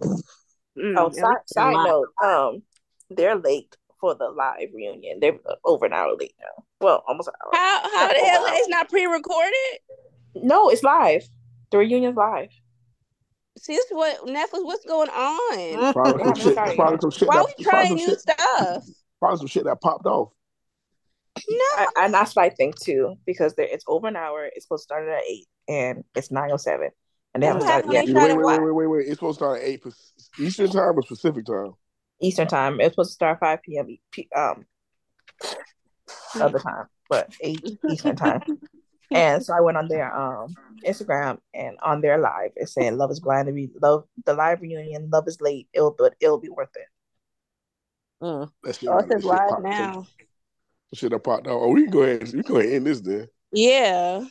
Oh, 0.97 1.11
side, 1.11 1.37
side 1.47 1.73
note, 1.73 2.09
um, 2.25 2.63
they're 3.11 3.37
late 3.37 3.77
for 4.01 4.15
the 4.15 4.29
live 4.29 4.69
reunion. 4.73 5.19
They're 5.21 5.39
over 5.65 5.87
an 5.87 5.93
hour 5.93 6.15
late 6.19 6.35
now. 6.41 6.65
Well, 6.81 7.03
almost 7.07 7.29
an 7.29 7.35
hour. 7.45 7.51
How 7.53 7.83
how 7.83 8.09
the 8.09 8.19
hell 8.19 8.45
it's 8.49 8.69
not 8.69 8.89
pre-recorded? 8.89 9.79
No, 10.37 10.71
it's 10.71 10.83
live. 10.83 11.29
The 11.71 11.79
reunion's 11.79 12.17
live. 12.17 12.51
See, 13.59 13.75
this 13.75 13.85
is 13.87 13.93
what 13.93 14.27
Netflix. 14.27 14.65
What's 14.65 14.85
going 14.87 15.11
on? 15.11 15.93
Probably 15.93 16.13
some 16.13 16.21
haven't 16.21 16.39
shit. 16.43 16.53
started 16.53 16.77
Probably 16.77 16.99
some 17.01 17.11
shit. 17.11 17.29
Why 17.29 17.37
that, 17.37 17.55
we 17.59 17.65
trying 17.65 17.95
new 17.95 18.07
shit, 18.07 18.21
stuff? 18.21 18.85
probably 19.19 19.39
some 19.39 19.47
shit 19.49 19.65
that 19.65 19.81
popped 19.81 20.07
off. 20.07 20.31
No, 21.49 21.65
I, 21.77 21.87
and 21.99 22.15
that's 22.15 22.35
what 22.35 22.45
I 22.45 22.51
think 22.51 22.81
too, 22.81 23.17
because 23.27 23.55
there, 23.55 23.67
it's 23.67 23.85
over 23.87 24.09
an 24.09 24.17
hour. 24.17 24.47
It's 24.47 24.65
supposed 24.65 24.83
to 24.83 24.85
start 24.85 25.09
at 25.09 25.23
eight, 25.29 25.47
and 25.71 26.05
it's 26.17 26.31
nine 26.31 26.51
oh 26.53 26.57
seven, 26.57 26.91
and 27.33 27.43
they 27.43 27.47
haven't 27.47 27.63
started 27.63 27.91
yet. 27.93 28.05
when 28.05 28.07
they 28.07 28.13
tried 28.13 28.37
Wait, 28.37 28.45
wait, 28.45 28.45
wait, 28.45 28.61
wait, 28.61 28.73
wait, 28.73 28.87
wait. 28.89 29.07
It's 29.07 29.15
supposed 29.15 29.39
to 29.39 29.45
start 29.45 29.61
at 29.61 29.67
eight 29.69 29.83
Eastern 30.39 30.71
time 30.71 30.99
or 30.99 31.03
Pacific 31.03 31.47
time. 31.47 31.73
Eastern 32.21 32.49
time. 32.49 32.81
It's 32.81 32.93
supposed 32.95 33.11
to 33.11 33.15
start 33.15 33.39
five 33.41 33.63
p.m. 33.63 33.97
P- 34.11 34.29
um 34.37 34.67
other 36.41 36.59
time, 36.59 36.87
but 37.09 37.33
eight 37.41 37.65
Eastern 37.89 38.17
time. 38.17 38.43
And 39.13 39.45
so 39.45 39.53
I 39.53 39.61
went 39.61 39.77
on 39.77 39.89
their 39.89 40.17
um 40.17 40.57
Instagram 40.87 41.39
and 41.53 41.77
on 41.83 42.01
their 42.01 42.17
live, 42.17 42.53
it's 42.55 42.75
saying 42.75 42.97
"Love 42.97 43.11
is 43.11 43.19
blind 43.19 43.49
to 43.49 43.53
be 43.53 43.69
love." 43.83 44.05
The 44.25 44.35
live 44.35 44.61
reunion, 44.61 45.11
"Love 45.11 45.27
is 45.27 45.41
late." 45.41 45.67
It'll 45.73 45.91
but 45.99 46.15
it'll 46.21 46.39
be 46.39 46.49
worth 46.49 46.71
it. 46.77 46.87
Mm. 48.25 48.53
That 48.63 48.79
Oh, 48.87 48.99
it 48.99 49.03
that 49.03 49.09
says 49.09 49.23
shit 49.23 49.25
live 49.25 49.63
now. 49.63 50.07
that 50.93 50.97
Shit 50.97 51.11
that 51.11 51.25
popped 51.25 51.49
off. 51.49 51.61
Oh, 51.61 51.69
we 51.73 51.83
can 51.83 51.91
go 51.91 52.03
ahead. 52.03 52.23
We 52.23 52.43
can 52.43 52.43
go 52.43 52.57
ahead 52.61 52.67
and 52.67 52.77
end 52.77 52.87
this 52.87 53.01
then. 53.01 53.27
Yeah, 53.53 54.25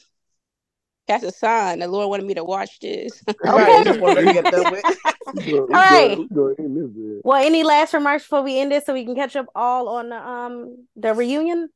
that's 1.10 1.24
a 1.24 1.32
sign. 1.32 1.80
The 1.80 1.88
Lord 1.88 2.10
wanted 2.10 2.26
me 2.26 2.36
to 2.36 2.44
watch 2.46 2.80
this. 2.80 3.22
Right, 3.44 3.84
just 3.84 4.00
wanted 4.00 4.26
to 4.26 4.34
get 4.34 4.52
done 4.52 4.72
with. 4.72 4.86
We 5.34 5.52
go, 5.52 5.66
we 5.66 5.76
All 5.76 5.82
go, 5.82 6.08
right. 6.08 6.18
we 6.18 6.28
go 6.28 6.46
ahead 6.46 6.60
and 6.60 6.78
end 6.78 6.78
this 6.78 6.96
then. 6.96 7.22
Well, 7.24 7.44
any 7.44 7.64
last 7.64 7.94
remarks 7.94 8.24
before 8.24 8.44
we 8.44 8.60
end 8.60 8.72
this 8.72 8.86
so 8.86 8.94
we 8.94 9.06
can 9.06 9.16
catch 9.16 9.36
up 9.36 9.48
all 9.56 9.90
on 9.90 10.10
the 10.10 10.16
um 10.28 10.88
the 10.96 11.14
reunion? 11.14 11.70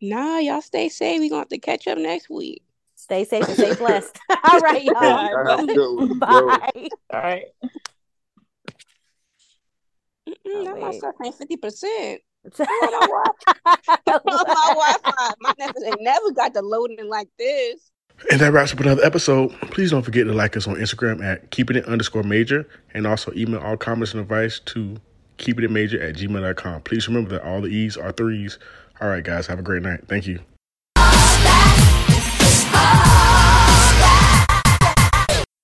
nah, 0.00 0.38
y'all 0.38 0.60
stay 0.60 0.88
safe. 0.88 1.20
We're 1.20 1.28
gonna 1.30 1.40
have 1.42 1.48
to 1.48 1.58
catch 1.58 1.86
up 1.86 1.96
next 1.96 2.28
week. 2.28 2.62
Stay 2.96 3.24
safe 3.24 3.46
and 3.48 3.56
stay 3.56 3.74
blessed. 3.78 4.18
all 4.44 4.58
right, 4.60 4.82
y'all. 4.82 5.00
Hey, 5.00 5.30
y'all 5.30 5.46
have 5.48 5.60
a 5.60 5.66
good 5.66 5.96
one. 5.96 6.08
Yo. 6.08 6.16
Bye. 6.18 6.88
All 7.12 7.20
right. 7.20 7.44
Mm-mm, 10.28 10.34
Oh, 10.46 10.62
not 10.62 10.80
my 10.80 10.90
wait. 10.90 10.98
stuff 10.98 11.14
ain't 11.24 11.34
fifty 11.36 11.56
percent. 11.56 12.20
my 12.58 13.16
Wi-Fi. 14.06 15.34
My 15.40 15.52
Netflix 15.60 15.86
ain't 15.86 16.02
never 16.02 16.32
got 16.32 16.52
the 16.54 16.62
loading 16.62 17.08
like 17.08 17.28
this. 17.38 17.91
And 18.30 18.40
that 18.40 18.52
wraps 18.52 18.72
up 18.72 18.80
another 18.80 19.04
episode. 19.04 19.50
Please 19.72 19.90
don't 19.90 20.02
forget 20.02 20.26
to 20.26 20.32
like 20.32 20.56
us 20.56 20.66
on 20.66 20.76
Instagram 20.76 21.22
at 21.24 21.50
keeping 21.50 21.76
it 21.76 21.84
underscore 21.86 22.22
major 22.22 22.68
and 22.94 23.06
also 23.06 23.32
email 23.34 23.60
all 23.60 23.76
comments 23.76 24.12
and 24.12 24.20
advice 24.20 24.60
to 24.60 24.96
keeping 25.38 25.64
it 25.64 25.70
major 25.70 26.00
at 26.00 26.14
gmail.com. 26.14 26.82
Please 26.82 27.08
remember 27.08 27.30
that 27.30 27.42
all 27.42 27.60
the 27.60 27.68
E's 27.68 27.96
are 27.96 28.12
threes. 28.12 28.58
All 29.00 29.08
right, 29.08 29.24
guys, 29.24 29.46
have 29.48 29.58
a 29.58 29.62
great 29.62 29.82
night. 29.82 30.06
Thank 30.08 30.26
you. 30.26 30.40